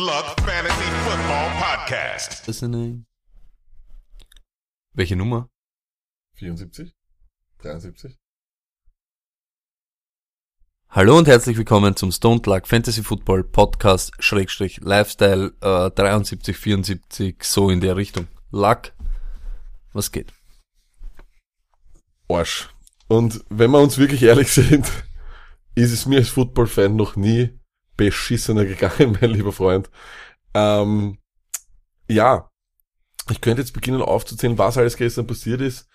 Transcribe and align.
Luck 0.00 0.36
Fantasy 0.42 0.90
Football 1.02 1.50
Podcast. 1.58 2.46
Listening. 2.46 3.04
Welche 4.94 5.16
Nummer? 5.16 5.48
74? 6.34 6.94
73? 7.58 8.16
Hallo 10.90 11.18
und 11.18 11.26
herzlich 11.26 11.56
willkommen 11.56 11.96
zum 11.96 12.12
Stone 12.12 12.40
Luck 12.46 12.68
Fantasy 12.68 13.02
Football 13.02 13.42
Podcast 13.42 14.12
Schrägstrich 14.20 14.78
Lifestyle 14.82 15.52
äh, 15.62 15.90
73, 15.90 16.56
74, 16.56 17.42
so 17.42 17.68
in 17.68 17.80
der 17.80 17.96
Richtung. 17.96 18.28
Luck, 18.52 18.92
was 19.92 20.12
geht? 20.12 20.32
Arsch. 22.28 22.68
Und 23.08 23.44
wenn 23.48 23.72
wir 23.72 23.80
uns 23.80 23.98
wirklich 23.98 24.22
ehrlich 24.22 24.48
sind, 24.52 24.86
ist 25.74 25.90
es 25.90 26.06
mir 26.06 26.18
als 26.18 26.28
Football-Fan 26.28 26.94
noch 26.94 27.16
nie 27.16 27.58
beschissener 27.98 28.64
gegangen, 28.64 29.18
mein 29.20 29.30
lieber 29.30 29.52
Freund. 29.52 29.90
Ähm, 30.54 31.18
ja, 32.08 32.50
ich 33.28 33.42
könnte 33.42 33.60
jetzt 33.60 33.74
beginnen 33.74 34.00
aufzuzählen, 34.00 34.56
was 34.56 34.78
alles 34.78 34.96
gestern 34.96 35.26
passiert 35.26 35.60
ist. 35.60 35.86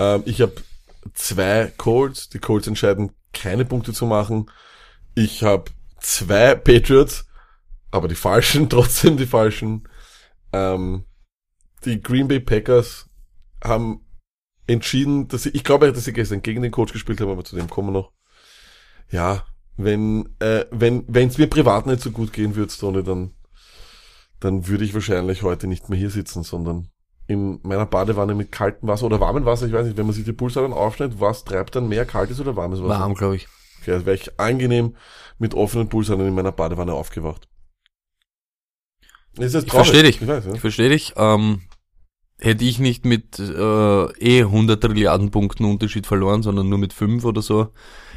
Ähm, 0.00 0.24
ich 0.26 0.40
habe 0.40 0.54
zwei 1.14 1.72
Colts, 1.76 2.28
die 2.28 2.40
Colts 2.40 2.66
entscheiden, 2.66 3.12
keine 3.32 3.64
Punkte 3.64 3.92
zu 3.92 4.06
machen. 4.06 4.50
Ich 5.14 5.44
habe 5.44 5.70
zwei 6.00 6.56
Patriots, 6.56 7.26
aber 7.92 8.08
die 8.08 8.16
falschen, 8.16 8.68
trotzdem 8.68 9.16
die 9.16 9.26
falschen. 9.26 9.88
Ähm, 10.52 11.04
die 11.84 12.00
Green 12.00 12.26
Bay 12.26 12.40
Packers 12.40 13.08
haben 13.62 14.04
entschieden, 14.66 15.28
dass 15.28 15.44
sie, 15.44 15.50
ich 15.50 15.64
glaube, 15.64 15.92
dass 15.92 16.04
sie 16.04 16.12
gestern 16.12 16.42
gegen 16.42 16.62
den 16.62 16.72
Coach 16.72 16.92
gespielt 16.92 17.20
haben, 17.20 17.30
aber 17.30 17.44
zu 17.44 17.56
dem 17.56 17.68
kommen 17.68 17.88
wir 17.88 18.00
noch. 18.00 18.12
Ja, 19.10 19.44
wenn 19.76 20.28
äh, 20.38 20.64
wenn 20.70 21.04
wenn 21.08 21.28
es 21.28 21.38
mir 21.38 21.46
privat 21.48 21.86
nicht 21.86 22.00
so 22.00 22.10
gut 22.10 22.32
gehen 22.32 22.54
würde, 22.56 22.72
Stoney, 22.72 23.02
dann 23.02 23.32
dann 24.40 24.66
würde 24.66 24.84
ich 24.84 24.94
wahrscheinlich 24.94 25.42
heute 25.42 25.66
nicht 25.66 25.88
mehr 25.88 25.98
hier 25.98 26.10
sitzen, 26.10 26.42
sondern 26.42 26.88
in 27.28 27.60
meiner 27.62 27.86
Badewanne 27.86 28.34
mit 28.34 28.50
kaltem 28.52 28.88
Wasser 28.88 29.06
oder 29.06 29.20
warmem 29.20 29.44
Wasser, 29.44 29.66
ich 29.66 29.72
weiß 29.72 29.86
nicht, 29.86 29.96
wenn 29.96 30.06
man 30.06 30.14
sich 30.14 30.24
die 30.24 30.32
Pulsadern 30.32 30.72
aufschneidet, 30.72 31.20
was 31.20 31.44
treibt 31.44 31.76
dann 31.76 31.88
mehr 31.88 32.04
kaltes 32.04 32.40
oder 32.40 32.56
warmes 32.56 32.80
Wasser? 32.82 33.00
Warm, 33.00 33.14
glaube 33.14 33.36
ich. 33.36 33.48
Okay, 33.80 33.92
also 33.92 34.06
wäre 34.06 34.16
ich 34.16 34.38
angenehm 34.40 34.96
mit 35.38 35.54
offenen 35.54 35.88
Pulsadern 35.88 36.26
in 36.26 36.34
meiner 36.34 36.52
Badewanne 36.52 36.92
aufgewacht. 36.92 37.48
Ist 39.38 39.54
das 39.54 39.64
Ich 39.64 39.70
traurig? 39.70 39.86
verstehe 39.86 40.02
dich. 40.02 40.20
Ich 40.20 40.28
weiß, 40.28 40.44
ja. 40.46 40.52
Ich 40.54 40.60
verstehe 40.60 40.88
dich. 40.90 41.14
Ähm, 41.16 41.62
hätte 42.38 42.64
ich 42.64 42.78
nicht 42.78 43.04
mit 43.04 43.38
äh, 43.38 44.04
eh 44.20 44.42
100 44.42 44.82
Trilliarden 44.82 45.30
Punkten 45.30 45.64
Unterschied 45.64 46.06
verloren, 46.06 46.42
sondern 46.42 46.68
nur 46.68 46.78
mit 46.78 46.92
5 46.92 47.24
oder 47.24 47.40
so, 47.40 47.68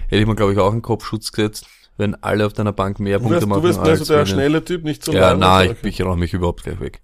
hätte 0.08 0.17
ich 0.22 0.25
mir, 0.28 0.36
glaube 0.36 0.53
ich, 0.53 0.59
auch 0.59 0.72
einen 0.72 0.81
Kopfschutz 0.81 1.31
gesetzt, 1.31 1.66
wenn 1.98 2.16
alle 2.16 2.45
auf 2.45 2.53
deiner 2.53 2.73
Bank 2.73 3.00
mehr 3.00 3.17
Du 3.20 3.23
Punkte 3.25 3.42
wirst, 3.42 3.48
machen 3.48 3.61
du 3.61 3.67
wirst 3.70 3.81
mehr 3.81 3.95
so 3.95 4.00
als 4.02 4.08
der 4.08 4.17
wenn- 4.20 4.28
schnelle 4.28 4.64
Typ, 4.66 4.84
nicht 4.84 5.03
so 5.03 5.14
Ja, 5.14 5.31
lang. 5.31 5.39
nein, 5.39 5.70
Okay. 5.72 5.88
ich, 5.89 6.00
ich 6.00 6.06
räume 6.06 6.17
mich 6.22 6.34
überhaupt 6.34 6.64
gleich 6.64 6.80
weg. 6.80 7.02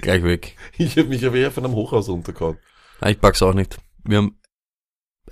gleich 0.00 0.22
weg. 0.22 0.56
Ich 0.78 0.96
habe 0.98 1.08
mich 1.08 1.24
aber 1.26 1.36
eher 1.36 1.50
von 1.50 1.64
einem 1.64 1.74
Hochhaus 1.74 2.08
runtergehauen. 2.08 2.58
Nein, 3.00 3.12
ich 3.12 3.20
pack's 3.20 3.42
auch 3.42 3.54
nicht. 3.54 3.78
Wir 4.04 4.18
haben 4.18 4.38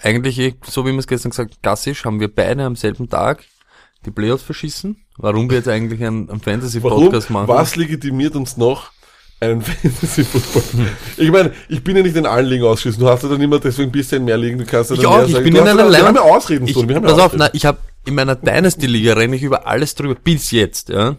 eigentlich, 0.01 0.39
eh, 0.39 0.55
so 0.67 0.87
wie 0.87 0.93
wir 0.93 0.99
es 0.99 1.07
gestern 1.07 1.31
gesagt, 1.31 1.63
klassisch, 1.63 2.05
haben 2.05 2.21
wir 2.21 2.33
beide 2.35 2.65
am 2.65 2.77
selben 2.77 3.09
Tag 3.09 3.45
die 4.07 4.11
Playoffs 4.11 4.43
verschissen. 4.43 5.05
Warum 5.19 5.51
wir 5.51 5.59
jetzt 5.59 5.69
eigentlich 5.69 6.03
einen, 6.03 6.31
einen? 6.31 6.41
Fantasy-Podcast 6.41 7.29
machen? 7.31 7.49
Was 7.49 7.77
legitimiert 7.77 8.35
uns 8.37 8.57
noch 8.57 8.93
einen 9.41 9.63
Fantasy-Football? 9.63 10.87
ich 11.17 11.31
meine, 11.31 11.53
ich 11.69 11.83
bin 11.83 11.97
ja 11.97 12.03
nicht 12.03 12.17
in 12.17 12.27
allen 12.27 12.47
Ligen 12.47 12.65
ausgeschissen. 12.65 13.03
Du 13.03 13.09
hast 13.09 13.23
ja 13.23 13.29
dann 13.29 13.41
immer 13.41 13.59
deswegen 13.59 13.89
ein 13.89 13.93
bisschen 13.93 14.25
mehr 14.25 14.37
Ligen. 14.37 14.59
Du 14.59 14.65
kannst 14.67 14.91
ja 14.91 14.97
Ich 14.97 15.03
dann 15.03 15.11
auch, 15.13 15.17
mehr 15.19 15.27
ich 15.27 15.33
sagen. 15.33 15.45
bin 15.45 15.55
du 15.55 15.61
in 15.61 15.69
einer 15.69 15.99
ja, 15.99 16.15
Wir 16.15 16.23
Ausreden, 16.23 16.67
Ich, 16.67 16.77
wir 16.77 16.95
haben 16.97 17.05
pass 17.05 17.19
auf, 17.19 17.33
na, 17.37 17.49
ich 17.53 17.65
habe 17.67 17.79
in 18.07 18.15
meiner 18.15 18.37
Dynasty-Liga 18.37 19.15
renne 19.15 19.37
ich 19.37 19.43
über 19.43 19.67
alles 19.67 19.95
drüber, 19.95 20.15
bis 20.15 20.51
jetzt, 20.51 20.89
ja. 20.89 21.17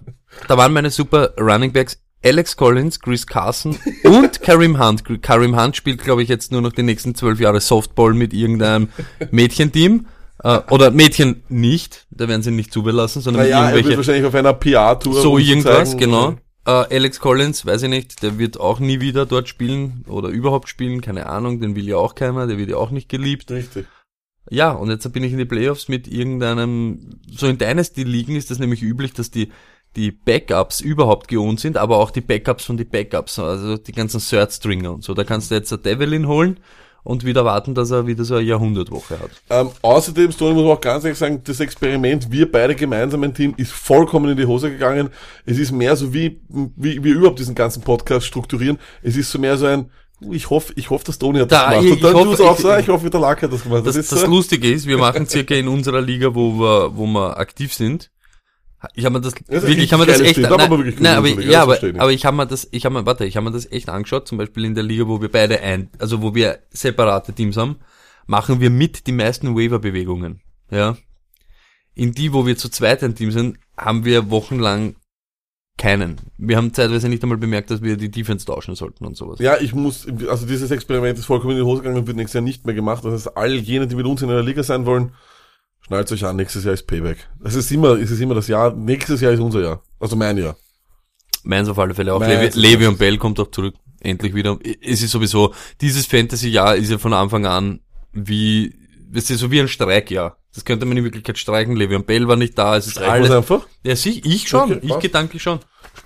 Da 0.47 0.57
waren 0.57 0.73
meine 0.73 0.89
super 0.89 1.33
Running 1.39 1.73
Backs 1.73 1.99
Alex 2.23 2.55
Collins, 2.55 2.99
Chris 2.99 3.25
Carson 3.25 3.77
und 4.03 4.41
Karim 4.41 4.79
Hunt. 4.79 5.03
Karim 5.23 5.59
Hunt 5.59 5.75
spielt, 5.75 6.03
glaube 6.03 6.21
ich, 6.21 6.29
jetzt 6.29 6.51
nur 6.51 6.61
noch 6.61 6.71
die 6.71 6.83
nächsten 6.83 7.15
zwölf 7.15 7.39
Jahre 7.39 7.59
Softball 7.59 8.13
mit 8.13 8.33
irgendeinem 8.33 8.89
Mädchenteam. 9.31 10.05
Äh, 10.43 10.59
oder 10.69 10.91
Mädchen 10.91 11.43
nicht, 11.49 12.05
da 12.11 12.27
werden 12.27 12.41
sie 12.41 12.51
nicht 12.51 12.73
zubelassen, 12.73 13.21
sondern 13.21 13.43
Naja, 13.43 13.57
er 13.57 13.65
mit 13.65 13.67
wird 13.67 13.77
irgendwelche, 13.85 13.97
wahrscheinlich 13.97 14.25
auf 14.25 14.35
einer 14.35 14.53
PR-Tour. 14.53 15.21
so 15.21 15.37
irgendwas, 15.37 15.91
zeigen, 15.91 15.99
genau. 15.99 16.35
Äh, 16.65 16.95
Alex 16.95 17.19
Collins, 17.19 17.65
weiß 17.65 17.83
ich 17.83 17.89
nicht, 17.89 18.21
der 18.21 18.37
wird 18.37 18.59
auch 18.59 18.79
nie 18.79 18.99
wieder 18.99 19.25
dort 19.25 19.49
spielen 19.49 20.05
oder 20.07 20.29
überhaupt 20.29 20.69
spielen, 20.69 21.01
keine 21.01 21.27
Ahnung, 21.27 21.59
den 21.59 21.75
will 21.75 21.87
ja 21.87 21.97
auch 21.97 22.13
keiner, 22.13 22.47
der 22.47 22.57
wird 22.57 22.69
ja 22.69 22.77
auch 22.77 22.91
nicht 22.91 23.09
geliebt. 23.09 23.49
Richtig. 23.49 23.87
Ja, 24.49 24.71
und 24.71 24.89
jetzt 24.89 25.11
bin 25.13 25.23
ich 25.23 25.31
in 25.31 25.37
die 25.37 25.45
Playoffs 25.45 25.87
mit 25.87 26.07
irgendeinem, 26.07 27.19
so 27.27 27.47
in 27.47 27.57
Dynasty-Ligen 27.57 28.35
ist 28.35 28.51
das 28.51 28.59
nämlich 28.59 28.81
üblich, 28.81 29.13
dass 29.13 29.31
die, 29.31 29.51
die 29.95 30.11
Backups 30.11 30.81
überhaupt 30.81 31.27
geohnt 31.27 31.59
sind, 31.59 31.77
aber 31.77 31.97
auch 31.97 32.11
die 32.11 32.21
Backups 32.21 32.65
von 32.65 32.77
die 32.77 32.85
Backups, 32.85 33.39
also 33.39 33.77
die 33.77 33.91
ganzen 33.91 34.19
Third-Stringer 34.19 34.93
und 34.93 35.03
so. 35.03 35.13
Da 35.13 35.23
kannst 35.23 35.51
du 35.51 35.55
jetzt 35.55 35.71
der 35.71 35.77
Devlin 35.77 36.27
holen 36.27 36.59
und 37.03 37.25
wieder 37.25 37.45
warten, 37.45 37.73
dass 37.73 37.91
er 37.91 38.05
wieder 38.07 38.23
so 38.23 38.35
eine 38.35 38.43
Jahrhundertwoche 38.43 39.19
hat. 39.19 39.31
Ähm, 39.49 39.69
außerdem, 39.81 40.31
Stoney, 40.31 40.53
muss 40.53 40.63
man 40.63 40.73
auch 40.73 40.81
ganz 40.81 41.03
ehrlich 41.03 41.17
sagen, 41.19 41.41
das 41.43 41.59
Experiment, 41.59 42.31
wir 42.31 42.51
beide 42.51 42.75
gemeinsam 42.75 43.23
ein 43.23 43.33
Team, 43.33 43.53
ist 43.57 43.71
vollkommen 43.71 44.29
in 44.31 44.37
die 44.37 44.45
Hose 44.45 44.69
gegangen. 44.71 45.09
Es 45.45 45.57
ist 45.57 45.71
mehr 45.71 45.95
so 45.95 46.13
wie, 46.13 46.41
wie 46.75 47.03
wir 47.03 47.15
überhaupt 47.15 47.39
diesen 47.39 47.55
ganzen 47.55 47.81
Podcast 47.81 48.25
strukturieren. 48.25 48.77
Es 49.01 49.15
ist 49.17 49.31
so 49.31 49.39
mehr 49.39 49.57
so 49.57 49.65
ein, 49.65 49.89
ich 50.29 50.51
hoffe, 50.51 50.73
ich 50.75 50.91
hoffe, 50.91 51.03
dass 51.05 51.17
Tony 51.17 51.39
hat 51.39 51.51
Da, 51.51 51.71
das 51.71 51.79
gemacht. 51.81 51.85
ich- 51.85 51.91
Und 51.93 52.03
dann 52.03 52.11
ich 52.11 52.25
hoffe, 52.25 52.37
du 52.37 52.43
auch 52.47 52.55
ich- 52.55 52.61
so, 52.61 52.75
ich 52.75 52.87
hoffe, 52.89 53.09
der 53.09 53.19
Lack 53.19 53.41
hat 53.41 53.51
das 53.51 53.63
gemacht. 53.63 53.87
Das, 53.87 53.95
ist 53.95 54.11
das 54.11 54.27
Lustige 54.27 54.71
ist, 54.71 54.85
wir 54.85 54.99
machen 54.99 55.27
circa 55.27 55.55
in 55.55 55.67
unserer 55.67 56.01
Liga, 56.01 56.35
wo 56.35 56.59
wir, 56.59 56.95
wo 56.95 57.07
wir 57.07 57.37
aktiv 57.37 57.73
sind. 57.73 58.11
Ich 58.95 59.05
habe 59.05 59.13
mir 59.13 59.21
das, 59.21 59.33
ist 59.33 59.49
wirklich, 59.49 59.77
ich 59.77 59.93
habe 59.93 60.05
mir 60.05 60.11
das 60.11 60.21
echt, 60.21 60.43
aber 60.43 60.57
nein, 60.57 60.71
wirklich 60.71 60.95
cool 60.95 61.03
nein, 61.03 61.11
in 61.11 61.17
aber, 61.17 61.27
Liga, 61.27 61.41
ja, 61.41 61.65
das 61.65 61.77
aber, 61.77 61.89
ich. 61.89 62.01
aber 62.01 62.11
ich 62.11 62.25
habe 62.25 62.37
mir 62.37 62.47
das, 62.47 62.67
ich 62.71 62.85
habe 62.85 62.95
mir, 62.95 63.05
warte, 63.05 63.25
ich 63.25 63.37
habe 63.37 63.45
mir 63.45 63.51
das 63.51 63.71
echt 63.71 63.89
angeschaut, 63.89 64.27
zum 64.27 64.37
Beispiel 64.37 64.65
in 64.65 64.73
der 64.73 64.83
Liga, 64.83 65.07
wo 65.07 65.21
wir 65.21 65.31
beide 65.31 65.61
ein, 65.61 65.89
also 65.99 66.21
wo 66.21 66.33
wir 66.33 66.59
separate 66.71 67.33
Teams 67.33 67.57
haben, 67.57 67.75
machen 68.25 68.59
wir 68.59 68.69
mit 68.71 69.05
die 69.05 69.11
meisten 69.11 69.55
Waiver-Bewegungen, 69.55 70.41
ja. 70.71 70.97
In 71.93 72.13
die, 72.13 72.33
wo 72.33 72.47
wir 72.47 72.57
zu 72.57 72.69
zweit 72.69 73.03
ein 73.03 73.15
Team 73.15 73.31
sind, 73.31 73.59
haben 73.77 74.05
wir 74.05 74.31
wochenlang 74.31 74.95
keinen. 75.77 76.17
Wir 76.37 76.57
haben 76.57 76.73
zeitweise 76.73 77.09
nicht 77.09 77.23
einmal 77.23 77.37
bemerkt, 77.37 77.71
dass 77.71 77.81
wir 77.81 77.97
die 77.97 78.09
Defense 78.09 78.45
tauschen 78.45 78.75
sollten 78.75 79.05
und 79.05 79.17
sowas. 79.17 79.39
Ja, 79.39 79.57
ich 79.59 79.73
muss, 79.73 80.07
also 80.27 80.45
dieses 80.45 80.71
Experiment 80.71 81.17
ist 81.17 81.25
vollkommen 81.25 81.51
in 81.51 81.57
die 81.57 81.63
Hose 81.63 81.81
gegangen 81.81 81.99
und 81.99 82.07
wird 82.07 82.17
nächstes 82.17 82.35
Jahr 82.35 82.43
nicht 82.43 82.65
mehr 82.65 82.75
gemacht. 82.75 83.03
Das 83.03 83.13
heißt, 83.13 83.37
all 83.37 83.55
jene, 83.55 83.87
die 83.87 83.95
mit 83.95 84.05
uns 84.05 84.21
in 84.21 84.29
einer 84.29 84.43
Liga 84.43 84.63
sein 84.63 84.85
wollen, 84.85 85.13
schnallt 85.81 86.11
euch 86.11 86.25
an, 86.25 86.35
nächstes 86.35 86.63
Jahr 86.63 86.73
ist 86.73 86.87
Payback. 86.87 87.17
Es 87.43 87.55
ist 87.55 87.71
immer, 87.71 87.99
es 87.99 88.11
ist 88.11 88.19
immer 88.19 88.35
das 88.35 88.47
Jahr, 88.47 88.73
nächstes 88.73 89.21
Jahr 89.21 89.31
ist 89.31 89.39
unser 89.39 89.61
Jahr. 89.61 89.83
Also 89.99 90.15
mein 90.15 90.37
Jahr. 90.37 90.55
Meins 91.43 91.69
auf 91.69 91.79
alle 91.79 91.93
Fälle 91.93 92.13
auch. 92.13 92.21
Levi, 92.21 92.59
Levi 92.59 92.87
und 92.87 92.99
Bell 92.99 93.17
kommt 93.17 93.39
auch 93.39 93.49
zurück. 93.49 93.75
Endlich 93.99 94.33
wieder. 94.33 94.57
Es 94.81 95.01
ist 95.01 95.11
sowieso, 95.11 95.53
dieses 95.79 96.05
Fantasy-Jahr 96.05 96.75
ist 96.75 96.89
ja 96.89 96.97
von 96.97 97.13
Anfang 97.13 97.45
an 97.45 97.81
wie, 98.13 98.73
das 99.11 99.29
ist 99.29 99.39
so 99.39 99.51
wie 99.51 99.59
ein 99.59 99.67
Streikjahr. 99.67 100.37
Das 100.53 100.65
könnte 100.65 100.85
man 100.85 100.97
in 100.97 101.03
Wirklichkeit 101.03 101.37
streichen. 101.37 101.75
Levi 101.75 101.95
und 101.95 102.05
Bell 102.05 102.27
war 102.27 102.35
nicht 102.35 102.57
da. 102.57 102.75
Es 102.75 102.87
ist 102.87 102.93
Streichen 102.93 103.23
wir's 103.23 103.31
alles. 103.31 103.51
einfach. 103.51 103.67
Ja, 103.83 103.95
sich, 103.95 104.25
ich 104.25 104.49
schon. 104.49 104.63
Okay, 104.63 104.79
ich 104.81 104.89
passt. 104.89 105.01
gedanklich 105.01 105.41
schon. 105.41 105.59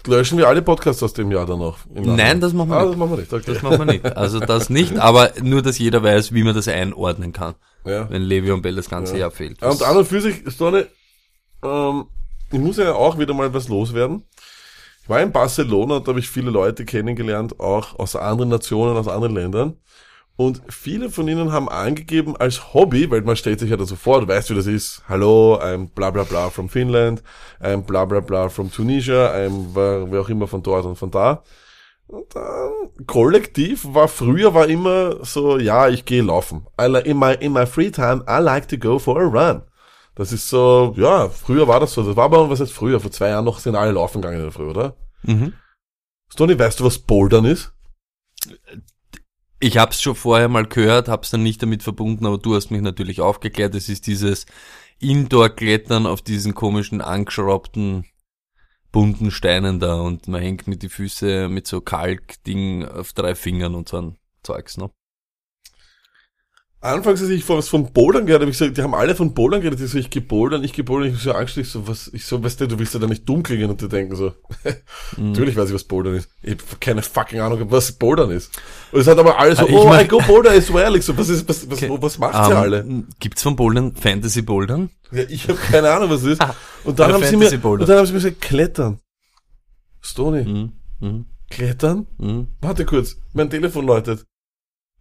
Löschen 0.08 0.38
wir 0.38 0.48
alle 0.48 0.62
Podcasts 0.62 1.02
aus 1.02 1.14
dem 1.14 1.32
Jahr 1.32 1.46
dann 1.46 1.60
noch. 1.60 1.80
Nein, 1.90 2.40
das 2.40 2.54
machen 2.54 2.70
wir 2.70 2.78
ah, 2.78 2.84
nicht. 2.84 2.92
das 2.92 2.98
machen 2.98 3.12
wir 3.12 3.18
nicht. 3.18 3.34
Okay. 3.34 3.44
Das 3.46 3.62
machen 3.64 3.80
wir 3.80 3.86
nicht. 3.86 4.06
Also 4.06 4.40
das 4.40 4.70
nicht, 4.70 4.98
aber 4.98 5.32
nur, 5.42 5.62
dass 5.62 5.80
jeder 5.80 6.04
weiß, 6.04 6.34
wie 6.34 6.44
man 6.44 6.54
das 6.54 6.68
einordnen 6.68 7.34
kann, 7.34 7.56
ja. 7.86 8.10
wenn 8.10 8.22
Levi 8.24 8.52
und 8.52 8.62
Bell 8.62 8.76
das 8.76 8.90
ganze 8.90 9.14
Ja. 9.14 9.22
Jahr 9.22 9.32
fehlt. 9.32 9.62
Und 9.64 9.82
an 9.84 9.98
und 9.98 10.08
für 10.08 10.22
sich, 10.22 10.44
Stonne, 10.48 10.88
ähm, 11.64 12.06
ich 12.52 12.60
muss 12.60 12.78
ja 12.78 12.94
auch 12.94 13.18
wieder 13.18 13.34
mal 13.34 13.54
was 13.54 13.68
loswerden. 13.68 14.24
Ich 15.04 15.10
war 15.10 15.22
in 15.22 15.32
Barcelona 15.32 15.98
und 15.98 16.08
da 16.08 16.10
habe 16.10 16.20
ich 16.20 16.30
viele 16.30 16.50
Leute 16.50 16.84
kennengelernt, 16.86 17.60
auch 17.60 18.00
aus 18.00 18.16
anderen 18.16 18.50
Nationen, 18.50 18.98
aus 18.98 19.08
anderen 19.08 19.36
Ländern. 19.36 19.78
Und 20.38 20.62
viele 20.68 21.10
von 21.10 21.28
ihnen 21.30 21.54
haben 21.54 21.70
angegeben 21.70 22.36
als 22.36 22.74
Hobby, 22.74 23.10
weil 23.10 23.22
man 23.22 23.38
stellt 23.38 23.60
sich 23.60 23.70
ja 23.70 23.78
da 23.78 23.86
so 23.86 23.96
vor, 23.96 24.20
du 24.20 24.28
weißt, 24.28 24.50
wie 24.50 24.56
das 24.56 24.68
ist. 24.68 25.02
Hallo, 25.08 25.58
I'm 25.62 25.88
bla 25.94 26.12
bla 26.12 26.24
bla 26.24 26.50
from 26.50 26.68
Finland, 26.68 27.24
I'm 27.62 27.84
bla 27.84 28.04
bla 28.04 28.20
bla 28.20 28.50
from 28.50 28.70
Tunisia, 28.70 29.32
I'm 29.34 29.74
wer 29.74 30.20
auch 30.20 30.28
immer 30.28 30.48
von 30.48 30.62
dort 30.62 30.86
und 30.86 30.98
von 30.98 31.10
da. 31.10 31.42
Und 32.08 32.36
dann, 32.36 32.72
kollektiv 33.08 33.86
war 33.90 34.08
früher 34.08 34.54
war 34.54 34.68
immer 34.68 35.26
so, 35.26 35.58
ja, 35.58 35.90
ich 35.90 36.06
gehe 36.06 36.22
laufen. 36.22 36.68
In 37.04 37.18
my, 37.18 37.34
in 37.34 37.54
my 37.54 37.66
free 37.66 37.90
time, 37.90 38.24
I 38.30 38.40
like 38.42 38.68
to 38.68 38.78
go 38.78 39.00
for 39.00 39.20
a 39.20 39.26
run. 39.26 39.64
Das 40.16 40.32
ist 40.32 40.48
so, 40.48 40.94
ja, 40.98 41.30
früher 41.30 41.68
war 41.68 41.80
das 41.80 41.94
so. 41.94 42.04
Das 42.04 42.16
war 42.16 42.26
aber, 42.26 42.50
was 42.50 42.62
heißt 42.62 42.72
früher? 42.72 43.00
Vor 43.00 43.12
zwei 43.12 43.30
Jahren 43.30 43.46
noch 43.46 43.60
sind 43.60 43.76
alle 43.76 43.92
laufen 43.92 44.22
gegangen 44.22 44.38
in 44.38 44.44
der 44.44 44.52
Früh, 44.52 44.70
oder? 44.70 44.96
Mhm. 45.24 45.54
Stoney, 46.32 46.58
weißt 46.58 46.80
du, 46.80 46.86
was 46.86 47.00
Bouldern 47.00 47.46
ist? 47.46 47.74
Ich 49.60 49.78
hab's 49.78 50.02
schon 50.02 50.16
vorher 50.16 50.48
mal 50.48 50.66
gehört, 50.66 51.10
hab's 51.10 51.32
dann 51.32 51.44
nicht 51.44 51.62
damit 51.62 51.84
verbunden, 51.84 52.26
aber 52.26 52.38
du 52.38 52.56
hast 52.56 52.72
mich 52.72 52.82
natürlich 52.82 53.20
aufgeklärt. 53.20 53.76
Es 53.76 53.90
ist 53.90 54.08
dieses 54.08 54.46
Indoor-Klettern 55.00 56.06
auf 56.06 56.22
diesen 56.22 56.54
komischen, 56.54 57.02
angeschraubten, 57.02 58.06
bunten 58.96 59.30
Steinen 59.30 59.82
da 59.82 59.96
und 59.96 60.30
man 60.30 60.42
hängt 60.42 60.68
mit 60.70 60.82
die 60.82 60.88
Füße 60.88 61.50
mit 61.50 61.68
so 61.68 61.82
Kalkding 61.82 62.86
auf 62.86 63.12
drei 63.12 63.36
Fingern 63.36 63.76
und 63.76 63.90
so 63.90 63.98
ein 63.98 64.18
Zeugs, 64.42 64.78
ne? 64.78 64.90
Anfangs, 66.86 67.22
als 67.22 67.30
ich 67.30 67.44
vor 67.44 67.58
was 67.58 67.68
von 67.68 67.92
Bouldern 67.92 68.26
gehört 68.26 68.42
habe, 68.42 68.52
ich 68.52 68.58
gesagt, 68.58 68.78
die 68.78 68.82
haben 68.82 68.94
alle 68.96 69.16
von 69.16 69.34
Bouldern 69.34 69.62
geredet, 69.62 69.82
ich 69.82 69.92
so, 69.92 69.98
ich 69.98 70.10
geh 70.10 70.20
Bouldern, 70.20 70.64
ich 70.64 70.74
geh 70.74 70.82
Bouldern, 70.84 71.14
ich 71.14 71.20
so 71.22 71.32
Angst, 71.34 71.58
ich 71.58 71.70
so, 71.70 71.88
was, 71.88 72.10
ich 72.14 72.26
so, 72.26 72.44
weißt 72.44 72.62
du, 72.62 72.68
du 72.68 72.80
willst 72.80 72.94
ja 72.94 73.00
da 73.00 73.08
nicht 73.08 73.28
dumm 73.28 73.44
klingen 73.44 73.70
und 73.70 73.82
die 73.82 73.88
denken 73.90 74.16
so, 74.16 74.34
natürlich 75.18 75.56
weiß 75.56 75.70
ich, 75.70 75.76
was 75.76 75.84
Bouldern 75.84 76.16
ist. 76.16 76.30
Ich 76.42 76.54
hab 76.54 76.80
keine 76.82 77.02
fucking 77.02 77.40
Ahnung, 77.40 77.66
was 77.72 77.92
Bouldern 77.94 78.32
ist. 78.32 78.52
Und 78.92 79.02
es 79.02 79.08
hat 79.08 79.18
aber 79.18 79.38
alle 79.40 79.56
so, 79.56 79.64
Ah, 79.64 79.68
ich 79.70 79.76
oh, 79.76 79.88
mein- 79.88 80.06
I 80.06 80.08
go 80.08 80.20
Boulder 80.20 80.52
as 80.52 80.74
well. 80.74 80.96
Ich 80.96 81.06
so, 81.06 81.18
was 81.18 81.30
ist, 81.30 81.48
was, 81.50 81.70
was, 81.70 81.82
was 81.90 82.18
macht 82.20 82.50
ihr 82.50 82.58
alle? 82.58 82.80
Ähm, 82.80 83.08
Gibt's 83.20 83.44
von 83.44 83.56
Bouldern 83.56 83.96
Fantasy 83.96 84.42
Bouldern? 84.42 84.90
Ja, 85.12 85.24
ich 85.28 85.48
habe 85.48 85.58
keine 85.60 85.92
Ahnung, 85.92 86.10
was 86.10 86.22
es 86.22 86.28
ist. 86.34 86.42
Ah, 86.42 86.56
Und 86.84 87.00
dann 87.00 87.14
haben 87.14 87.24
sie 87.24 87.38
mir, 87.38 87.52
und 87.52 87.88
dann 87.90 87.98
haben 87.98 88.06
sie 88.06 88.14
mir 88.14 88.20
gesagt, 88.20 88.42
klettern. 88.42 89.00
Stony, 90.02 90.44
Mhm. 90.44 90.72
Mhm. 91.00 91.26
klettern? 91.50 92.08
Mhm. 92.18 92.48
Warte 92.62 92.86
kurz, 92.86 93.18
mein 93.34 93.50
Telefon 93.50 93.86
läutet. 93.86 94.24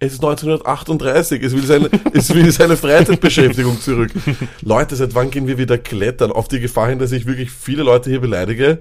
Es 0.00 0.14
ist 0.14 0.24
1938, 0.24 1.42
es 1.42 1.52
will 1.54 1.64
seine, 1.64 1.88
es 2.12 2.34
will 2.34 2.50
seine 2.50 2.76
Freizeitbeschäftigung 2.76 3.80
zurück. 3.80 4.10
Leute, 4.62 4.96
seit 4.96 5.14
wann 5.14 5.30
gehen 5.30 5.46
wir 5.46 5.56
wieder 5.56 5.78
klettern? 5.78 6.32
Auf 6.32 6.48
die 6.48 6.60
Gefahr 6.60 6.88
hin, 6.88 6.98
dass 6.98 7.12
ich 7.12 7.26
wirklich 7.26 7.50
viele 7.50 7.84
Leute 7.84 8.10
hier 8.10 8.20
beleidige. 8.20 8.80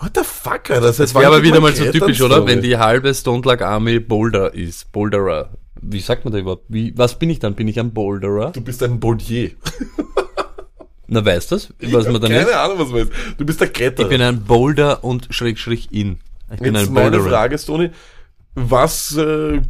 What 0.00 0.12
the 0.16 0.22
fuck, 0.24 0.70
Alter? 0.70 0.92
Seit 0.92 1.08
Das 1.08 1.14
wäre 1.14 1.26
aber 1.26 1.42
wieder 1.42 1.60
mal 1.60 1.74
so 1.74 1.84
typisch, 1.90 2.20
oder? 2.22 2.46
Wenn 2.46 2.62
die 2.62 2.78
halbe 2.78 3.12
Stone 3.12 3.42
Lag 3.44 3.60
Army 3.60 4.00
Boulder 4.00 4.54
ist. 4.54 4.90
Boulderer. 4.92 5.50
Wie 5.82 6.00
sagt 6.00 6.24
man 6.24 6.32
da 6.32 6.38
überhaupt? 6.38 6.64
Wie, 6.68 6.96
was 6.96 7.18
bin 7.18 7.28
ich 7.28 7.38
dann? 7.38 7.54
Bin 7.54 7.68
ich 7.68 7.78
ein 7.78 7.92
Boulderer? 7.92 8.52
Du 8.52 8.62
bist 8.62 8.82
ein 8.82 8.98
Boldier. 8.98 9.50
Na, 11.06 11.24
weißt 11.24 11.52
das? 11.52 11.74
Was 11.80 12.06
man 12.06 12.20
dann 12.20 12.30
Keine 12.30 12.42
ist? 12.48 12.54
Ahnung, 12.54 12.78
was 12.78 12.88
man 12.88 13.00
ist. 13.00 13.12
Du 13.36 13.44
bist 13.44 13.60
der 13.60 13.68
Kletterer. 13.68 14.06
Ich 14.06 14.10
bin 14.10 14.22
ein 14.22 14.44
Boulder 14.44 15.04
und 15.04 15.28
Schrägstrich 15.30 15.88
in. 15.92 16.20
Ich 16.52 16.60
bin 16.60 16.74
Jetzt 16.74 16.88
ein 16.88 16.94
meine 16.94 17.10
Boulderer. 17.10 17.28
Frage, 17.30 17.58
Stony. 17.58 17.90
Was 18.68 19.16
äh, 19.16 19.60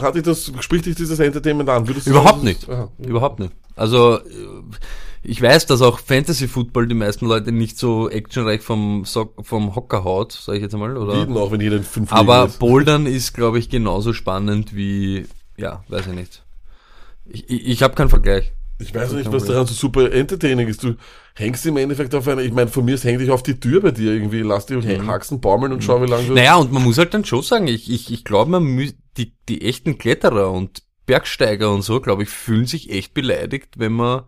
hat 0.00 0.14
dich 0.14 0.22
das, 0.22 0.52
spricht 0.60 0.86
dich 0.86 0.96
dieses 0.96 1.18
Entertainment 1.18 1.68
an? 1.68 1.88
Würdest 1.88 2.06
Überhaupt 2.06 2.34
sagen, 2.36 2.44
nicht. 2.44 2.68
Aha. 2.68 2.88
Überhaupt 2.98 3.40
nicht. 3.40 3.52
Also, 3.74 4.20
ich 5.22 5.40
weiß, 5.40 5.66
dass 5.66 5.82
auch 5.82 6.00
Fantasy 6.00 6.48
Football 6.48 6.88
die 6.88 6.94
meisten 6.94 7.26
Leute 7.26 7.52
nicht 7.52 7.78
so 7.78 8.10
actionreich 8.10 8.60
vom, 8.60 9.04
Sock, 9.04 9.46
vom 9.46 9.74
Hocker 9.74 10.04
haut, 10.04 10.32
sag 10.32 10.56
ich 10.56 10.62
jetzt 10.62 10.74
einmal, 10.74 10.96
oder? 10.96 11.16
Jeden 11.16 11.36
auch, 11.36 11.52
wenn 11.52 11.60
jeder 11.60 11.76
in 11.76 11.84
fünf 11.84 12.12
Aber 12.12 12.46
ist. 12.46 12.58
Bouldern 12.58 13.06
ist, 13.06 13.32
glaube 13.32 13.58
ich, 13.58 13.70
genauso 13.70 14.12
spannend 14.12 14.74
wie, 14.74 15.26
ja, 15.56 15.84
weiß 15.88 16.08
ich 16.08 16.14
nicht. 16.14 16.42
Ich, 17.26 17.48
ich, 17.48 17.66
ich 17.66 17.82
habe 17.82 17.94
keinen 17.94 18.08
Vergleich. 18.08 18.52
Ich 18.82 18.94
weiß 18.94 19.12
nicht, 19.12 19.32
was 19.32 19.44
daran 19.44 19.66
so 19.66 19.74
super 19.74 20.12
entertaining 20.12 20.68
ist. 20.68 20.82
Du 20.82 20.96
hängst 21.34 21.64
im 21.66 21.76
Endeffekt 21.76 22.14
auf 22.14 22.26
einer, 22.28 22.42
ich 22.42 22.52
meine, 22.52 22.68
von 22.68 22.84
mir 22.84 22.94
aus 22.94 23.04
häng 23.04 23.18
dich 23.18 23.30
auf 23.30 23.42
die 23.42 23.58
Tür 23.58 23.80
bei 23.80 23.90
dir 23.92 24.12
irgendwie, 24.12 24.40
lass 24.40 24.66
dich 24.66 24.84
mhm. 24.84 25.06
Haxen 25.06 25.40
baumeln 25.40 25.72
und 25.72 25.82
schau, 25.82 26.02
wie 26.02 26.06
lange 26.06 26.26
du... 26.26 26.34
Naja, 26.34 26.56
und 26.56 26.72
man 26.72 26.82
muss 26.82 26.98
halt 26.98 27.14
dann 27.14 27.24
schon 27.24 27.42
sagen, 27.42 27.68
ich, 27.68 27.90
ich, 27.90 28.12
ich 28.12 28.24
glaube, 28.24 28.50
man 28.50 28.64
mü 28.64 28.90
die, 29.16 29.34
die 29.48 29.62
echten 29.62 29.98
Kletterer 29.98 30.50
und 30.50 30.82
Bergsteiger 31.06 31.72
und 31.72 31.82
so, 31.82 32.00
glaube 32.00 32.22
ich, 32.22 32.28
fühlen 32.28 32.66
sich 32.66 32.90
echt 32.90 33.14
beleidigt, 33.14 33.78
wenn 33.78 33.92
man, 33.92 34.22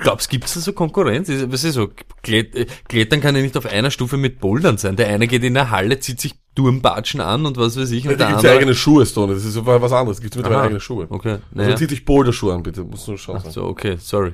ich 0.00 0.04
glaube, 0.04 0.20
es 0.20 0.28
gibt 0.30 0.44
da 0.44 0.60
so 0.60 0.72
Konkurrenz. 0.72 1.28
Was 1.28 1.62
ist 1.64 1.74
so? 1.74 1.90
Äh, 2.26 2.66
Klettern 2.88 3.20
kann 3.20 3.36
ja 3.36 3.42
nicht 3.42 3.56
auf 3.58 3.66
einer 3.66 3.90
Stufe 3.90 4.16
mit 4.16 4.40
Bouldern 4.40 4.78
sein. 4.78 4.96
Der 4.96 5.08
eine 5.08 5.26
geht 5.26 5.44
in 5.44 5.52
der 5.54 5.70
Halle, 5.70 6.00
zieht 6.00 6.20
sich 6.20 6.34
Turmbatschen 6.54 7.20
an 7.20 7.44
und 7.44 7.58
was 7.58 7.78
weiß 7.78 7.90
ich, 7.90 8.04
Ja, 8.04 8.12
und 8.12 8.18
da 8.20 8.24
der 8.24 8.28
gibt's 8.28 8.42
ja 8.44 8.52
eigene 8.52 8.74
Schuhe, 8.74 9.04
Stone. 9.04 9.34
Das 9.34 9.44
ist 9.44 9.52
so 9.52 9.66
was 9.66 9.92
anderes. 9.92 10.20
Gibt's 10.22 10.36
mittlerweile 10.36 10.62
eigene 10.62 10.80
Schuhe. 10.80 11.06
Okay, 11.10 11.32
Also 11.32 11.42
naja. 11.52 11.76
zieh 11.76 11.86
dich 11.86 12.04
Boulderschuhe 12.06 12.54
an, 12.54 12.62
bitte. 12.62 12.82
Musst 12.82 13.06
du 13.08 13.16
schauen. 13.18 13.42
Ach 13.46 13.50
so, 13.50 13.64
okay, 13.64 13.96
sorry. 14.00 14.32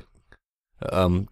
Ähm, 0.92 1.28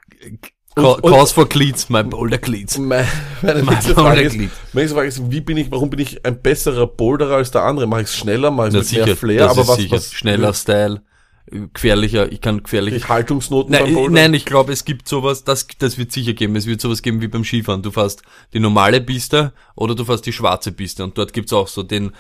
Und- 0.76 0.82
ca 0.82 0.88
und- 0.88 1.02
cause 1.02 1.32
for 1.32 1.48
Cleats, 1.48 1.88
my 1.88 2.02
Boulder 2.02 2.38
Cleats. 2.38 2.76
Meine, 2.78 3.06
meine 3.42 3.62
Mein 3.62 3.74
nächste 3.76 3.94
Frage 3.94 4.22
ist, 4.22 4.32
Boulderglied. 4.32 4.50
meine 4.72 4.82
nächste 4.82 4.94
Frage 4.96 5.08
ist, 5.08 5.30
wie 5.30 5.40
bin 5.40 5.56
ich, 5.56 5.70
warum 5.70 5.90
bin 5.90 6.00
ich 6.00 6.24
ein 6.26 6.42
besserer 6.42 6.86
Boulderer 6.88 7.36
als 7.36 7.50
der 7.52 7.62
andere? 7.62 7.86
Mache 7.86 8.00
ich 8.02 8.08
es 8.08 8.16
schneller, 8.16 8.50
mache 8.50 8.68
ich 8.68 8.74
es 8.74 8.90
mit 8.90 8.92
mehr 8.98 9.04
sicher, 9.06 9.16
Flair, 9.16 9.38
das 9.46 9.50
aber 9.58 9.68
was, 9.68 9.76
sicher. 9.76 9.96
was, 9.96 10.12
Schneller 10.12 10.52
Style, 10.54 11.02
gefährlicher, 11.72 12.30
ich 12.32 12.40
kann 12.40 12.62
gefährlich. 12.62 12.94
ich 12.94 13.08
Haltungsnoten 13.08 13.72
beim 13.72 13.84
Nein, 13.84 13.94
Bouldern? 13.94 14.14
nein, 14.14 14.34
ich 14.34 14.44
glaube, 14.44 14.72
es 14.72 14.84
gibt 14.84 15.08
sowas, 15.08 15.44
das, 15.44 15.66
das 15.78 15.98
wird 15.98 16.12
sicher 16.12 16.32
geben. 16.34 16.56
Es 16.56 16.66
wird 16.66 16.80
sowas 16.80 17.02
geben 17.02 17.20
wie 17.20 17.28
beim 17.28 17.44
Skifahren. 17.44 17.82
Du 17.82 17.90
fährst 17.90 18.22
die 18.52 18.60
normale 18.60 19.00
Piste 19.00 19.52
oder 19.76 19.94
du 19.94 20.04
fährst 20.04 20.26
die 20.26 20.32
schwarze 20.32 20.72
Piste 20.72 21.04
und 21.04 21.16
dort 21.16 21.32
gibt's 21.32 21.52
auch 21.52 21.68
so 21.68 21.82
den, 21.82 22.12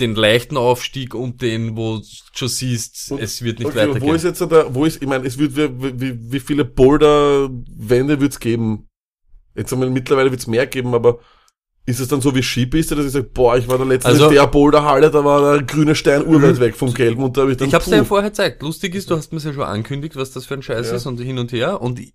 den 0.00 0.14
leichten 0.14 0.56
Aufstieg 0.56 1.14
und 1.14 1.42
den, 1.42 1.76
wo 1.76 1.98
du 1.98 2.04
schon 2.32 2.48
siehst, 2.48 3.10
Und- 3.12 3.20
es 3.20 3.42
wird 3.42 3.58
nicht 3.58 3.68
okay, 3.68 3.88
weitergehen. 3.88 4.02
Wo 4.02 4.14
ist 4.14 4.24
jetzt 4.24 4.40
da, 4.40 4.72
wo 4.74 4.84
ist, 4.84 5.02
ich 5.02 5.08
meine, 5.08 5.26
es 5.26 5.36
wird, 5.38 5.56
wie, 5.56 6.00
wie, 6.00 6.32
wie 6.32 6.40
viele 6.40 6.64
Boulder-Wände 6.64 8.20
wird's 8.20 8.40
geben? 8.40 8.88
Jetzt 9.54 9.72
einmal, 9.72 9.90
mittlerweile 9.90 10.30
wird's 10.30 10.46
mehr 10.46 10.66
geben, 10.66 10.94
aber 10.94 11.18
ist 11.84 11.98
es 12.00 12.08
dann 12.08 12.20
so 12.20 12.34
wie 12.34 12.42
Skipiste, 12.42 12.94
dass 12.94 13.06
ich 13.06 13.12
sage, 13.12 13.28
boah, 13.32 13.56
ich 13.56 13.66
war 13.68 13.76
da 13.78 13.84
letztens 13.84 14.14
Also- 14.14 14.28
in 14.28 14.34
der 14.34 14.46
Boulderhalle, 14.46 15.10
da 15.10 15.24
war 15.24 15.54
der 15.54 15.62
grüne 15.66 15.94
Stein 15.94 16.24
urweit 16.26 16.60
weg 16.60 16.76
vom 16.76 16.94
gelben 16.94 17.22
und 17.24 17.36
da 17.36 17.42
habe 17.42 17.52
ich 17.52 17.56
dann, 17.58 17.68
Ich 17.68 17.74
hab's 17.74 17.86
dir 17.86 17.96
ja 17.96 18.02
puh, 18.02 18.08
vorher 18.08 18.30
gezeigt. 18.30 18.62
Lustig 18.62 18.94
ist, 18.94 19.10
du 19.10 19.16
hast 19.16 19.32
mir 19.32 19.40
ja 19.40 19.52
schon 19.52 19.62
angekündigt, 19.64 20.14
was 20.16 20.30
das 20.30 20.46
für 20.46 20.54
ein 20.54 20.62
Scheiß 20.62 20.90
Ja. 20.90 20.96
ist 20.96 21.06
und 21.06 21.18
hin 21.20 21.38
und 21.38 21.50
her. 21.52 21.80
Und 21.82 21.98
ich, 21.98 22.14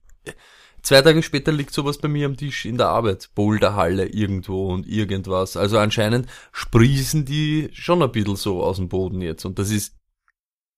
zwei 0.83 1.01
Tage 1.01 1.21
später 1.21 1.51
liegt 1.51 1.73
sowas 1.73 1.97
bei 1.97 2.07
mir 2.07 2.27
am 2.27 2.37
Tisch 2.37 2.63
in 2.65 2.77
der 2.77 2.87
Arbeit. 2.87 3.29
Boulderhalle 3.35 4.05
irgendwo 4.07 4.71
und 4.73 4.87
irgendwas. 4.87 5.57
Also 5.57 5.77
anscheinend 5.79 6.27
sprießen 6.53 7.25
die 7.25 7.69
schon 7.73 8.01
ein 8.01 8.11
bisschen 8.11 8.37
so 8.37 8.63
aus 8.63 8.77
dem 8.77 8.87
Boden 8.87 9.21
jetzt. 9.21 9.43
Und 9.43 9.59
das 9.59 9.69
ist 9.69 9.95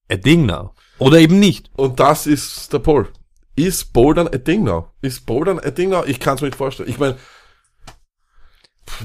ein 0.08 0.22
Ding 0.22 0.48
now. 0.48 0.74
Oder 0.98 1.20
eben 1.20 1.40
nicht. 1.40 1.70
Und 1.76 2.00
das 2.00 2.26
ist 2.26 2.74
der 2.74 2.80
Paul. 2.80 3.08
Ist 3.56 3.94
Bouldern 3.94 4.28
ein 4.30 4.44
Ding 4.44 4.64
now? 4.64 4.88
Ist 5.04 5.26
Bouldern 5.28 5.60
ein 5.60 5.76
Ding 5.76 5.90
now? 5.90 6.04
Ich 6.08 6.20
kann 6.20 6.36
es 6.36 6.42
mir 6.42 6.48
nicht 6.48 6.58
vorstellen. 6.58 6.90
Ich 6.90 6.98
meine, 6.98 7.18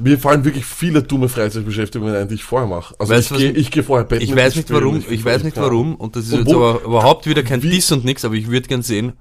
mir 0.03 0.19
fallen 0.19 0.45
wirklich 0.45 0.65
viele 0.65 1.03
dumme 1.03 1.29
Freizeitbeschäftigungen 1.29 2.15
ein, 2.15 2.29
die 2.29 2.35
ich 2.35 2.45
vorher 2.45 2.69
mache. 2.69 2.95
Also 2.99 3.13
Weißt 3.13 3.31
ich 3.33 3.37
gehe 3.39 3.51
ich 3.53 3.71
geh 3.71 3.83
vorher 3.83 4.05
Badminton 4.05 4.37
Ich 4.37 4.43
weiß 4.45 4.55
nicht 4.57 4.69
spielen, 4.69 4.83
warum, 4.83 4.97
ich- 4.99 5.11
ich 5.11 5.25
weiß 5.25 5.43
nicht 5.45 5.57
warum. 5.57 5.95
Und 5.97 6.17
das 6.17 6.27
ist 6.27 6.33
Und 6.33 6.41
jetzt 6.47 6.55
aber 6.55 6.83
überhaupt 6.83 7.27
wieder 7.27 7.43
kein 7.43 7.63
wie- 7.63 7.71
Diss 7.71 7.91
und 7.93 8.05
nix, 8.05 8.25
aber 8.25 8.35
ich 8.35 8.49
würde 8.51 8.69
gern 8.69 8.83
sehen, 8.83 9.15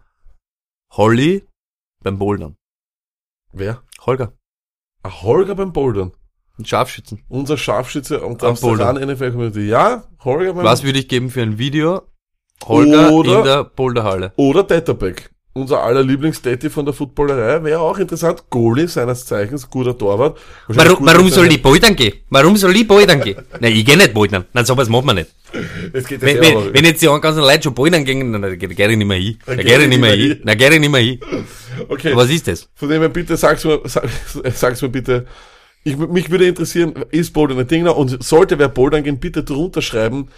Holly 0.92 1.44
beim 2.04 2.18
Bouldern. 2.18 2.56
Wer? 3.52 3.84
Holger. 4.06 4.34
Ah, 5.04 5.22
Holger 5.22 5.56
beim 5.56 5.74
Bouldern. 5.74 6.12
Ein 6.60 6.66
Scharfschützen. 6.66 7.24
Unser 7.30 7.58
Scharfschütze 7.58 8.22
und 8.22 8.44
Am 8.44 8.50
Amsterdam 8.52 8.98
NFL 8.98 9.32
Community. 9.32 9.68
Ja, 9.68 10.04
Holger 10.24 10.54
beim 10.54 10.66
Was 10.66 10.84
würde 10.84 11.00
ich 11.00 11.08
geben 11.08 11.30
für 11.30 11.42
ein 11.42 11.58
Video? 11.58 12.04
Holger 12.66 13.12
Oder- 13.12 13.38
in 13.40 13.44
der 13.44 13.64
Boulderhalle. 13.64 14.34
Oder 14.38 14.66
Tetterbeck. 14.68 15.32
Unser 15.56 15.84
aller 15.84 16.02
Lieblings-Daddy 16.02 16.72
von 16.72 16.84
der 16.84 16.96
Footballerei 16.96 17.64
wäre 17.64 17.80
auch 17.80 18.00
interessant. 18.00 18.44
Goalie 18.50 18.88
seines 18.88 19.24
Zeichens, 19.28 19.70
guter 19.70 19.96
Torwart. 19.96 20.40
Warum, 20.68 20.96
gut 20.98 21.06
warum 21.06 21.30
soll 21.30 21.46
ich 21.46 21.62
bouldern 21.62 21.96
gehen? 21.96 22.14
Warum 22.32 22.58
soll 22.58 22.76
ich 22.76 22.88
bouldern 22.88 23.22
gehen? 23.22 23.38
Nein, 23.60 23.72
ich 23.72 23.86
geh 23.86 23.96
nicht 23.96 24.16
bouldern. 24.16 24.46
Nein, 24.52 24.66
sowas 24.66 24.90
macht 24.90 25.06
man 25.06 25.18
nicht. 25.18 25.30
Es 25.94 26.08
geht 26.08 26.22
Wenn, 26.22 26.42
wenn, 26.42 26.74
wenn 26.74 26.86
jetzt 26.86 27.04
die 27.04 27.06
ganzen 27.06 27.42
Leute 27.42 27.64
schon 27.64 27.76
bouldern 27.76 28.04
gehen, 28.04 28.34
dann 28.34 28.42
dann 28.42 28.58
geh 28.58 28.66
geh 28.68 28.88
ich 28.88 28.98
nicht 28.98 29.06
mehr 29.06 29.18
hin. 29.18 29.38
Dann 29.46 29.58
geh 29.58 29.76
ich 29.76 29.88
nicht 29.88 30.02
mehr 30.02 30.16
hin. 30.16 30.42
Dann 30.44 30.58
geh 30.58 30.70
ich 30.70 30.80
nicht 30.80 30.92
mehr 30.92 31.02
hin. 31.02 31.20
okay. 31.88 32.16
Was 32.16 32.32
ist 32.32 32.48
das? 32.48 32.68
Von 32.74 32.90
dem 32.90 33.02
her 33.02 33.10
bitte 33.10 33.38
sag's 33.38 33.64
mir, 33.64 33.80
sag, 33.84 34.06
sag's 34.56 34.82
mir 34.82 34.90
bitte. 34.90 35.28
Ich, 35.84 35.96
mich 35.98 36.32
würde 36.32 36.48
interessieren, 36.48 36.96
ist 37.12 37.32
Bouldern 37.32 37.60
ein 37.60 37.68
Ding? 37.68 37.86
Und 37.88 38.24
sollte 38.24 38.58
wer 38.58 38.70
Bouldern 38.70 39.04
gehen, 39.04 39.20
bitte 39.20 39.44
drunter 39.44 39.84
schreiben, 39.84 40.30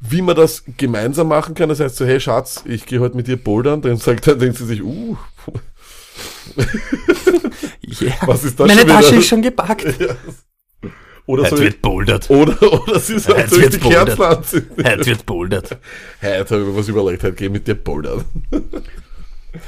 wie 0.00 0.22
man 0.22 0.36
das 0.36 0.64
gemeinsam 0.76 1.28
machen 1.28 1.54
kann. 1.54 1.68
Das 1.68 1.80
heißt 1.80 1.96
so, 1.96 2.04
hey 2.04 2.20
Schatz, 2.20 2.62
ich 2.64 2.86
gehe 2.86 3.00
heute 3.00 3.16
mit 3.16 3.26
dir 3.26 3.36
bouldern. 3.36 3.82
Dann 3.82 3.96
sagt 3.96 4.26
dann 4.26 4.38
denkt 4.38 4.56
sie 4.58 4.66
sich, 4.66 4.82
uh, 4.82 5.16
Ja. 8.00 8.12
was 8.26 8.44
ist 8.44 8.58
das 8.58 8.68
Meine? 8.68 8.86
Tasche 8.86 9.16
ist 9.16 9.26
schon 9.26 9.42
gepackt. 9.42 9.84
Oder 11.26 11.44
Heute 11.44 11.56
so, 11.56 11.62
wird 11.62 11.82
bouldert. 11.82 12.28
oder, 12.28 12.60
oder 12.60 12.98
sie 12.98 13.16
sagt, 13.20 13.50
soll 13.50 13.58
ich 13.58 13.64
wird's 13.64 13.78
die 13.78 13.88
Kerzen 13.88 14.20
anzünden? 14.20 14.84
Heute 14.84 15.06
wird 15.06 15.26
bouldert. 15.26 15.78
Heute 16.20 16.54
habe 16.54 16.62
ich 16.62 16.68
mir 16.68 16.76
was 16.76 16.88
überlegt, 16.88 17.22
heute 17.22 17.36
gehe 17.36 17.46
ich 17.46 17.52
mit 17.52 17.68
dir 17.68 17.76
bouldern. 17.76 18.24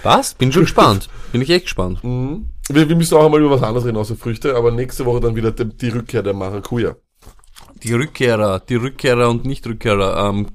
Was? 0.03 0.35
Bin 0.35 0.51
schon 0.51 0.63
gespannt. 0.63 1.09
Bin 1.31 1.41
ich 1.41 1.51
echt 1.51 1.67
gespannt. 1.67 2.01
Wir, 2.03 2.89
wir 2.89 2.97
müssen 2.97 3.17
auch 3.17 3.27
einmal 3.27 3.41
über 3.41 3.53
was 3.53 3.63
anderes 3.63 3.87
reden, 3.87 3.97
außer 3.97 4.17
Früchte, 4.17 4.57
aber 4.57 4.73
nächste 4.73 5.05
Woche 5.05 5.21
dann 5.21 5.37
wieder 5.37 5.53
die, 5.53 5.67
die 5.67 5.91
Rückkehr 5.91 6.25
der 6.25 6.35
Maracuja. 6.35 6.97
Die 7.83 7.93
Rückkehrer, 7.93 8.61
die 8.61 8.77
Rückkehrer 8.77 9.29
und 9.29 9.45
Nicht-Rückkehrer, 9.45 10.29
ähm, 10.29 10.47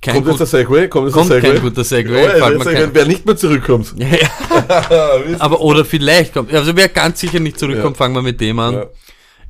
kein 0.00 0.14
Kommt 0.14 0.26
jetzt 0.26 0.32
gut, 0.32 0.40
der 0.40 0.46
Segway? 0.46 0.88
Kommt 0.88 1.06
jetzt 1.06 1.14
kommt 1.14 1.30
der 1.30 1.40
Segway? 1.40 1.52
kein 1.54 1.62
guter 1.62 1.84
Segway. 1.84 2.24
Oh, 2.24 2.38
ja, 2.38 2.64
Segway, 2.64 2.88
wer 2.92 3.06
nicht 3.06 3.26
mehr 3.26 3.36
zurückkommt. 3.36 3.94
Ja, 3.98 4.06
ja. 4.06 5.36
Aber 5.40 5.60
oder 5.60 5.84
vielleicht 5.84 6.34
kommt, 6.34 6.54
also 6.54 6.76
wer 6.76 6.88
ganz 6.88 7.18
sicher 7.18 7.40
nicht 7.40 7.58
zurückkommt, 7.58 7.96
fangen 7.96 8.14
wir 8.14 8.22
mit 8.22 8.40
dem 8.40 8.58
an. 8.60 8.84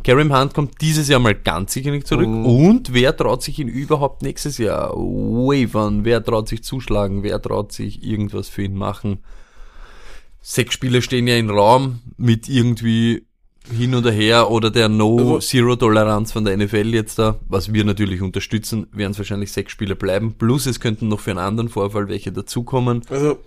Karim 0.04 0.34
Hunt 0.34 0.54
kommt 0.54 0.80
dieses 0.80 1.08
Jahr 1.08 1.20
mal 1.20 1.34
ganz 1.34 1.74
sicher 1.74 1.90
nicht 1.90 2.06
zurück. 2.06 2.28
Mhm. 2.28 2.46
Und 2.46 2.94
wer 2.94 3.14
traut 3.16 3.42
sich 3.42 3.58
ihn 3.58 3.68
überhaupt 3.68 4.22
nächstes 4.22 4.56
Jahr 4.56 4.94
wavern? 4.94 6.04
Wer 6.04 6.24
traut 6.24 6.48
sich 6.48 6.62
zuschlagen? 6.62 7.22
Wer 7.22 7.42
traut 7.42 7.72
sich 7.72 8.02
irgendwas 8.02 8.48
für 8.48 8.62
ihn 8.62 8.74
machen? 8.74 9.18
Sechs 10.40 10.72
Spiele 10.72 11.02
stehen 11.02 11.26
ja 11.26 11.36
im 11.36 11.50
Raum 11.50 12.00
mit 12.16 12.48
irgendwie 12.48 13.26
hin 13.76 13.94
oder 13.94 14.10
her 14.10 14.50
oder 14.50 14.70
der 14.70 14.88
No-Zero-Toleranz 14.88 16.32
von 16.32 16.44
der 16.44 16.56
NFL 16.56 16.94
jetzt 16.94 17.18
da, 17.18 17.38
was 17.48 17.72
wir 17.72 17.84
natürlich 17.84 18.22
unterstützen, 18.22 18.86
werden 18.92 19.12
es 19.12 19.18
wahrscheinlich 19.18 19.52
sechs 19.52 19.72
Spiele 19.72 19.96
bleiben. 19.96 20.34
Plus 20.38 20.66
es 20.66 20.80
könnten 20.80 21.08
noch 21.08 21.20
für 21.20 21.30
einen 21.30 21.40
anderen 21.40 21.68
Vorfall 21.68 22.08
welche 22.08 22.32
dazukommen. 22.32 23.02
Also 23.10 23.38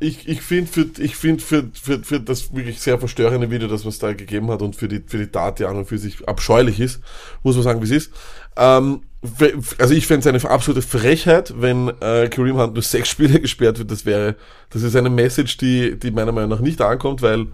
ich, 0.00 0.28
ich 0.28 0.42
finde 0.42 0.70
für 0.70 0.86
ich 0.98 1.16
finde 1.16 1.42
für, 1.42 1.70
für, 1.72 2.02
für 2.02 2.20
das 2.20 2.54
wirklich 2.54 2.80
sehr 2.80 2.98
verstörende 2.98 3.50
Video, 3.50 3.68
das 3.68 3.84
was 3.84 3.98
da 3.98 4.12
gegeben 4.12 4.50
hat 4.50 4.62
und 4.62 4.76
für 4.76 4.88
die 4.88 5.02
für 5.06 5.18
die 5.18 5.28
Tat, 5.28 5.58
die 5.58 5.64
an 5.64 5.76
und 5.76 5.86
für 5.86 5.98
sich 5.98 6.28
abscheulich 6.28 6.80
ist, 6.80 7.00
muss 7.42 7.54
man 7.54 7.64
sagen, 7.64 7.80
wie 7.80 7.86
es 7.86 7.90
ist. 7.90 8.12
Ähm, 8.56 9.02
also 9.78 9.94
ich 9.94 10.06
fände 10.06 10.20
es 10.20 10.26
eine 10.26 10.50
absolute 10.50 10.82
Frechheit, 10.82 11.54
wenn 11.58 11.88
äh, 12.00 12.28
Kareem 12.28 12.56
Hunt 12.58 12.74
nur 12.74 12.82
sechs 12.82 13.10
Spiele 13.10 13.40
gesperrt 13.40 13.78
wird. 13.78 13.90
Das 13.90 14.06
wäre, 14.06 14.36
das 14.70 14.82
ist 14.82 14.96
eine 14.96 15.10
Message, 15.10 15.58
die, 15.58 15.98
die 15.98 16.10
meiner 16.10 16.32
Meinung 16.32 16.50
nach 16.50 16.60
nicht 16.60 16.80
ankommt, 16.80 17.22
weil 17.22 17.48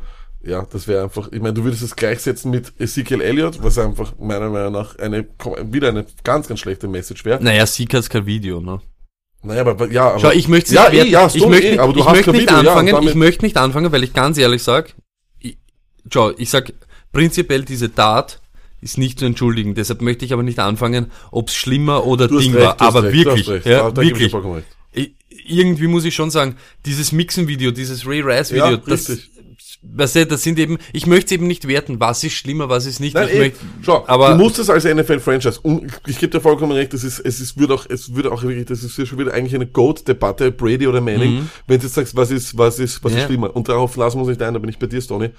ja, 0.47 0.67
das 0.71 0.87
wäre 0.89 1.05
einfach, 1.05 1.29
ich 1.33 1.41
meine, 1.41 1.55
du 1.55 1.65
würdest 1.65 1.83
es 1.83 1.97
gleichsetzen 1.97 2.51
mit 2.51 2.73
Ezekiel 2.79 3.21
Elliott, 3.21 3.63
was 3.63 3.79
einfach 3.79 4.13
meiner 4.19 4.49
Meinung 4.51 4.73
nach 4.73 4.99
eine 4.99 5.27
wieder 5.71 5.89
eine 5.89 6.07
ganz, 6.25 6.49
ganz 6.49 6.61
schlechte 6.61 6.89
Message 6.89 7.25
wäre. 7.25 7.43
Naja, 7.43 7.67
Sieg 7.67 7.93
hat's 7.95 8.09
kein 8.09 8.27
Video, 8.27 8.61
ne? 8.61 8.81
Naja, 9.43 9.61
aber 9.67 9.91
ja, 9.91 10.11
aber 10.11 10.21
Schau, 10.21 10.31
ich 10.31 10.49
möchte 10.49 10.75
ja, 10.75 10.89
nicht, 10.89 11.05
eh, 11.05 11.09
ja, 11.09 11.27
ich 11.27 11.33
Stone, 11.35 11.51
möchte, 11.51 11.67
eh, 11.69 11.79
aber 11.79 11.93
du 11.93 12.01
ich 12.01 12.05
hast 12.07 12.13
möchte 12.13 12.31
kein 12.33 12.41
nicht 12.41 12.51
Video, 12.51 12.63
ja, 12.63 12.71
anfangen, 12.71 12.93
damit- 12.95 13.09
ich 13.11 13.15
möchte 13.15 13.45
nicht 13.45 13.57
anfangen, 13.57 13.93
weil 13.93 14.03
ich 14.05 14.13
ganz 14.13 14.39
ehrlich 14.39 14.63
sag, 14.63 14.95
ich, 15.41 15.57
schau, 16.13 16.31
ich 16.37 16.51
sag, 16.51 16.73
prinzipiell 17.13 17.65
diese 17.65 17.95
Tat 17.95 18.41
ist 18.81 18.99
nicht 18.99 19.19
zu 19.19 19.25
entschuldigen, 19.27 19.75
deshalb 19.75 20.01
möchte 20.03 20.25
ich 20.25 20.33
aber 20.33 20.43
nicht 20.43 20.59
anfangen, 20.59 21.11
ob's 21.31 21.55
schlimmer 21.55 22.05
oder 22.07 22.29
Ding 22.29 22.55
recht, 22.55 22.65
war, 22.67 22.81
aber 22.81 23.05
recht, 23.05 23.15
wirklich, 23.15 23.49
recht. 23.49 23.67
ja, 23.67 23.83
Da- 23.85 23.91
da 23.91 24.03
ich 24.03 24.11
wirklich. 24.11 24.33
Ich- 24.93 25.15
Irgendwie 25.49 25.87
muss 25.87 26.05
ich 26.05 26.15
schon 26.15 26.31
sagen, 26.33 26.57
dieses 26.87 27.13
Mixen-Video, 27.13 27.71
dieses 27.71 28.05
Ray 28.07 28.21
Rice-Video, 28.21 28.67
Ja, 28.71 28.77
das, 28.79 29.09
richtig. 29.09 29.31
Weißt 29.95 30.17
du, 30.17 30.27
das 30.27 30.43
sind 30.43 30.59
eben, 30.59 30.79
ich 30.93 31.07
möchte 31.07 31.35
eben 31.35 31.47
nicht 31.47 31.69
werten, 31.69 32.01
was 32.01 32.25
ist 32.25 32.35
schlimmer, 32.35 32.69
was 32.69 32.87
ist 32.87 33.01
nicht. 33.01 33.15
Nein, 33.15 33.29
ich 33.29 33.35
eh, 33.35 33.39
möchte, 33.39 33.59
schau, 33.83 34.05
aber 34.07 34.31
du 34.31 34.37
musst 34.37 34.59
es 34.59 34.71
als 34.71 34.85
NFL-Franchise, 34.85 35.61
ich 36.07 36.19
gebe 36.19 36.33
dir 36.33 36.41
vollkommen 36.41 36.73
recht, 36.73 36.93
das 36.93 37.05
ist, 37.05 37.19
es 37.21 37.41
ist, 37.41 37.59
wird 37.59 37.71
auch, 37.71 37.87
es 37.89 38.15
würde 38.15 38.31
auch 38.33 38.43
wirklich, 38.43 38.67
das 38.67 38.83
ist 38.83 38.97
ja 38.99 39.07
schon 39.07 39.19
wieder 39.19 39.33
eigentlich 39.35 39.55
eine 39.55 39.67
Goat-Debatte, 39.67 40.51
Brady 40.53 40.87
oder 40.87 41.01
Manning, 41.01 41.49
wenn 41.67 41.79
du 41.79 41.87
jetzt 41.87 41.95
sagst, 41.95 42.15
was 42.17 42.31
ist, 42.31 42.57
was 42.59 42.79
ist, 42.79 43.03
was 43.03 43.13
ist 43.13 43.17
Mhm. 43.17 43.21
Ja. 43.21 43.27
schlimmer, 43.27 43.57
und 43.57 43.69
darauf 43.69 43.97
lassen 43.97 44.17
wir 44.19 44.21
uns 44.23 44.29
nicht 44.29 44.43
ein, 44.43 44.53
da 44.55 44.61
bin 44.61 44.69
ich 44.71 44.79
bei 44.79 44.87
dir, 44.87 45.01
Stoney. 45.01 45.31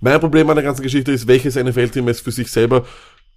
Mein 0.00 0.18
Problem 0.18 0.48
an 0.48 0.56
der 0.56 0.64
ganzen 0.64 0.82
Geschichte 0.82 1.12
ist, 1.12 1.26
welches 1.26 1.56
NFL-Team 1.56 2.08
es 2.08 2.20
für 2.20 2.32
sich 2.32 2.50
selber 2.50 2.84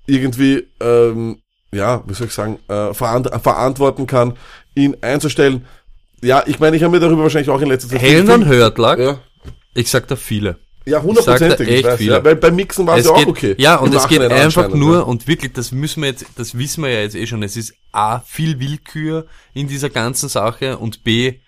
irgendwie, 0.07 0.63
ähm, 0.79 1.37
ja, 1.71 2.03
wie 2.07 2.13
soll 2.13 2.27
ich 2.27 2.33
sagen, 2.33 2.59
äh, 2.67 2.93
verant 2.93 3.29
verantworten 3.41 4.07
kann, 4.07 4.33
ihn 4.75 4.95
einzustellen. 5.01 5.65
Ja, 6.21 6.43
ich 6.45 6.59
meine, 6.59 6.77
ich 6.77 6.83
habe 6.83 6.93
mir 6.93 6.99
darüber 7.01 7.23
wahrscheinlich 7.23 7.49
auch 7.49 7.59
in 7.61 7.67
letzter 7.67 7.89
Zeit... 7.89 8.01
Helen 8.01 8.29
und 8.29 8.45
Hörtlag, 8.45 8.97
Ja, 8.99 9.19
ich 9.73 9.89
sag 9.89 10.07
da 10.07 10.15
viele. 10.15 10.57
ja 10.85 11.01
hundertprozentig, 11.01 11.67
echt 11.67 11.85
weiß, 11.85 11.97
viele. 11.97 12.13
ja, 12.13 12.23
weil 12.23 12.35
beim 12.35 12.55
Mixen 12.55 12.85
war 12.85 12.97
es 12.97 13.05
ja 13.05 13.11
auch 13.11 13.17
geht, 13.17 13.27
okay. 13.27 13.55
Ja, 13.57 13.75
und 13.77 13.93
es 13.93 14.07
geht 14.07 14.21
einfach 14.21 14.69
nur, 14.69 14.97
ja. 14.97 15.01
und 15.01 15.27
wirklich, 15.27 15.53
das 15.53 15.71
müssen 15.71 16.01
wir 16.01 16.09
jetzt, 16.09 16.25
das 16.35 16.57
wissen 16.57 16.83
wir 16.83 16.91
ja 16.91 17.01
jetzt 17.01 17.15
eh 17.15 17.25
schon, 17.25 17.41
es 17.43 17.55
ist 17.57 17.73
A, 17.91 18.19
viel 18.19 18.59
Willkür 18.59 19.27
in 19.53 19.67
dieser 19.67 19.89
ganzen 19.89 20.29
Sache 20.29 20.77
und 20.77 21.03
B, 21.03 21.39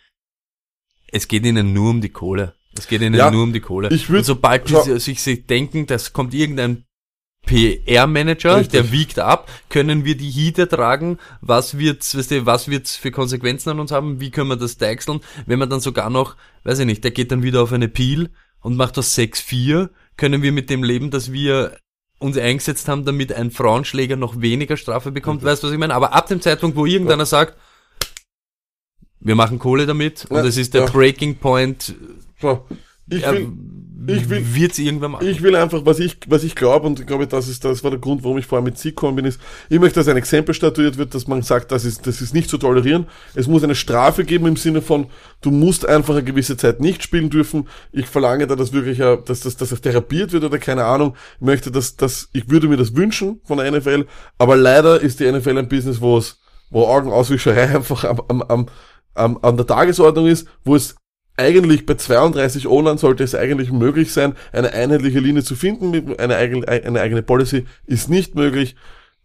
es 1.12 1.28
geht 1.28 1.46
ihnen 1.46 1.74
nur 1.74 1.90
um 1.92 2.02
die 2.02 2.10
Kohle. 2.10 2.54
Es 2.78 2.88
geht 2.88 3.02
ihnen 3.02 3.14
Ja, 3.14 3.32
nur 3.32 3.44
um 3.44 3.54
die 3.54 3.62
Kohle. 3.62 3.90
ich 3.90 4.08
würd- 4.10 4.18
und 4.18 4.24
sobald 4.26 4.68
sie 4.68 5.00
sich 5.16 5.46
denken, 5.48 5.86
das 5.88 6.12
kommt 6.12 6.34
irgendein 6.34 6.84
PR-Manager, 7.46 8.64
der 8.64 8.92
wiegt 8.92 9.20
ab, 9.20 9.50
können 9.70 10.06
wir 10.06 10.18
die 10.18 10.30
Heat 10.30 10.70
tragen, 10.70 11.20
was 11.42 11.78
wird's, 11.78 12.18
weißt 12.18 12.32
du, 12.32 12.46
was 12.46 12.68
wird's 12.68 12.96
für 12.96 13.12
Konsequenzen 13.12 13.70
an 13.70 13.80
uns 13.80 13.92
haben, 13.92 14.20
wie 14.20 14.32
können 14.32 14.50
wir 14.50 14.56
das 14.56 14.78
deichseln, 14.78 15.22
wenn 15.46 15.60
man 15.60 15.70
dann 15.70 15.80
sogar 15.80 16.10
noch, 16.10 16.36
weiß 16.64 16.80
ich 16.80 16.86
nicht, 16.86 17.04
der 17.04 17.12
geht 17.12 17.32
dann 17.32 17.44
wieder 17.44 17.62
auf 17.62 17.72
eine 17.72 17.88
Peel 17.88 18.30
und 18.62 18.76
macht 18.76 18.98
das 18.98 19.18
6-4, 19.18 19.90
können 20.18 20.42
wir 20.42 20.52
mit 20.52 20.70
dem 20.70 20.84
leben, 20.84 21.12
dass 21.12 21.32
wir 21.32 21.78
uns 22.20 22.38
eingesetzt 22.38 22.88
haben, 22.88 23.06
damit 23.06 23.34
ein 23.34 23.52
Frauenschläger 23.52 24.16
noch 24.16 24.42
weniger 24.42 24.78
Strafe 24.78 25.12
bekommt, 25.12 25.44
weißt 25.44 25.64
du, 25.64 25.68
was 25.68 25.74
ich 25.74 25.80
meine? 25.80 25.94
Aber 25.94 26.14
ab 26.14 26.28
dem 26.28 26.42
Zeitpunkt, 26.42 26.78
wo 26.78 26.86
irgendeiner 26.86 27.26
sagt, 27.26 27.58
wir 29.20 29.36
machen 29.36 29.60
Kohle 29.60 29.86
damit 29.86 30.28
Ja, 30.30 30.38
und 30.38 30.46
es 30.46 30.58
ist 30.58 30.74
der 30.74 30.86
ja. 30.86 30.92
Breaking 30.92 31.38
Point, 31.38 31.96
ich 33.10 33.22
ja, 33.22 33.34
ich 34.08 34.30
will, 34.30 34.56
wird's 34.56 34.80
irgendwann 34.80 35.12
machen. 35.12 35.28
ich 35.28 35.42
will 35.42 35.56
einfach, 35.56 35.86
was 35.86 36.00
ich, 36.00 36.18
was 36.28 36.44
ich 36.44 36.56
glaube, 36.56 36.88
und 36.88 37.00
ich 37.00 37.08
glaube, 37.08 37.28
das 37.28 37.48
ist, 37.48 37.64
das 37.66 37.84
war 37.84 37.92
der 37.92 38.00
Grund, 38.00 38.24
warum 38.24 38.38
ich 38.38 38.46
vorher 38.46 38.64
mit 38.64 38.78
Sieg 38.78 38.96
gekommen 38.96 39.16
bin, 39.16 39.26
ist, 39.26 39.40
ich 39.70 39.80
möchte, 39.80 40.00
dass 40.00 40.08
ein 40.08 40.18
Exempel 40.18 40.54
statuiert 40.54 40.98
wird, 40.98 41.14
dass 41.14 41.28
man 41.28 41.42
sagt, 41.42 41.72
das 41.72 41.86
ist, 41.86 42.08
das 42.08 42.22
ist 42.22 42.34
nicht 42.34 42.50
zu 42.50 42.58
tolerieren. 42.58 43.08
Es 43.34 43.48
muss 43.48 43.64
eine 43.64 43.76
Strafe 43.76 44.26
geben 44.26 44.48
im 44.48 44.58
Sinne 44.58 44.82
von, 44.82 45.08
du 45.42 45.52
musst 45.52 45.88
einfach 45.88 46.16
eine 46.16 46.24
gewisse 46.24 46.58
Zeit 46.58 46.80
nicht 46.80 47.04
spielen 47.04 47.30
dürfen. 47.30 47.68
Ich 47.92 48.08
verlange 48.08 48.48
da, 48.48 48.56
dass 48.56 48.74
wirklich, 48.74 49.00
dass 49.00 49.42
das, 49.42 49.58
dass 49.58 49.70
das 49.70 49.82
therapiert 49.82 50.32
wird 50.32 50.44
oder 50.44 50.58
keine 50.58 50.86
Ahnung. 50.86 51.16
Ich 51.36 51.46
möchte, 51.46 51.72
dass, 51.72 51.96
dass, 51.96 52.30
ich 52.34 52.50
würde 52.50 52.68
mir 52.68 52.78
das 52.78 52.96
wünschen 52.96 53.42
von 53.44 53.58
der 53.58 53.72
NFL, 53.72 54.06
aber 54.38 54.56
leider 54.56 55.02
ist 55.02 55.20
die 55.20 55.32
NFL 55.32 55.58
ein 55.58 55.70
Business, 55.70 56.02
wo 56.02 56.18
es, 56.18 56.40
wo 56.70 56.86
Augenauswischerei 56.86 57.64
einfach 57.76 58.04
am, 58.04 58.22
am, 58.28 58.42
am, 58.44 58.66
am, 59.14 59.40
an 59.42 59.58
der 59.58 59.68
Tagesordnung 59.68 60.28
ist, 60.28 60.48
wo 60.64 60.76
es 60.76 60.96
eigentlich 61.38 61.86
bei 61.86 61.96
32 61.96 62.68
O-Line 62.68 62.98
sollte 62.98 63.24
es 63.24 63.36
eigentlich 63.36 63.72
möglich 63.72 64.14
sein, 64.14 64.36
eine 64.52 64.72
einheitliche 64.72 65.20
Linie 65.20 65.44
zu 65.44 65.56
finden, 65.56 66.16
eine 66.18 66.36
eigene, 66.36 66.68
eine 66.68 67.02
eigene 67.02 67.24
Policy 67.24 67.66
ist 67.86 68.10
nicht 68.10 68.36
möglich, 68.36 68.76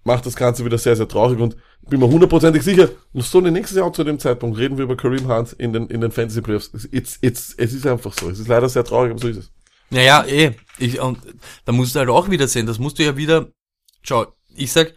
macht 0.05 0.26
das 0.26 0.37
Ganze 0.37 0.64
wieder 0.64 0.79
sehr, 0.79 0.97
sehr 0.97 1.09
traurig 1.09 1.38
und 1.38 1.57
bin 1.88 2.00
mir 2.00 2.09
hundertprozentig 2.09 2.62
sicher, 2.62 2.88
so 3.14 3.40
nächstes 3.40 3.79
Jahr 3.79 3.93
zu 3.93 4.05
dem 4.05 4.19
Zeitpunkt 4.19 4.59
reden 4.59 4.76
wir 4.76 4.85
über 4.85 4.97
Kareem 4.97 5.29
Hunt 5.29 5.52
in 5.55 5.73
den, 5.73 5.87
in 5.88 6.00
den 6.00 6.11
Fantasy 6.11 6.40
Playoffs. 6.40 6.71
It's, 6.90 7.19
it's, 7.21 7.55
es 7.57 7.73
ist 7.73 7.87
einfach 7.87 8.12
so. 8.12 8.31
Es 8.31 8.38
ist 8.38 8.49
leider 8.49 8.69
sehr 8.69 8.85
traurig, 8.85 9.11
aber 9.11 9.21
so 9.21 9.29
ist 9.29 9.37
es. 9.38 9.52
Naja, 9.90 10.25
eh. 10.26 10.52
Ich, 10.79 11.00
und 11.00 11.19
da 11.64 11.73
musst 11.73 11.95
du 11.95 11.99
halt 11.99 12.09
auch 12.09 12.31
wieder 12.31 12.47
sehen, 12.49 12.67
das 12.67 12.79
musst 12.79 12.99
du 12.99 13.05
ja 13.05 13.17
wieder, 13.17 13.49
schau, 14.02 14.26
ich 14.55 14.73
sag, 14.73 14.95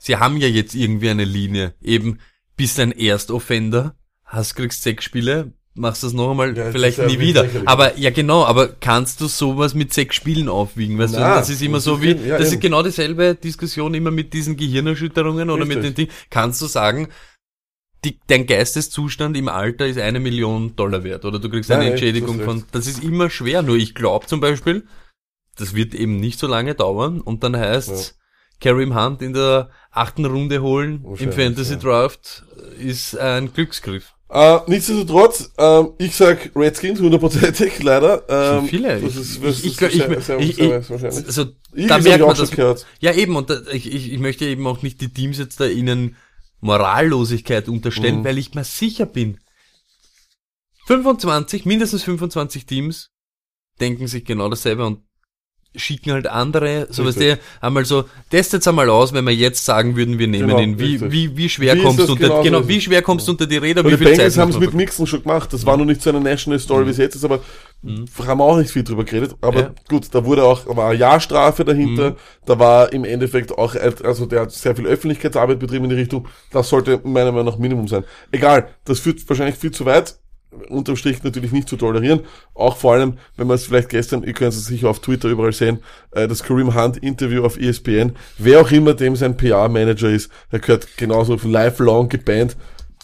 sie 0.00 0.16
haben 0.16 0.36
ja 0.36 0.48
jetzt 0.48 0.74
irgendwie 0.74 1.10
eine 1.10 1.24
Linie, 1.24 1.74
eben, 1.80 2.18
bist 2.56 2.80
ein 2.80 2.92
Erstoffender, 2.92 3.96
hast, 4.24 4.56
kriegst 4.56 4.82
sechs 4.82 5.04
Spiele, 5.04 5.52
machst 5.74 6.02
das 6.02 6.12
noch 6.12 6.30
einmal, 6.30 6.56
Ja, 6.56 6.70
vielleicht 6.70 6.98
ist 6.98 7.06
nie 7.06 7.18
wieder. 7.18 7.42
lächerlich. 7.44 7.68
Aber, 7.68 7.98
ja 7.98 8.10
genau, 8.10 8.44
aber 8.44 8.68
kannst 8.68 9.20
du 9.20 9.26
sowas 9.26 9.74
mit 9.74 9.92
sechs 9.94 10.16
Spielen 10.16 10.48
aufwiegen, 10.48 10.98
weißt 10.98 11.14
du, 11.14 11.20
Na, 11.20 11.36
das 11.36 11.48
ist 11.48 11.62
immer 11.62 11.78
das 11.78 11.84
so 11.84 11.96
ist 11.96 12.02
wie, 12.02 12.28
ja, 12.28 12.36
das 12.38 12.48
ist 12.48 12.52
eben. 12.54 12.60
genau 12.62 12.82
dieselbe 12.82 13.34
Diskussion 13.34 13.94
immer 13.94 14.10
mit 14.10 14.32
diesen 14.34 14.56
Gehirnerschütterungen 14.56 15.48
oder 15.50 15.64
mit 15.64 15.78
den 15.78 15.84
Richtig. 15.86 16.08
Dingen, 16.08 16.18
kannst 16.30 16.60
du 16.60 16.66
sagen, 16.66 17.08
die, 18.04 18.18
dein 18.26 18.46
Geisteszustand 18.46 19.36
im 19.36 19.48
Alter 19.48 19.86
ist 19.86 19.98
eine 19.98 20.18
Million 20.20 20.74
Dollar 20.76 21.04
wert 21.04 21.24
oder 21.24 21.38
du 21.38 21.48
kriegst 21.48 21.70
eine 21.70 21.84
echt, 21.84 21.92
Entschädigung 21.92 22.38
das 22.38 22.40
ist 22.40 22.44
von, 22.44 22.64
das 22.72 22.86
ist 22.86 23.02
immer 23.04 23.30
schwer, 23.30 23.62
nur 23.62 23.76
ich 23.76 23.94
glaube 23.94 24.26
zum 24.26 24.40
Beispiel, 24.40 24.84
das 25.56 25.74
wird 25.74 25.94
eben 25.94 26.16
nicht 26.16 26.38
so 26.38 26.46
lange 26.48 26.74
dauern 26.74 27.20
und 27.20 27.44
dann 27.44 27.56
heißt 27.56 28.18
Kareem 28.60 28.94
Hunt 28.94 29.22
in 29.22 29.32
der 29.32 29.70
achten 29.90 30.24
Runde 30.24 30.62
holen 30.62 30.96
im 30.96 31.04
Wahrscheinlich, 31.04 31.34
Fantasy. 31.34 31.78
Draft 31.78 32.44
ist 32.78 33.16
ein 33.16 33.52
Glücksgriff. 33.52 34.14
Äh, 34.34 34.60
nichtsdestotrotz, 34.66 35.52
ähm, 35.58 35.90
ich 35.98 36.16
sag 36.16 36.50
Redskins 36.56 37.00
hundertprozentig, 37.00 37.82
leider. 37.82 38.24
Ähm, 38.30 38.66
Viele. 38.66 38.98
Das 38.98 39.14
ist, 39.16 39.44
das 39.44 39.58
ich, 39.58 39.64
ich, 39.66 39.72
ist 39.72 39.78
glaub, 39.78 39.90
ich, 39.90 39.96
sehr, 39.98 40.20
sehr, 40.22 40.38
ich, 40.40 40.56
sehr, 40.56 40.80
ich, 40.80 40.90
wahrscheinlich. 40.90 41.26
also, 41.26 41.42
Eagles 41.74 41.88
da 41.88 41.98
merkt 41.98 42.20
ich 42.20 42.26
man 42.26 42.36
das. 42.36 42.50
gehört. 42.50 42.86
Ja, 43.00 43.12
eben, 43.12 43.36
und 43.36 43.50
da, 43.50 43.60
ich, 43.72 43.92
ich, 43.92 44.10
ich 44.10 44.18
möchte 44.18 44.46
eben 44.46 44.66
auch 44.66 44.80
nicht 44.80 45.02
die 45.02 45.12
Teams 45.12 45.36
jetzt 45.36 45.60
da 45.60 45.66
ihnen 45.66 46.16
Morallosigkeit 46.60 47.68
unterstellen, 47.68 48.20
Mhm. 48.20 48.24
weil 48.24 48.38
ich 48.38 48.54
mir 48.54 48.64
sicher 48.64 49.04
bin, 49.04 49.38
25, 50.86 51.64
mindestens 51.66 52.02
25 52.02 52.64
Teams 52.66 53.10
denken 53.80 54.06
sich 54.06 54.24
genau 54.24 54.48
dasselbe 54.48 54.86
und 54.86 55.00
schicken 55.74 56.12
halt 56.12 56.26
andere, 56.26 56.86
so 56.90 57.04
was 57.04 57.16
Richtig. 57.16 57.38
der 57.38 57.66
einmal 57.66 57.84
so, 57.84 58.04
testet's 58.30 58.68
einmal 58.68 58.90
aus, 58.90 59.12
wenn 59.12 59.24
wir 59.24 59.34
jetzt 59.34 59.64
sagen 59.64 59.96
würden, 59.96 60.18
wir 60.18 60.26
nehmen 60.28 60.48
Genau, 60.48 60.60
ihn. 60.60 60.78
Wie, 60.78 60.92
richtig. 60.92 61.12
wie, 61.12 61.36
wie 61.36 61.48
schwer 61.48 61.74
Wie 61.74 61.82
kommst 61.82 61.98
du 62.00 62.12
unter, 62.12 62.16
genau 62.16 62.42
genau, 62.42 62.68
wie 62.68 62.80
schwer 62.80 63.02
kommst 63.02 63.26
du 63.26 63.32
unter 63.32 63.46
die 63.46 63.56
Räder, 63.56 63.84
wie 63.84 63.90
die 63.90 63.96
viel 63.96 64.06
Zeit 64.08 64.16
Bengals 64.16 64.38
haben 64.38 64.50
es 64.50 64.58
mit 64.58 64.74
Mixen 64.74 65.06
schon 65.06 65.22
gemacht. 65.22 65.52
Das 65.52 65.64
war 65.64 65.76
noch 65.76 65.84
nicht 65.84 66.02
so 66.02 66.10
eine 66.10 66.20
National 66.20 66.58
Story, 66.58 66.86
wie 66.86 66.90
es 66.90 66.98
jetzt 66.98 67.14
ist, 67.14 67.24
aber 67.24 67.40
haben 67.84 68.38
wir 68.38 68.44
auch 68.44 68.58
nicht 68.58 68.70
viel 68.70 68.84
drüber 68.84 69.04
geredet. 69.04 69.34
Aber 69.40 69.60
Ja. 69.60 69.74
gut, 69.88 70.08
da 70.12 70.24
wurde 70.24 70.44
auch, 70.44 70.66
war 70.76 70.90
eine 70.90 70.98
Jahrstrafe 70.98 71.64
dahinter. 71.64 72.10
Mhm. 72.10 72.16
Da 72.46 72.58
war 72.58 72.92
im 72.92 73.04
Endeffekt 73.04 73.52
auch, 73.56 73.74
also 73.74 74.26
der 74.26 74.42
hat 74.42 74.52
sehr 74.52 74.76
viel 74.76 74.86
Öffentlichkeitsarbeit 74.86 75.58
betrieben 75.58 75.84
in 75.84 75.90
die 75.90 75.96
Richtung. 75.96 76.28
Das 76.50 76.68
sollte 76.68 77.00
meiner 77.04 77.32
Meinung 77.32 77.46
nach 77.46 77.58
Minimum 77.58 77.88
sein. 77.88 78.04
Egal, 78.30 78.68
das 78.84 79.00
führt 79.00 79.28
wahrscheinlich 79.28 79.56
viel 79.56 79.70
zu 79.70 79.84
weit. 79.84 80.16
Unterm 80.68 80.96
Strich 80.96 81.22
natürlich 81.22 81.52
nicht 81.52 81.68
zu 81.68 81.76
tolerieren. 81.76 82.20
Auch 82.54 82.76
vor 82.76 82.92
allem, 82.94 83.18
wenn 83.36 83.46
man 83.46 83.56
es 83.56 83.64
vielleicht 83.64 83.88
gestern, 83.88 84.22
ihr 84.22 84.34
könnt 84.34 84.52
es 84.52 84.64
sicher 84.66 84.88
auf 84.90 85.00
Twitter 85.00 85.28
überall 85.28 85.52
sehen, 85.52 85.80
äh, 86.10 86.28
das 86.28 86.42
Kareem 86.42 86.74
Hunt 86.74 86.98
Interview 86.98 87.44
auf 87.44 87.58
ESPN. 87.58 88.12
Wer 88.38 88.60
auch 88.60 88.70
immer 88.70 88.94
dem 88.94 89.16
sein 89.16 89.36
PR-Manager 89.36 90.10
ist, 90.10 90.30
der 90.50 90.60
gehört 90.60 90.96
genauso 90.96 91.38
lifelong 91.42 92.08
gebannt. 92.08 92.56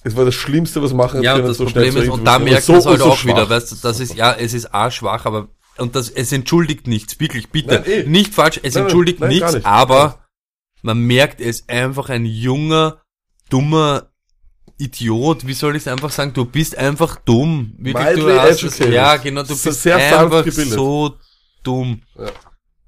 Es 0.05 0.17
war 0.17 0.25
das 0.25 0.35
Schlimmste, 0.35 0.83
was 0.83 0.93
machen 0.93 1.23
Ja, 1.23 1.35
können, 1.35 1.49
das 1.49 1.57
so 1.57 1.64
Problem 1.64 1.93
schnell 1.93 2.05
ist, 2.05 2.11
und 2.11 2.25
da 2.25 2.38
merkt 2.38 2.69
man 2.69 2.78
es 2.78 2.87
halt 2.87 2.99
so 3.00 3.07
auch 3.07 3.17
schwach. 3.17 3.33
wieder, 3.35 3.50
weißt 3.50 3.73
du, 3.73 3.76
das 3.83 4.00
ist, 4.00 4.14
ja, 4.14 4.33
es 4.33 4.55
ist 4.55 4.73
a 4.75 4.90
schwach, 4.90 5.25
aber, 5.26 5.49
und 5.76 5.97
das, 5.97 6.09
es 6.11 6.33
entschuldigt 6.33 6.87
nichts, 6.87 7.19
wirklich, 7.19 7.49
bitte, 7.50 7.75
Nein, 7.75 7.85
eh. 7.87 8.02
nicht 8.05 8.35
falsch, 8.35 8.61
es 8.62 8.75
Nein, 8.75 8.85
entschuldigt 8.85 9.21
nein, 9.21 9.31
nichts, 9.31 9.55
nicht. 9.55 9.67
aber 9.67 10.25
man 10.83 11.00
merkt, 11.00 11.40
es 11.40 11.69
einfach 11.69 12.11
ein 12.11 12.25
junger, 12.25 13.02
dummer 13.50 14.08
Idiot, 14.78 15.47
wie 15.47 15.54
soll 15.54 15.76
ich 15.76 15.82
es 15.82 15.88
einfach 15.88 16.11
sagen, 16.11 16.32
du 16.32 16.44
bist 16.44 16.78
einfach 16.78 17.16
dumm, 17.16 17.75
wirklich, 17.78 18.06
du 18.14 18.25
Mildly 18.25 18.37
hast 18.37 18.62
es, 18.62 18.75
educated. 18.75 18.94
ja, 18.94 19.16
genau, 19.16 19.42
du 19.42 19.49
bist 19.49 19.87
einfach 19.87 20.47
so 20.47 21.16
dumm. 21.62 22.02
Ja. 22.16 22.30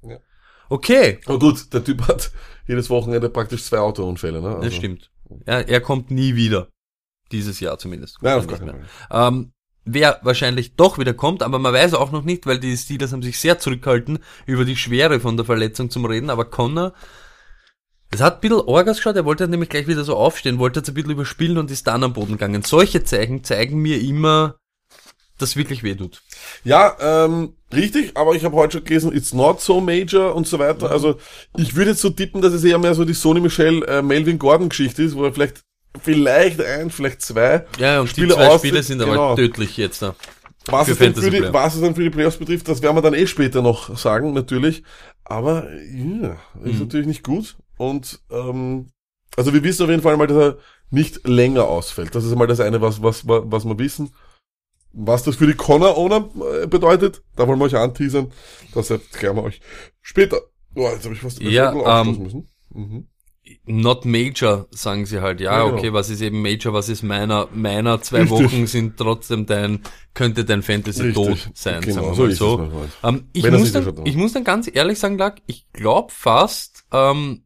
Ja. 0.09 0.17
Okay, 0.69 1.19
Aber 1.25 1.39
gut, 1.39 1.73
der 1.73 1.83
Typ 1.83 2.07
hat 2.07 2.31
jedes 2.67 2.89
Wochenende 2.89 3.29
praktisch 3.29 3.63
zwei 3.63 3.79
Autounfälle, 3.79 4.41
ne? 4.41 4.47
Also, 4.55 4.61
das 4.61 4.73
stimmt. 4.73 5.11
Er, 5.45 5.67
er 5.67 5.81
kommt 5.81 6.11
nie 6.11 6.35
wieder. 6.35 6.69
Dieses 7.31 7.59
Jahr 7.59 7.77
zumindest. 7.77 8.17
Nein, 8.21 8.39
auf 8.39 8.47
gar 8.47 8.59
keinen 8.59 8.85
Fall. 9.09 9.27
Ähm, 9.27 9.53
wer 9.85 10.19
wahrscheinlich 10.23 10.75
doch 10.75 10.97
wieder 10.97 11.13
kommt, 11.13 11.43
aber 11.43 11.59
man 11.59 11.73
weiß 11.73 11.93
auch 11.93 12.11
noch 12.11 12.23
nicht, 12.23 12.45
weil 12.45 12.59
die 12.59 12.75
Steelers 12.75 13.11
haben 13.13 13.23
sich 13.23 13.39
sehr 13.39 13.59
zurückgehalten, 13.59 14.19
über 14.45 14.65
die 14.65 14.75
Schwere 14.75 15.19
von 15.19 15.37
der 15.37 15.45
Verletzung 15.45 15.89
zum 15.89 16.05
Reden, 16.05 16.29
aber 16.29 16.45
Connor, 16.45 16.93
es 18.13 18.21
hat 18.21 18.35
ein 18.35 18.41
bisschen 18.41 18.59
Orgas 18.67 18.97
geschaut, 18.97 19.15
er 19.15 19.25
wollte 19.25 19.47
nämlich 19.47 19.69
gleich 19.69 19.87
wieder 19.87 20.03
so 20.03 20.15
aufstehen, 20.17 20.59
wollte 20.59 20.79
jetzt 20.79 20.89
ein 20.89 20.93
bisschen 20.93 21.11
überspielen 21.11 21.57
und 21.57 21.71
ist 21.71 21.87
dann 21.87 22.03
am 22.03 22.13
Boden 22.13 22.33
gegangen. 22.33 22.61
Solche 22.63 23.03
Zeichen 23.03 23.43
zeigen 23.43 23.79
mir 23.79 24.01
immer, 24.01 24.55
dass 25.37 25.55
wirklich 25.55 25.81
weh 25.83 25.95
tut. 25.95 26.21
Ja, 26.63 26.95
ähm, 26.99 27.53
richtig, 27.73 28.11
aber 28.15 28.35
ich 28.35 28.43
habe 28.43 28.55
heute 28.57 28.77
schon 28.77 28.83
gelesen, 28.83 29.15
it's 29.15 29.33
not 29.33 29.61
so 29.61 29.79
major 29.81 30.35
und 30.35 30.45
so 30.47 30.59
weiter. 30.59 30.91
Also 30.91 31.17
ich 31.57 31.75
würde 31.75 31.91
jetzt 31.91 32.01
so 32.01 32.09
tippen, 32.09 32.41
dass 32.41 32.53
es 32.53 32.63
eher 32.63 32.77
mehr 32.77 32.93
so 32.93 33.05
die 33.05 33.13
Sony 33.13 33.39
Michel 33.39 33.83
äh, 33.83 34.01
Melvin 34.01 34.37
Gordon 34.37 34.69
Geschichte 34.69 35.03
ist, 35.03 35.15
wo 35.15 35.23
er 35.23 35.33
vielleicht 35.33 35.61
vielleicht 36.01 36.61
ein, 36.61 36.89
vielleicht 36.89 37.21
zwei 37.21 37.65
Ja, 37.77 37.99
und 38.01 38.07
Spiele 38.07 38.27
die 38.27 38.33
zwei 38.33 38.57
Spiele 38.57 38.83
sind 38.83 39.01
aber 39.01 39.11
genau. 39.11 39.35
tödlich 39.35 39.77
jetzt 39.77 40.01
da. 40.01 40.15
Was 40.67 40.87
es, 40.89 40.99
dann 40.99 41.15
für 41.15 41.31
die, 41.31 41.41
was 41.51 41.73
es 41.75 41.81
dann 41.81 41.95
für 41.95 42.03
die 42.03 42.11
Playoffs 42.11 42.37
betrifft, 42.37 42.67
das 42.67 42.81
werden 42.83 42.95
wir 42.95 43.01
dann 43.01 43.15
eh 43.15 43.25
später 43.25 43.61
noch 43.63 43.97
sagen, 43.97 44.31
natürlich. 44.33 44.83
Aber 45.25 45.67
ja, 45.73 46.37
ist 46.63 46.73
Mhm. 46.75 46.79
natürlich 46.81 47.07
nicht 47.07 47.23
gut. 47.23 47.55
Und 47.81 48.19
ähm, 48.29 48.91
also 49.35 49.55
wir 49.55 49.63
wissen 49.63 49.81
auf 49.81 49.89
jeden 49.89 50.03
Fall 50.03 50.15
mal, 50.15 50.27
dass 50.27 50.37
er 50.37 50.57
nicht 50.91 51.27
länger 51.27 51.63
ausfällt. 51.63 52.13
Das 52.13 52.23
ist 52.23 52.35
mal 52.35 52.45
das 52.45 52.59
eine, 52.59 52.79
was, 52.79 53.01
was, 53.01 53.27
was 53.27 53.41
was 53.45 53.65
wir 53.65 53.79
wissen. 53.79 54.11
Was 54.93 55.23
das 55.23 55.37
für 55.37 55.47
die 55.47 55.55
Connor-Owner 55.55 56.29
äh, 56.61 56.67
bedeutet, 56.67 57.23
da 57.35 57.47
wollen 57.47 57.57
wir 57.57 57.65
euch 57.65 57.75
anteasern. 57.75 58.31
Das 58.75 58.91
erklären 58.91 59.35
wir 59.35 59.43
euch 59.43 59.61
später. 59.99 60.41
Oh, 60.75 60.89
jetzt 60.89 61.05
habe 61.05 61.15
ich 61.15 61.21
fast 61.21 61.41
Ja, 61.41 62.01
ähm, 62.01 62.21
müssen. 62.21 62.49
Mhm. 62.69 63.07
Not 63.65 64.05
major, 64.05 64.67
sagen 64.69 65.07
sie 65.07 65.21
halt. 65.21 65.41
Ja, 65.41 65.57
Ja, 65.57 65.63
genau. 65.65 65.77
okay, 65.77 65.91
was 65.91 66.11
ist 66.11 66.21
eben 66.21 66.39
major, 66.43 66.73
was 66.73 66.87
ist 66.87 67.01
meiner? 67.01 67.47
Meiner 67.51 67.99
zwei 68.03 68.21
Richtig. 68.21 68.43
Wochen 68.43 68.67
sind 68.67 68.97
trotzdem 68.97 69.47
dein, 69.47 69.81
könnte 70.13 70.45
dein 70.45 70.61
Fantasy 70.61 71.07
Richtig. 71.07 71.15
tot 71.15 71.49
sein, 71.55 71.81
Genau, 71.81 72.13
sagen 72.13 72.29
wir 72.29 72.35
so 72.35 72.57
mal. 72.59 72.89
Ähm, 73.03 73.27
ich, 73.33 73.49
muss 73.49 73.71
dann, 73.71 74.05
ich 74.05 74.15
muss 74.15 74.33
dann 74.33 74.43
ganz 74.43 74.69
ehrlich 74.71 74.99
sagen, 74.99 75.17
Lack, 75.17 75.41
ich 75.47 75.65
glaube 75.73 76.11
fast, 76.13 76.85
ähm, 76.91 77.43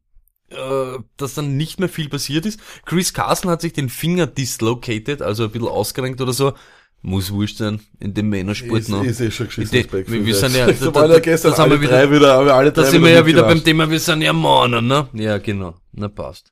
äh, 0.50 1.00
dass 1.18 1.34
dann 1.34 1.58
nicht 1.58 1.80
mehr 1.80 1.90
viel 1.90 2.10
passiert 2.10 2.46
ist. 2.46 2.60
Chris 2.86 3.14
Carson 3.14 3.50
hat 3.50 3.62
sich 3.62 3.74
den 3.74 3.90
Finger 3.90 4.28
dislocated, 4.28 5.22
also 5.22 5.44
ein 5.46 5.52
bisschen 5.52 5.68
ausgerenkt 5.68 6.22
oder 6.22 6.34
so. 6.34 6.54
Muss 7.02 7.32
wurscht 7.32 7.58
sein, 7.58 7.82
in 8.00 8.16
dem 8.16 8.30
Männersport 8.30 8.80
Ist, 8.80 8.90
noch. 8.90 9.04
ist 9.04 9.22
eh 9.22 9.30
schon 9.30 9.46
geschissen. 9.46 9.72
Wir- 9.92 10.26
wir 10.26 10.36
sind 10.36 10.56
ja- 10.56 10.66
da, 10.72 10.90
da- 10.92 11.08
da- 11.08 11.20
gestern 11.20 11.52
das 11.52 11.60
haben 11.60 11.80
wir 11.80 11.88
drei 11.88 12.10
wieder, 12.10 12.34
haben 12.34 12.48
wir 12.48 12.56
alle 12.56 12.72
drei 12.72 12.82
Da 12.84 12.90
sind 12.90 13.02
wieder 13.02 13.10
wir 13.12 13.16
ja 13.20 13.26
wieder 13.28 13.44
beim. 13.44 13.64
Thema, 13.64 13.88
wir 13.90 14.00
sind 14.00 14.22
ja 14.24 14.34
Männer, 14.34 14.82
ne? 14.82 15.08
Ja, 15.14 15.38
genau. 15.38 15.76
Na, 15.92 16.08
passt. 16.08 16.52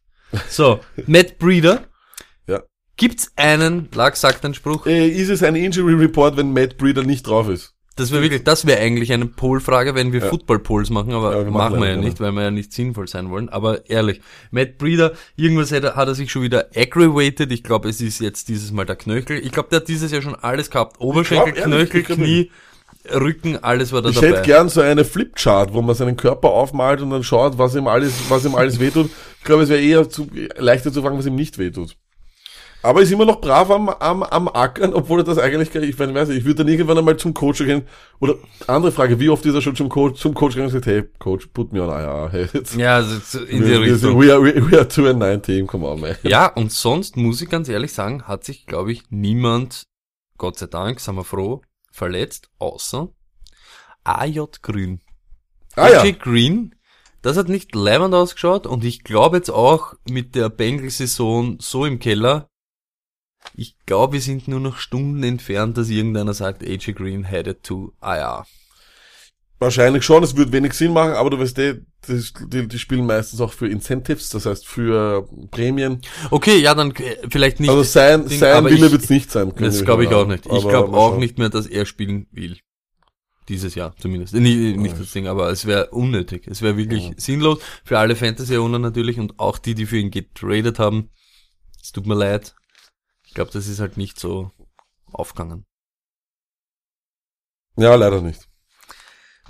So, 0.50 0.79
Matt 1.07 1.39
Breeder. 1.39 1.88
Ja. 2.47 2.62
Gibt's 2.97 3.31
einen, 3.35 3.89
Lag 3.95 4.15
sagt 4.15 4.45
einen 4.45 4.53
Spruch, 4.53 4.85
Äh, 4.85 5.07
ist 5.09 5.29
es 5.29 5.41
ein 5.41 5.55
Injury 5.55 5.93
Report, 5.95 6.38
wenn 6.38 6.53
Matt 6.53 6.77
Breeder 6.77 7.01
nicht 7.03 7.25
drauf 7.25 7.50
ist? 7.50 7.73
Das 7.95 8.12
wäre 8.12 8.21
wirklich, 8.23 8.43
das 8.43 8.65
wäre 8.65 8.79
eigentlich 8.79 9.13
eine 9.13 9.25
Poll-Frage, 9.27 9.93
wenn 9.95 10.12
wir 10.12 10.21
Ja. 10.21 10.29
Football-Polls 10.29 10.89
machen, 10.89 11.13
aber 11.13 11.31
Ja, 11.38 11.45
wir 11.45 11.51
machen, 11.51 11.73
machen 11.73 11.81
wir 11.83 11.89
ja 11.89 11.95
nicht, 11.97 12.19
weil 12.19 12.31
wir 12.31 12.41
ja 12.43 12.51
nicht 12.51 12.73
sinnvoll 12.73 13.07
sein 13.07 13.29
wollen. 13.29 13.50
Aber 13.50 13.89
ehrlich, 13.89 14.21
Matt 14.51 14.77
Breeder, 14.77 15.13
irgendwas 15.35 15.71
hat 15.71 15.83
er, 15.83 15.95
hat 15.95 16.07
er 16.07 16.15
sich 16.15 16.31
schon 16.31 16.41
wieder 16.41 16.67
aggravated. 16.75 17.51
Ich 17.51 17.63
glaube, 17.63 17.89
es 17.89 18.01
ist 18.01 18.19
jetzt 18.19 18.47
dieses 18.50 18.71
Mal 18.71 18.85
der 18.85 18.95
Knöchel. 18.95 19.38
Ich 19.45 19.51
glaube, 19.51 19.69
der 19.69 19.81
hat 19.81 19.88
dieses 19.88 20.12
Jahr 20.12 20.21
schon 20.21 20.35
alles 20.35 20.69
gehabt. 20.69 21.00
Oberschenkel, 21.00 21.53
glaub, 21.53 21.65
Knöchel, 21.65 22.01
ich 22.01 22.07
Knie, 22.07 22.51
Rücken, 23.13 23.57
alles 23.63 23.91
war 23.91 24.01
da 24.01 24.09
Ich 24.09 24.15
dabei. 24.15 24.27
hätte 24.29 24.41
gern 24.43 24.69
so 24.69 24.79
eine 24.81 25.03
Flipchart, 25.03 25.73
wo 25.73 25.81
man 25.81 25.93
seinen 25.93 26.15
Körper 26.15 26.50
aufmalt 26.51 27.01
und 27.01 27.09
dann 27.09 27.23
schaut, 27.23 27.57
was 27.57 27.75
ihm 27.75 27.88
alles, 27.88 28.13
was 28.29 28.45
ihm 28.45 28.55
alles 28.55 28.79
wehtut. 28.79 29.09
Ich 29.39 29.43
glaube, 29.43 29.63
es 29.63 29.69
wäre 29.69 29.81
eher 29.81 30.09
zu, 30.09 30.27
leichter 30.57 30.91
zu 30.93 31.01
fragen, 31.01 31.17
was 31.17 31.25
ihm 31.25 31.35
nicht 31.35 31.57
wehtut. 31.57 31.97
Aber 32.84 33.02
ist 33.02 33.12
immer 33.12 33.25
noch 33.25 33.40
brav 33.40 33.72
am, 33.72 33.88
am, 33.88 34.24
am 34.24 34.50
Ackern, 34.50 34.94
obwohl 34.94 35.22
er 35.22 35.24
das 35.24 35.38
eigentlich, 35.38 35.74
ich 35.74 35.98
weiß 35.98 36.28
nicht, 36.28 36.38
ich 36.38 36.44
würde 36.44 36.63
dann 36.63 36.68
irgendwann 36.68 36.98
einmal 36.98 37.16
zum 37.16 37.34
Coach 37.34 37.60
gehen. 37.60 37.84
Oder 38.20 38.36
andere 38.68 38.92
Frage, 38.92 39.22
wie 39.22 39.30
oft 39.30 39.46
ist 39.46 39.56
er 39.56 39.62
schon 39.62 39.78
zum 39.78 39.88
Coach, 39.88 40.20
zum 40.20 40.34
Coach 40.34 40.56
gegangen 40.56 40.74
und 40.74 40.82
gesagt, 40.82 40.88
hey, 40.88 41.10
Coach, 41.18 41.48
put 41.48 41.72
me 41.72 41.82
on 41.82 41.89
IR, 41.89 42.28
hey, 42.30 42.48
jetzt, 42.52 42.76
ja, 42.76 42.96
also 42.96 43.19
so 43.19 43.39
in 43.46 43.63
die 43.63 43.74
Richtung. 43.74 44.19
we, 44.19 44.34
are, 44.34 44.43
we, 44.43 44.54
we 44.69 44.78
are 44.78 44.86
two 44.86 45.08
and 45.08 45.19
nine 45.19 45.41
team, 45.41 45.65
come 45.65 45.88
on, 45.88 46.02
man. 46.02 46.17
Ja, 46.24 46.48
und 46.48 46.74
sonst 46.74 47.15
muss 47.15 47.41
ich 47.41 47.50
ganz 47.50 47.69
ehrlich 47.69 47.93
sagen, 47.93 48.24
hat 48.24 48.43
sich, 48.43 48.65
glaube 48.65 48.91
ich, 48.91 49.04
niemand, 49.10 49.84
Gott 50.38 50.58
sei 50.58 50.67
Dank, 50.67 51.00
sind 51.00 51.15
wir 51.15 51.24
froh, 51.24 51.62
verletzt, 51.89 52.50
außer 52.60 53.08
AJ 54.04 54.46
Grün. 54.62 55.00
Ah 55.78 55.88
ja, 55.88 56.02
AJ 56.02 56.13
Green, 56.19 56.76
das 57.22 57.38
hat 57.38 57.48
nicht 57.48 57.74
leibend 57.74 58.13
ausgeschaut 58.13 58.67
und 58.67 58.84
ich 58.84 59.06
glaube 59.06 59.38
jetzt 59.38 59.52
auch 59.52 59.93
mit 60.10 60.36
der 60.36 60.50
Bengals-Saison 60.50 61.60
so 61.62 61.86
im 61.86 62.00
Keller, 62.00 62.50
ich 63.56 63.75
glaube, 63.86 64.13
wir 64.13 64.21
sind 64.21 64.47
nur 64.47 64.60
noch 64.60 64.77
Stunden 64.77 65.23
entfernt, 65.23 65.77
dass 65.77 65.89
irgendeiner 65.89 66.34
sagt, 66.34 66.63
AJ 66.63 66.93
Green 66.93 67.23
headed 67.23 67.63
to 67.63 67.93
IR. 68.01 68.45
wahrscheinlich 69.60 70.03
schon, 70.03 70.23
es 70.23 70.36
würde 70.36 70.51
wenig 70.51 70.73
Sinn 70.73 70.93
machen, 70.93 71.13
aber 71.13 71.29
du 71.29 71.39
weißt 71.39 71.58
eh, 71.60 71.82
das, 72.08 72.34
die, 72.47 72.67
die 72.67 72.79
spielen 72.79 73.06
meistens 73.06 73.39
auch 73.39 73.53
für 73.53 73.67
Incentives, 73.67 74.29
das 74.29 74.45
heißt 74.45 74.67
für 74.67 75.27
Prämien. 75.51 76.01
Okay, 76.32 76.60
ja, 76.60 76.75
dann 76.75 76.91
äh, 76.91 77.17
vielleicht 77.29 77.60
nicht. 77.60 77.69
Also 77.69 77.84
sein, 77.84 78.27
Ding, 78.27 78.39
sein 78.39 78.65
Wille 78.65 78.91
wird's 78.91 79.10
nicht 79.10 79.32
sein. 79.32 79.56
können 79.56 79.71
Das 79.71 79.84
glaube 79.86 80.03
ich 80.03 80.12
auch 80.12 80.27
nicht. 80.27 80.45
Ich 80.45 80.67
glaube 80.67 80.97
auch 80.97 81.17
nicht 81.17 81.38
mehr, 81.38 81.49
dass 81.49 81.67
er 81.67 81.86
spielen 81.86 82.27
will. 82.32 82.58
Dieses 83.49 83.75
Jahr 83.75 83.93
zumindest. 83.97 84.34
Nicht, 84.34 84.77
nicht 84.77 84.97
das 84.97 85.12
Ding, 85.12 85.27
aber 85.27 85.49
es 85.49 85.65
wäre 85.65 85.89
unnötig. 85.89 86.47
Es 86.47 86.62
wäre 86.62 86.77
wirklich 86.77 87.12
sinnlos. 87.17 87.60
Für 87.84 87.99
alle 87.99 88.15
Fantasy-Owner 88.15 88.79
natürlich 88.79 89.19
und 89.19 89.38
auch 89.38 89.58
die, 89.58 89.75
die 89.75 89.86
für 89.86 89.97
ihn 89.97 90.12
getradet 90.12 90.79
haben. 90.79 91.10
Es 91.82 91.91
tut 91.91 92.08
mir 92.08 92.15
leid. 92.15 92.56
Ich 93.34 93.36
glaube, 93.36 93.50
das 93.52 93.67
ist 93.67 93.80
halt 93.80 93.98
nicht 93.98 94.19
so 94.19 94.52
aufgegangen. 95.12 95.65
Ja, 97.78 97.96
leider 97.96 98.22
nicht. 98.22 98.48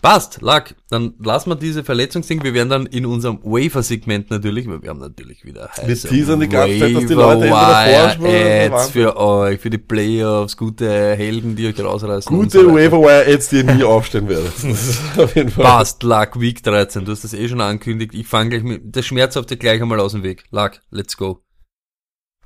Passt, 0.02 0.42
Lack. 0.42 0.76
Dann 0.90 1.16
lassen 1.20 1.50
wir 1.50 1.58
diese 1.58 1.84
Verletzungsding. 1.84 2.46
Wir 2.46 2.54
werden 2.54 2.70
dann 2.70 2.86
in 2.86 3.06
unserem 3.06 3.44
Wafer-Segment 3.44 4.32
natürlich, 4.32 4.70
weil 4.70 4.82
wir 4.82 4.90
haben 4.90 5.02
natürlich 5.02 5.44
wieder 5.44 5.70
heiße 5.76 6.08
teasern 6.08 6.40
die 6.40 6.48
ganze 6.48 6.80
Zeit, 6.80 6.96
dass 6.96 7.06
die 7.08 7.14
Leute 7.14 7.48
entweder 7.48 8.70
oder 8.70 8.78
Ads 8.78 8.90
für 8.92 9.18
euch, 9.18 9.60
für 9.60 9.70
die 9.70 9.78
Playoffs, 9.80 10.56
gute 10.56 10.90
Helden, 10.90 11.58
die 11.58 11.68
euch 11.68 11.78
rausreißen. 11.78 12.34
Gute 12.34 12.62
so 12.62 12.74
weiter. 12.74 12.94
Waiver 12.94 13.28
Ads, 13.28 13.50
die 13.50 13.58
ihr 13.58 13.64
nie 13.66 13.84
aufstehen 13.84 14.30
werdet. 14.30 14.54
Auf 15.18 15.36
jeden 15.36 15.50
Fall. 15.50 15.66
Passt, 15.66 16.04
Luck, 16.04 16.40
Week 16.40 16.64
13. 16.64 17.04
Du 17.04 17.12
hast 17.12 17.26
das 17.26 17.34
eh 17.34 17.50
schon 17.50 17.60
angekündigt. 17.60 18.14
Ich 18.14 18.28
fange 18.28 18.52
gleich 18.52 18.64
mit, 18.64 18.96
das 18.96 19.06
Schmerzhafte 19.06 19.58
gleich 19.58 19.82
einmal 19.82 20.00
aus 20.00 20.14
dem 20.14 20.24
Weg. 20.24 20.46
Luck, 20.52 20.80
let's 20.90 21.18
go. 21.18 21.44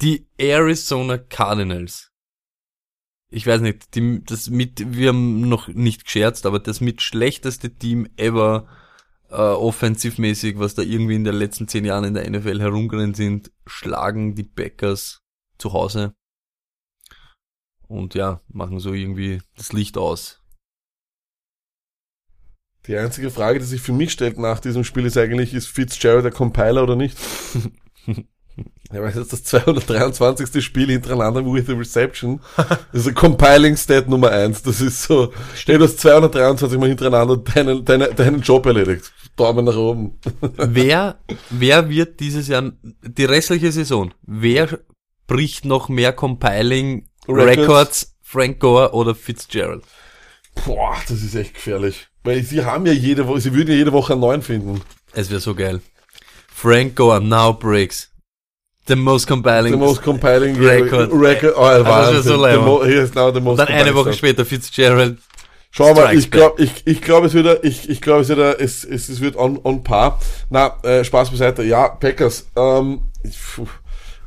Die 0.01 0.27
Arizona 0.37 1.17
Cardinals. 1.17 2.11
Ich 3.29 3.47
weiß 3.47 3.61
nicht, 3.61 3.95
die, 3.95 4.23
das 4.23 4.49
mit, 4.49 4.95
wir 4.95 5.09
haben 5.09 5.49
noch 5.49 5.67
nicht 5.67 6.05
gescherzt, 6.05 6.45
aber 6.45 6.59
das 6.59 6.81
mit 6.81 7.01
schlechteste 7.01 7.73
Team 7.73 8.07
ever, 8.15 8.67
äh, 9.29 9.35
offensivmäßig, 9.35 10.59
was 10.59 10.75
da 10.75 10.83
irgendwie 10.83 11.15
in 11.15 11.23
den 11.23 11.35
letzten 11.35 11.67
zehn 11.67 11.83
Jahren 11.83 12.05
in 12.05 12.13
der 12.13 12.29
NFL 12.29 12.61
herumgerannt 12.61 13.17
sind, 13.17 13.51
schlagen 13.65 14.35
die 14.35 14.43
Packers 14.43 15.23
zu 15.57 15.73
Hause. 15.73 16.13
Und 17.87 18.13
ja, 18.13 18.41
machen 18.47 18.79
so 18.79 18.93
irgendwie 18.93 19.41
das 19.55 19.73
Licht 19.73 19.97
aus. 19.97 20.41
Die 22.85 22.95
einzige 22.95 23.31
Frage, 23.31 23.59
die 23.59 23.65
sich 23.65 23.81
für 23.81 23.93
mich 23.93 24.11
stellt 24.11 24.37
nach 24.37 24.59
diesem 24.59 24.83
Spiel 24.83 25.05
ist 25.05 25.17
eigentlich, 25.17 25.53
ist 25.53 25.67
Fitzgerald 25.67 26.23
der 26.23 26.31
Compiler 26.31 26.83
oder 26.83 26.95
nicht? 26.95 27.17
Ja, 28.93 29.01
weil 29.01 29.11
das 29.11 29.17
ist 29.17 29.33
das 29.33 29.43
223. 29.43 30.63
Spiel 30.63 30.87
hintereinander 30.87 31.45
with 31.45 31.69
a 31.69 31.73
Reception. 31.73 32.39
Das 32.55 33.01
ist 33.01 33.07
ein 33.09 33.15
Compiling 33.15 33.75
Stat 33.75 34.07
Nummer 34.07 34.31
eins. 34.31 34.63
Das 34.63 34.79
ist 34.79 35.03
so, 35.03 35.33
du 35.65 35.83
hast 35.83 35.99
223 35.99 36.79
Mal 36.79 36.87
hintereinander 36.87 37.35
deinen, 37.35 37.83
deinen, 37.83 38.15
deinen 38.15 38.41
Job 38.41 38.65
erledigt. 38.65 39.11
Daumen 39.35 39.65
nach 39.65 39.75
oben. 39.75 40.17
wer, 40.57 41.19
wer 41.49 41.89
wird 41.89 42.21
dieses 42.21 42.47
Jahr, 42.47 42.71
die 42.81 43.25
restliche 43.25 43.73
Saison, 43.73 44.13
wer 44.25 44.79
bricht 45.27 45.65
noch 45.65 45.89
mehr 45.89 46.13
Compiling 46.13 47.09
Records. 47.27 47.57
Records, 47.57 48.15
Frank 48.21 48.59
Gore 48.59 48.93
oder 48.93 49.15
Fitzgerald? 49.15 49.83
Boah, 50.65 50.95
das 51.07 51.21
ist 51.21 51.35
echt 51.35 51.55
gefährlich. 51.55 52.07
Weil 52.23 52.41
sie 52.43 52.63
haben 52.63 52.85
ja 52.85 52.93
jede 52.93 53.27
Woche, 53.27 53.41
sie 53.41 53.53
würden 53.53 53.69
ja 53.71 53.75
jede 53.75 53.91
Woche 53.93 54.13
einen 54.13 54.21
neuen 54.21 54.41
finden. 54.41 54.81
Es 55.13 55.29
wäre 55.29 55.41
so 55.41 55.53
geil. 55.53 55.81
Frank 56.47 56.95
Gore 56.95 57.21
now 57.21 57.53
breaks. 57.53 58.11
The 58.87 58.95
most 58.95 59.27
compiling. 59.27 59.71
The 59.71 59.77
most 59.77 60.01
compiling 60.01 60.55
Record. 60.55 61.11
record 61.11 61.53
oh, 61.55 61.63
Also, 61.63 61.83
Wahnsinn. 61.83 62.23
so 62.23 62.61
mo, 62.61 62.83
he 62.83 62.93
is 62.93 63.13
now 63.13 63.31
the 63.31 63.41
most 63.41 63.59
dann 63.59 63.67
eine 63.67 63.93
Woche 63.93 64.13
später 64.13 64.45
Fitzgerald. 64.45 65.17
Schau 65.71 65.93
mal, 65.93 66.03
Strikes 66.03 66.23
ich 66.23 66.31
glaube, 66.31 66.63
ich, 66.63 66.71
ich 66.85 67.01
glaube, 67.01 67.27
es 67.27 67.33
wird, 67.33 67.63
ich, 67.65 67.89
ich 67.89 68.01
glaube, 68.01 68.21
es 68.21 68.29
wird, 68.29 68.61
es, 68.61 68.85
es, 68.85 69.09
es 69.09 69.19
wird 69.19 69.35
on, 69.35 69.59
on 69.63 69.83
par. 69.83 70.19
Na, 70.49 70.77
äh, 70.83 71.03
Spaß 71.03 71.29
beiseite. 71.29 71.63
Ja, 71.63 71.89
Packers, 71.89 72.47
ähm, 72.55 73.01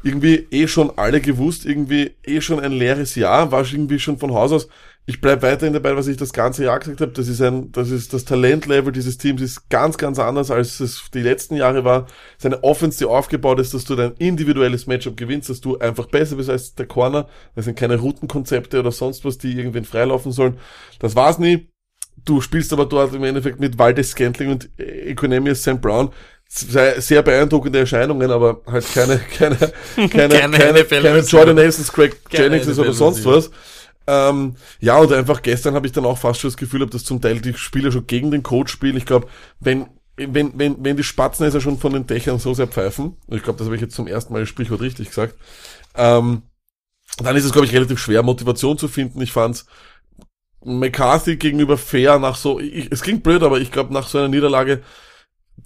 irgendwie 0.03 0.46
eh 0.51 0.68
schon 0.68 0.92
alle 0.96 1.20
gewusst, 1.20 1.64
irgendwie 1.64 2.12
eh 2.25 2.40
schon 2.40 2.61
ein 2.61 2.73
leeres 2.73 3.14
Jahr, 3.14 3.51
war 3.51 3.64
irgendwie 3.64 3.99
schon 3.99 4.18
von 4.18 4.33
Haus 4.35 4.53
aus 4.53 4.68
ich 5.11 5.20
bleib 5.20 5.42
weiterhin 5.42 5.73
dabei, 5.73 5.96
was 5.96 6.07
ich 6.07 6.16
das 6.16 6.33
ganze 6.33 6.62
Jahr 6.62 6.79
gesagt 6.79 7.01
habe. 7.01 7.11
Das 7.11 7.27
ist 7.27 7.42
ein, 7.42 7.73
das 7.73 7.90
ist 7.90 8.14
das 8.14 8.25
Talentlevel 8.25 8.92
dieses 8.92 9.18
Teams 9.18 9.42
ist 9.42 9.68
ganz, 9.68 9.99
ganz 9.99 10.20
anders, 10.20 10.53
als 10.53 10.79
es 10.79 11.03
die 11.12 11.23
letzten 11.23 11.57
Jahre 11.57 11.85
war. 11.85 12.07
Es 12.38 12.44
ist 12.44 12.46
eine 12.46 12.62
Offense, 12.62 12.99
die 12.99 13.07
aufgebaut 13.07 13.59
ist, 13.59 13.75
dass 13.75 13.85
du 13.85 13.96
dein 13.96 14.12
individuelles 14.18 14.87
Matchup 14.87 15.16
gewinnst, 15.16 15.51
dass 15.51 15.61
du 15.61 15.79
einfach 15.79 16.07
besser 16.07 16.37
bist 16.37 16.49
als 16.49 16.77
der 16.77 16.87
Corner. 16.87 17.29
Das 17.57 17.64
sind 17.64 17.77
keine 17.77 17.96
Routenkonzepte 17.96 18.79
oder 18.79 18.92
sonst 18.92 19.25
was, 19.25 19.37
die 19.37 19.53
irgendwen 19.53 19.85
freilaufen 19.85 20.31
sollen. 20.31 20.59
Das 21.01 21.16
war's 21.16 21.40
nie. 21.40 21.68
Du 22.25 22.40
spielst 22.40 22.73
aber 22.73 22.87
dort 22.87 23.12
im 23.12 23.25
Endeffekt 23.25 23.59
mit 23.59 23.79
Waldes 23.81 24.11
Scantling 24.11 24.53
und 24.53 24.70
Economius 24.79 25.62
St. 25.62 25.81
Brown 25.81 26.11
sehr, 26.49 27.01
sehr 27.01 27.23
beeindruckende 27.23 27.81
Erscheinungen, 27.81 28.31
aber 28.31 28.61
halt 28.66 28.87
keine, 28.92 29.18
keine, 29.38 29.57
keine, 29.96 30.09
keine, 30.09 30.59
keine, 30.59 30.85
keine 30.85 31.18
Jordan 31.20 31.57
Nelsons, 31.57 31.92
Craig 31.92 32.16
Jennings 32.31 32.79
oder 32.79 32.92
sonst 32.92 33.25
was. 33.25 33.51
Ähm, 34.06 34.56
ja, 34.80 34.98
und 34.98 35.12
einfach 35.12 35.42
gestern 35.42 35.74
habe 35.74 35.86
ich 35.86 35.92
dann 35.92 36.04
auch 36.04 36.18
fast 36.18 36.40
schon 36.40 36.50
das 36.50 36.56
Gefühl 36.56 36.80
gehabt, 36.80 36.94
dass 36.94 37.04
zum 37.04 37.20
Teil 37.20 37.40
die 37.40 37.54
Spieler 37.54 37.92
schon 37.92 38.06
gegen 38.06 38.30
den 38.30 38.42
Coach 38.42 38.72
spielen. 38.72 38.96
Ich 38.96 39.06
glaube, 39.06 39.28
wenn, 39.60 39.86
wenn, 40.16 40.58
wenn, 40.58 40.82
wenn 40.84 40.96
die 40.96 41.04
Spatzen 41.04 41.46
ist 41.46 41.54
ja 41.54 41.60
schon 41.60 41.78
von 41.78 41.92
den 41.92 42.06
Dächern 42.06 42.38
so 42.38 42.54
sehr 42.54 42.66
pfeifen, 42.66 43.16
ich 43.28 43.42
glaube, 43.42 43.58
das 43.58 43.66
habe 43.66 43.76
ich 43.76 43.82
jetzt 43.82 43.94
zum 43.94 44.06
ersten 44.06 44.32
Mal 44.32 44.46
Sprichwort 44.46 44.80
richtig 44.80 45.08
gesagt, 45.08 45.36
ähm, 45.94 46.42
dann 47.18 47.36
ist 47.36 47.44
es, 47.44 47.52
glaube 47.52 47.66
ich, 47.66 47.72
relativ 47.74 47.98
schwer, 47.98 48.22
Motivation 48.22 48.78
zu 48.78 48.88
finden. 48.88 49.20
Ich 49.20 49.32
fand's 49.32 49.66
McCarthy 50.64 51.36
gegenüber 51.36 51.76
fair 51.76 52.18
nach 52.18 52.36
so, 52.36 52.60
ich, 52.60 52.90
es 52.90 53.02
klingt 53.02 53.22
blöd, 53.22 53.42
aber 53.42 53.60
ich 53.60 53.72
glaube, 53.72 53.92
nach 53.92 54.08
so 54.08 54.18
einer 54.18 54.28
Niederlage 54.28 54.82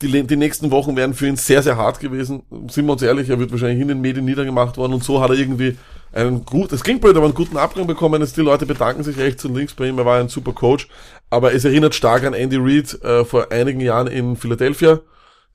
die, 0.03 0.27
die 0.27 0.37
nächsten 0.37 0.71
Wochen 0.71 0.97
wären 0.97 1.15
für 1.15 1.27
ihn 1.27 1.37
sehr, 1.37 1.63
sehr 1.63 1.77
hart 1.77 2.01
gewesen. 2.01 2.43
Sind 2.69 2.87
wir 2.87 2.93
uns 2.93 3.03
ehrlich, 3.03 3.29
er 3.29 3.39
wird 3.39 3.53
wahrscheinlich 3.53 3.81
in 3.81 3.89
den 3.89 4.01
Medien 4.01 4.25
niedergemacht 4.25 4.77
worden 4.77 4.95
und 4.95 5.05
so 5.05 5.21
hat 5.21 5.31
er 5.31 5.37
irgendwie 5.37 5.77
einen 6.15 6.45
gut, 6.45 6.73
es 6.73 6.85
klingt 6.85 7.01
blöd, 7.01 7.17
aber 7.17 7.27
einen 7.27 7.35
guten 7.35 7.57
Abgang 7.57 7.87
bekommen. 7.87 8.23
Jetzt 8.23 8.37
die 8.37 8.43
Leute 8.43 8.67
bedanken 8.67 9.03
sich 9.03 9.17
rechts 9.19 9.45
und 9.45 9.55
links 9.55 9.75
bei 9.75 9.89
ihm. 9.89 9.99
Er 9.99 10.07
war 10.07 10.21
ein 10.21 10.29
super 10.29 10.53
Coach. 10.53 10.89
Aber 11.29 11.53
es 11.53 11.65
erinnert 11.65 11.95
stark 11.95 12.25
an 12.25 12.35
Andy 12.35 12.57
Reid 12.57 13.03
äh, 13.03 13.25
vor 13.25 13.51
einigen 13.51 13.81
Jahren 13.81 14.07
in 14.07 14.37
Philadelphia. 14.37 15.01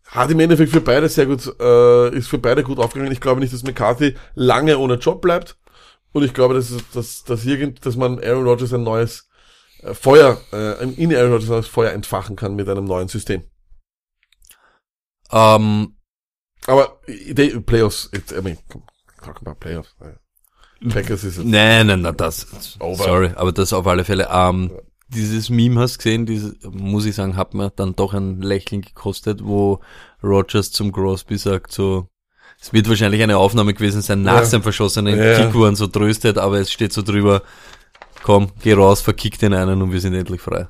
Hat 0.08 0.32
im 0.32 0.40
Endeffekt 0.40 0.72
für 0.72 0.82
beide 0.82 1.08
sehr 1.08 1.28
gut, 1.28 1.46
äh, 1.60 2.16
ist 2.16 2.28
für 2.28 2.40
beide 2.40 2.64
gut 2.64 2.80
aufgegangen. 2.80 3.12
Ich 3.12 3.22
glaube 3.22 3.40
nicht, 3.40 3.54
dass 3.54 3.64
McCarthy 3.64 4.16
lange 4.36 4.78
ohne 4.78 4.96
Job 4.96 5.22
bleibt. 5.22 5.58
Und 6.12 6.24
ich 6.24 6.34
glaube, 6.34 6.56
dass, 6.56 6.74
dass, 6.94 7.24
dass, 7.24 7.46
irgend, 7.46 7.86
dass 7.86 7.96
man 7.96 8.20
Aaron 8.20 8.46
Rodgers 8.46 8.74
ein 8.74 8.84
neues 8.84 9.30
äh, 9.82 9.94
Feuer, 9.94 10.42
äh, 10.52 10.84
in 10.84 11.16
Aaron 11.16 11.32
Rodgers 11.32 11.50
ein 11.50 11.54
neues 11.54 11.68
Feuer 11.68 11.92
entfachen 11.92 12.36
kann 12.36 12.56
mit 12.56 12.68
einem 12.68 12.86
neuen 12.86 13.08
System. 13.08 13.44
Ähm, 15.32 15.96
aber 16.66 17.00
they, 17.06 17.60
Playoffs, 17.62 18.10
it, 18.12 18.32
I 18.32 18.42
mean, 18.42 18.58
talk 19.24 19.40
about 19.42 19.56
Playoffs. 19.60 19.96
Packers 20.88 21.24
ist 21.24 21.38
es. 21.38 21.44
Nein, 21.44 21.88
nein, 21.88 22.02
nein, 22.02 22.16
das, 22.16 22.48
over. 22.80 23.04
sorry, 23.04 23.32
aber 23.36 23.52
das 23.52 23.74
auf 23.74 23.88
alle 23.88 24.06
Fälle. 24.06 24.30
Ähm. 24.32 24.72
Dieses 25.12 25.50
Meme 25.50 25.80
hast 25.82 25.98
gesehen, 25.98 26.28
dieses, 26.28 26.54
muss 26.70 27.06
ich 27.06 27.16
sagen, 27.16 27.36
hat 27.36 27.56
mir 27.56 27.72
dann 27.72 27.96
doch 27.96 28.14
ein 28.14 28.42
Lächeln 28.42 28.84
gekostet, 28.84 29.44
wo 29.44 29.80
Rogers 30.24 30.72
zum 30.72 30.92
Crosby 30.92 31.40
sagt 31.40 31.72
so, 31.72 32.08
es 32.62 32.74
wird 32.74 32.88
wahrscheinlich 32.88 33.24
eine 33.24 33.38
Aufnahme 33.38 33.74
gewesen 33.74 34.04
sein 34.04 34.22
nach 34.22 34.42
ja. 34.42 34.46
seinem 34.46 34.62
verschossenen 34.62 35.18
ja. 35.18 35.38
Kick, 35.38 35.56
wo 35.56 35.66
er 35.66 35.76
so 35.76 35.88
tröstet, 35.88 36.38
aber 36.38 36.60
es 36.60 36.72
steht 36.72 36.94
so 36.94 37.02
drüber, 37.02 37.42
komm, 38.22 38.52
geh 38.62 38.74
raus, 38.74 39.02
verkick 39.02 39.40
den 39.40 39.56
einen 39.56 39.82
und 39.82 39.92
wir 39.92 40.00
sind 40.00 40.14
endlich 40.14 40.42
frei. 40.42 40.68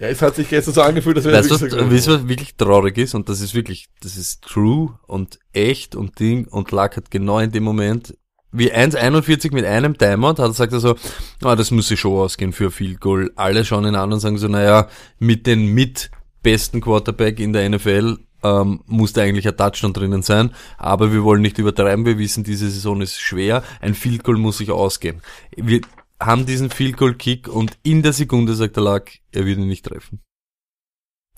Ja, 0.00 0.06
es 0.06 0.22
hat 0.22 0.36
sich 0.36 0.48
gestern 0.48 0.74
so 0.74 0.82
angefühlt, 0.82 1.16
dass 1.16 1.24
wir 1.24 1.32
weißt, 1.32 1.50
was, 1.50 1.60
weißt, 1.60 2.08
was 2.08 2.28
wirklich 2.28 2.54
traurig 2.54 2.96
ist? 2.98 3.16
Und 3.16 3.28
das 3.28 3.40
ist 3.40 3.54
wirklich, 3.54 3.88
das 4.00 4.16
ist 4.16 4.42
true 4.42 4.96
und 5.08 5.40
echt 5.52 5.96
und 5.96 6.20
Ding 6.20 6.46
und 6.46 6.70
Luck 6.70 6.96
hat 6.96 7.10
genau 7.10 7.40
in 7.40 7.50
dem 7.50 7.64
Moment, 7.64 8.16
wie 8.52 8.72
1,41 8.72 9.52
mit 9.52 9.64
einem 9.64 9.96
Timeout, 9.98 10.30
hat 10.30 10.38
er 10.38 10.48
gesagt 10.48 10.72
er 10.72 10.80
so, 10.80 10.96
ah, 11.42 11.56
das 11.56 11.70
muss 11.70 11.90
ich 11.90 12.00
schon 12.00 12.16
ausgehen 12.16 12.52
für 12.52 12.70
viel 12.70 12.96
Goal. 12.96 13.30
Alle 13.36 13.64
schauen 13.64 13.86
ihn 13.86 13.94
an 13.94 14.12
und 14.12 14.20
sagen 14.20 14.38
so, 14.38 14.48
naja, 14.48 14.88
mit 15.18 15.46
den 15.46 15.66
mit 15.74 16.10
besten 16.42 16.80
Quarterback 16.80 17.40
in 17.40 17.52
der 17.52 17.68
NFL 17.68 18.18
ähm, 18.42 18.80
muss 18.86 19.12
da 19.12 19.22
eigentlich 19.22 19.48
ein 19.48 19.56
Touchdown 19.56 19.92
drinnen 19.92 20.22
sein, 20.22 20.54
aber 20.78 21.12
wir 21.12 21.24
wollen 21.24 21.42
nicht 21.42 21.58
übertreiben, 21.58 22.06
wir 22.06 22.18
wissen, 22.18 22.44
diese 22.44 22.70
Saison 22.70 23.00
ist 23.00 23.20
schwer, 23.20 23.64
ein 23.80 23.94
Field 23.94 24.22
Goal 24.22 24.38
muss 24.38 24.58
sich 24.58 24.70
ausgehen. 24.70 25.20
Wir, 25.56 25.80
haben 26.20 26.46
diesen 26.46 26.70
Field 26.70 26.96
Goal 26.96 27.14
Kick 27.14 27.48
und 27.48 27.78
in 27.82 28.02
der 28.02 28.12
Sekunde 28.12 28.54
sagt 28.54 28.76
der 28.76 28.82
Lack, 28.82 29.12
er 29.32 29.46
wird 29.46 29.58
ihn 29.58 29.68
nicht 29.68 29.84
treffen. 29.84 30.20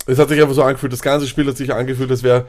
Es 0.06 0.18
hat 0.18 0.30
sich 0.30 0.40
einfach 0.40 0.54
so 0.54 0.62
angefühlt, 0.62 0.92
das 0.92 1.02
ganze 1.02 1.26
Spiel 1.26 1.46
hat 1.46 1.56
sich 1.56 1.72
angefühlt, 1.72 2.10
als 2.10 2.22
wäre, 2.22 2.48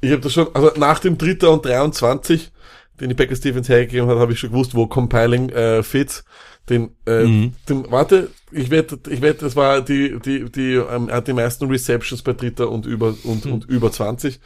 ich 0.00 0.10
habe 0.10 0.20
das 0.20 0.32
schon, 0.32 0.54
also 0.54 0.72
nach 0.76 0.98
dem 0.98 1.16
Dritter 1.16 1.50
und 1.50 1.64
23, 1.64 2.52
den 3.00 3.08
die 3.08 3.14
Becker 3.14 3.36
Stevens 3.36 3.68
hergegeben 3.68 4.08
hat, 4.08 4.18
habe 4.18 4.32
ich 4.32 4.38
schon 4.38 4.50
gewusst, 4.50 4.74
wo 4.74 4.86
Compiling 4.86 5.48
äh, 5.50 5.82
fits. 5.82 6.24
Den, 6.68 6.90
äh, 7.06 7.24
mhm. 7.24 7.54
den, 7.68 7.90
warte, 7.90 8.30
ich 8.52 8.70
wette, 8.70 8.98
ich 9.08 9.22
wette, 9.22 9.44
das 9.44 9.56
war 9.56 9.80
die, 9.80 10.20
die, 10.20 10.50
die, 10.50 10.74
ähm, 10.74 11.10
hat 11.10 11.26
die 11.26 11.32
meisten 11.32 11.66
Receptions 11.66 12.22
bei 12.22 12.32
Dritter 12.32 12.70
und 12.70 12.86
über 12.86 13.14
und, 13.24 13.44
mhm. 13.44 13.52
und 13.52 13.64
über 13.64 13.90
20. 13.90 14.38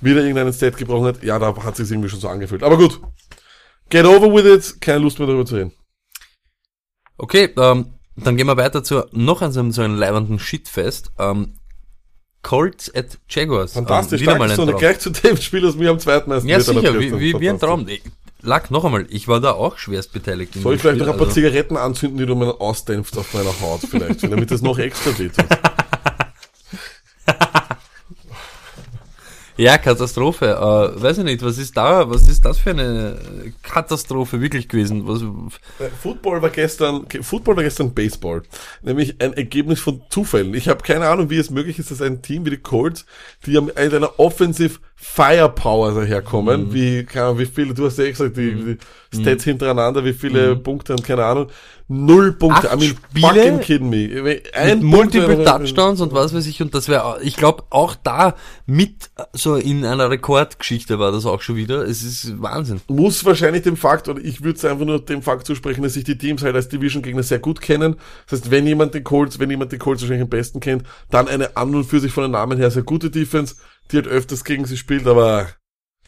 Wieder 0.00 0.20
irgendeinen 0.20 0.52
Stat 0.52 0.76
gebrochen 0.76 1.06
hat, 1.06 1.22
ja, 1.24 1.38
da 1.38 1.56
hat 1.64 1.76
sich 1.76 1.90
irgendwie 1.90 2.08
schon 2.08 2.20
so 2.20 2.28
angefühlt. 2.28 2.62
Aber 2.62 2.76
gut. 2.76 3.00
Get 3.88 4.04
over 4.04 4.32
with 4.32 4.46
it, 4.46 4.80
keine 4.80 5.00
Lust 5.00 5.18
mehr 5.18 5.26
darüber 5.26 5.44
zu 5.44 5.56
reden. 5.56 5.72
Okay, 7.18 7.50
ähm, 7.56 7.94
dann 8.16 8.36
gehen 8.36 8.46
wir 8.46 8.56
weiter 8.56 8.84
zu 8.84 9.04
noch 9.12 9.42
einem 9.42 9.72
so 9.72 9.82
einem 9.82 9.96
leibenden 9.96 10.38
Shitfest. 10.38 11.12
Ähm, 11.18 11.54
Colts 12.42 12.94
at 12.94 13.18
Jaguars. 13.28 13.72
Fantastisch, 13.72 14.20
ähm, 14.20 14.26
wieder 14.26 14.38
mal 14.38 14.50
ein 14.50 14.76
gleich 14.76 14.98
zu 14.98 15.10
dem 15.10 15.36
Spiel, 15.36 15.60
das 15.60 15.76
mir 15.76 15.90
am 15.90 15.98
zweiten 15.98 16.30
ersten 16.30 16.48
Ja, 16.48 16.60
sicher, 16.60 16.98
wie, 16.98 17.18
wie, 17.18 17.40
wie 17.40 17.48
ein 17.48 17.58
Traum. 17.58 17.86
Lag 18.44 18.70
noch 18.70 18.84
einmal, 18.84 19.06
ich 19.08 19.28
war 19.28 19.40
da 19.40 19.52
auch 19.52 19.78
schwerst 19.78 20.12
beteiligt. 20.12 20.54
Soll 20.54 20.74
ich 20.74 20.80
vielleicht 20.80 20.96
Spiel, 20.96 21.06
noch 21.06 21.12
ein 21.12 21.18
paar 21.18 21.28
also. 21.28 21.40
Zigaretten 21.40 21.76
anzünden, 21.76 22.18
die 22.18 22.26
du 22.26 22.34
mir 22.34 22.60
ausdämpfst 22.60 23.16
auf 23.16 23.32
meiner 23.34 23.52
Haut 23.60 23.82
vielleicht, 23.88 24.24
damit 24.30 24.50
das 24.50 24.62
noch 24.62 24.78
extra 24.78 25.16
weht. 25.16 25.32
Ja, 29.56 29.78
Katastrophe. 29.78 30.46
Äh, 30.46 31.02
weiß 31.02 31.18
ich 31.18 31.24
nicht, 31.24 31.42
was 31.42 31.58
ist 31.58 31.76
da, 31.76 32.08
was 32.08 32.28
ist 32.28 32.44
das 32.44 32.58
für 32.58 32.70
eine 32.70 33.18
Katastrophe 33.62 34.40
wirklich 34.40 34.68
gewesen? 34.68 35.06
Was, 35.06 35.22
äh, 35.22 35.90
Football 36.00 36.40
war 36.42 36.50
gestern, 36.50 37.06
Football 37.20 37.56
war 37.56 37.62
gestern 37.62 37.92
Baseball. 37.92 38.42
Nämlich 38.82 39.20
ein 39.20 39.34
Ergebnis 39.34 39.80
von 39.80 40.02
Zufällen. 40.08 40.54
Ich 40.54 40.68
habe 40.68 40.82
keine 40.82 41.08
Ahnung, 41.08 41.30
wie 41.30 41.36
es 41.36 41.50
möglich 41.50 41.78
ist, 41.78 41.90
dass 41.90 42.00
ein 42.00 42.22
Team 42.22 42.46
wie 42.46 42.50
die 42.50 42.58
Colts, 42.58 43.04
die 43.44 43.56
in 43.56 43.70
einer 43.76 44.18
Offensive 44.18 44.78
Firepower 44.94 45.94
daherkommen, 45.94 46.68
mhm. 46.68 46.74
wie, 46.74 47.04
keine 47.04 47.26
Ahnung, 47.26 47.40
wie 47.40 47.46
viele, 47.46 47.74
du 47.74 47.86
hast 47.86 47.98
ja 47.98 48.04
eh 48.04 48.12
gesagt, 48.12 48.36
die, 48.36 48.52
mhm. 48.52 48.78
die 49.12 49.20
Stats 49.20 49.44
mhm. 49.44 49.50
hintereinander, 49.50 50.04
wie 50.04 50.12
viele 50.12 50.54
mhm. 50.54 50.62
Punkte 50.62 50.92
und 50.92 51.04
keine 51.04 51.24
Ahnung. 51.24 51.48
Null 51.92 52.32
Punkte. 52.32 52.70
Acht 52.70 52.82
I 52.82 52.86
mean, 52.86 52.96
Spiele 53.10 53.58
kidding 53.58 53.90
me. 53.90 54.40
Ein 54.54 54.78
mit 54.78 54.82
Multiple 54.82 55.44
Touchdowns 55.44 56.00
und 56.00 56.14
was 56.14 56.34
weiß 56.34 56.46
ich 56.46 56.62
und 56.62 56.74
das 56.74 56.88
wäre, 56.88 57.18
ich 57.22 57.36
glaube 57.36 57.64
auch 57.68 57.94
da 58.02 58.34
mit 58.64 59.10
so 59.34 59.56
in 59.56 59.84
einer 59.84 60.08
Rekordgeschichte 60.08 60.98
war 60.98 61.12
das 61.12 61.26
auch 61.26 61.42
schon 61.42 61.56
wieder. 61.56 61.82
Es 61.82 62.02
ist 62.02 62.40
Wahnsinn. 62.40 62.80
Muss 62.88 63.26
wahrscheinlich 63.26 63.62
dem 63.62 63.76
Fakt, 63.76 64.08
oder 64.08 64.24
ich 64.24 64.42
würde 64.42 64.56
es 64.56 64.64
einfach 64.64 64.86
nur 64.86 65.04
dem 65.04 65.20
Fakt 65.20 65.46
zusprechen, 65.46 65.82
dass 65.82 65.92
sich 65.92 66.04
die 66.04 66.16
Teams 66.16 66.42
halt 66.42 66.54
als 66.54 66.70
Division-Gegner 66.70 67.22
sehr 67.22 67.40
gut 67.40 67.60
kennen. 67.60 67.96
Das 68.26 68.40
heißt, 68.40 68.50
wenn 68.50 68.66
jemand 68.66 68.94
den 68.94 69.04
Colts, 69.04 69.38
wenn 69.38 69.50
jemand 69.50 69.72
den 69.72 69.78
Colts 69.78 70.00
wahrscheinlich 70.00 70.24
am 70.24 70.30
besten 70.30 70.60
kennt, 70.60 70.84
dann 71.10 71.28
eine 71.28 71.58
an 71.58 71.74
und 71.74 71.84
für 71.84 72.00
sich 72.00 72.12
von 72.12 72.22
den 72.22 72.32
Namen 72.32 72.56
her 72.56 72.70
sehr 72.70 72.84
gute 72.84 73.10
Defense, 73.10 73.56
die 73.90 73.96
halt 73.96 74.08
öfters 74.08 74.44
gegen 74.44 74.64
sie 74.64 74.78
spielt, 74.78 75.06
aber 75.06 75.48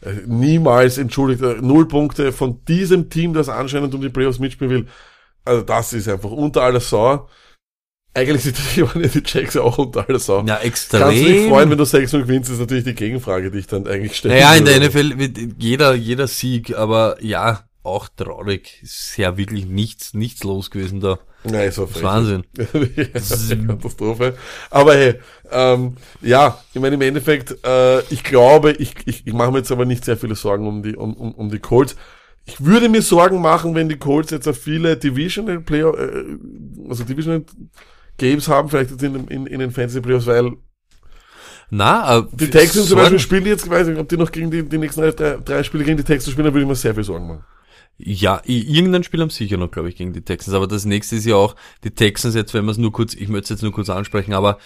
äh, 0.01 0.13
niemals 0.25 0.97
entschuldigt, 0.97 1.43
äh, 1.43 1.61
null 1.61 1.87
Punkte 1.87 2.31
von 2.31 2.65
diesem 2.65 3.11
Team, 3.11 3.33
das 3.33 3.49
anscheinend 3.49 3.93
um 3.93 4.01
die 4.01 4.09
Playoffs 4.09 4.39
mitspielen 4.39 4.71
will. 4.71 4.87
Also 5.45 5.61
das 5.61 5.93
ist 5.93 6.09
einfach 6.09 6.31
unter 6.31 6.63
aller 6.63 6.79
Sau. 6.79 7.29
Eigentlich 8.13 8.43
sind 8.43 8.57
die, 8.75 9.07
die 9.07 9.23
Jacks 9.25 9.55
auch 9.57 9.77
unter 9.77 10.07
aller 10.07 10.19
Sau. 10.19 10.43
Ja, 10.45 10.57
extrem. 10.57 11.01
Kannst 11.01 11.21
du 11.21 11.25
dich 11.25 11.47
freuen, 11.47 11.69
wenn 11.69 11.77
du 11.77 11.83
6-0 11.83 12.19
gewinnst, 12.21 12.49
ist 12.49 12.59
natürlich 12.59 12.85
die 12.85 12.95
Gegenfrage, 12.95 13.51
die 13.51 13.59
ich 13.59 13.67
dann 13.67 13.87
eigentlich 13.87 14.17
stelle. 14.17 14.33
Naja, 14.33 14.55
in 14.55 14.65
der 14.65 14.79
NFL 14.79 15.17
wird 15.17 15.37
jeder, 15.57 15.93
jeder 15.93 16.27
Sieg, 16.27 16.75
aber 16.75 17.17
ja, 17.21 17.65
auch 17.83 18.09
traurig. 18.09 18.79
Ist 18.81 19.17
ja 19.17 19.37
wirklich 19.37 19.65
nichts, 19.65 20.13
nichts 20.13 20.43
los 20.43 20.71
gewesen 20.71 20.99
da. 20.99 21.19
Nein, 21.43 21.71
so 21.71 21.85
das 21.85 22.01
Wahnsinn. 22.01 22.43
das 23.13 23.31
ist 23.31 23.51
eine 23.51 23.67
Katastrophe. 23.67 24.35
Aber 24.71 24.95
hey, 24.95 25.19
ähm, 25.51 25.95
ja, 26.21 26.59
ich 26.73 26.81
meine 26.81 26.95
im 26.95 27.01
Endeffekt, 27.01 27.55
äh, 27.63 27.99
ich 28.09 28.23
glaube, 28.23 28.71
ich, 28.71 28.95
ich, 29.05 29.27
ich 29.27 29.33
mache 29.33 29.51
mir 29.51 29.59
jetzt 29.59 29.71
aber 29.71 29.85
nicht 29.85 30.03
sehr 30.03 30.17
viele 30.17 30.35
Sorgen 30.35 30.67
um 30.67 30.81
die, 30.81 30.95
um, 30.95 31.13
um, 31.13 31.33
um 31.33 31.51
die 31.51 31.59
Colts. 31.59 31.95
Ich 32.45 32.63
würde 32.63 32.89
mir 32.89 33.01
Sorgen 33.01 33.41
machen, 33.41 33.73
wenn 33.73 33.89
die 33.89 33.97
Colts 33.97 34.31
jetzt 34.31 34.47
auf 34.47 34.57
viele 34.57 34.97
Divisional 34.97 35.59
Player, 35.61 35.97
äh, 35.97 36.37
also 36.87 37.03
Divisional 37.03 37.43
Games 38.17 38.47
haben, 38.47 38.69
vielleicht 38.69 38.91
jetzt 38.91 39.03
in, 39.03 39.27
in, 39.27 39.47
in 39.47 39.59
den 39.59 39.71
Fantasy 39.71 40.01
Playoffs, 40.01 40.27
weil 40.27 40.53
na, 41.69 42.19
äh, 42.19 42.23
die 42.31 42.49
Texans 42.49 42.87
zum 42.87 42.97
Beispiel 42.97 43.19
spielen 43.19 43.45
jetzt, 43.45 43.69
weiß 43.69 43.87
ich, 43.87 43.97
ob 43.97 44.07
die 44.07 44.17
noch 44.17 44.31
gegen 44.31 44.51
die, 44.51 44.63
die 44.63 44.77
nächsten 44.77 45.01
drei, 45.01 45.37
drei 45.43 45.63
Spiele 45.63 45.83
gegen 45.83 45.97
die 45.97 46.03
Texans 46.03 46.31
spielen, 46.31 46.45
dann 46.45 46.53
würde 46.53 46.63
ich 46.63 46.69
mir 46.69 46.75
sehr 46.75 46.93
viel 46.93 47.03
Sorgen 47.03 47.27
machen. 47.27 47.43
Ja, 47.97 48.41
irgendein 48.45 49.03
Spiel 49.03 49.21
haben 49.21 49.29
sicher 49.29 49.57
noch, 49.57 49.71
glaube 49.71 49.89
ich, 49.89 49.95
gegen 49.95 50.11
die 50.13 50.21
Texans. 50.21 50.53
Aber 50.53 50.67
das 50.67 50.85
nächste 50.85 51.15
ist 51.15 51.25
ja 51.25 51.35
auch, 51.35 51.55
die 51.83 51.91
Texans 51.91 52.35
jetzt, 52.35 52.53
wenn 52.53 52.65
wir 52.65 52.71
es 52.71 52.77
nur 52.77 52.91
kurz, 52.91 53.13
ich 53.13 53.29
möchte 53.29 53.45
es 53.45 53.49
jetzt 53.51 53.63
nur 53.63 53.71
kurz 53.71 53.89
ansprechen, 53.89 54.33
aber 54.33 54.59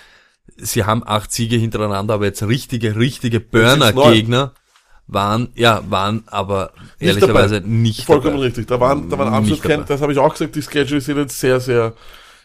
sie 0.57 0.83
haben 0.83 1.03
acht 1.05 1.31
Siege 1.31 1.55
hintereinander, 1.55 2.15
aber 2.15 2.25
jetzt 2.25 2.41
richtige, 2.43 2.95
richtige 2.95 3.39
Burner-Gegner. 3.39 4.53
Waren, 5.11 5.49
ja, 5.55 5.83
waren 5.89 6.23
aber 6.27 6.71
ehrlicherweise 6.99 7.61
nicht 7.61 8.05
Vollkommen 8.05 8.35
dabei. 8.35 8.45
richtig. 8.45 8.67
Da 8.67 8.79
waren, 8.79 9.09
da 9.09 9.17
waren 9.17 9.33
absolut 9.33 9.61
kein, 9.61 9.85
das 9.85 10.01
habe 10.01 10.11
ich 10.11 10.19
auch 10.19 10.31
gesagt, 10.31 10.55
die 10.55 10.61
Schedules 10.61 11.05
sind 11.05 11.17
jetzt 11.17 11.39
sehr, 11.39 11.59
sehr, 11.59 11.93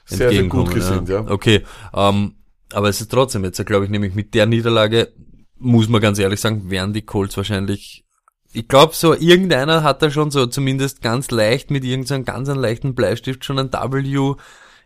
sehr, 0.06 0.30
sehr 0.30 0.44
gut 0.44 0.72
gesinnt, 0.72 1.08
ja. 1.08 1.20
Okay, 1.28 1.62
ähm, 1.92 2.34
aber 2.72 2.88
es 2.88 3.00
ist 3.00 3.10
trotzdem 3.10 3.44
jetzt, 3.44 3.64
glaube 3.66 3.84
ich, 3.84 3.90
nämlich 3.90 4.14
mit 4.14 4.34
der 4.34 4.46
Niederlage, 4.46 5.12
muss 5.58 5.88
man 5.88 6.00
ganz 6.00 6.18
ehrlich 6.18 6.40
sagen, 6.40 6.70
werden 6.70 6.94
die 6.94 7.02
Colts 7.02 7.36
wahrscheinlich, 7.36 8.04
ich 8.52 8.66
glaube 8.66 8.94
so, 8.94 9.14
irgendeiner 9.14 9.82
hat 9.82 10.02
da 10.02 10.10
schon 10.10 10.30
so 10.30 10.46
zumindest 10.46 11.02
ganz 11.02 11.30
leicht 11.30 11.70
mit 11.70 11.84
irgendeinem 11.84 12.24
ganz 12.24 12.48
einen 12.48 12.60
leichten 12.60 12.94
Bleistift 12.94 13.44
schon 13.44 13.58
ein 13.58 13.72
W 13.72 14.34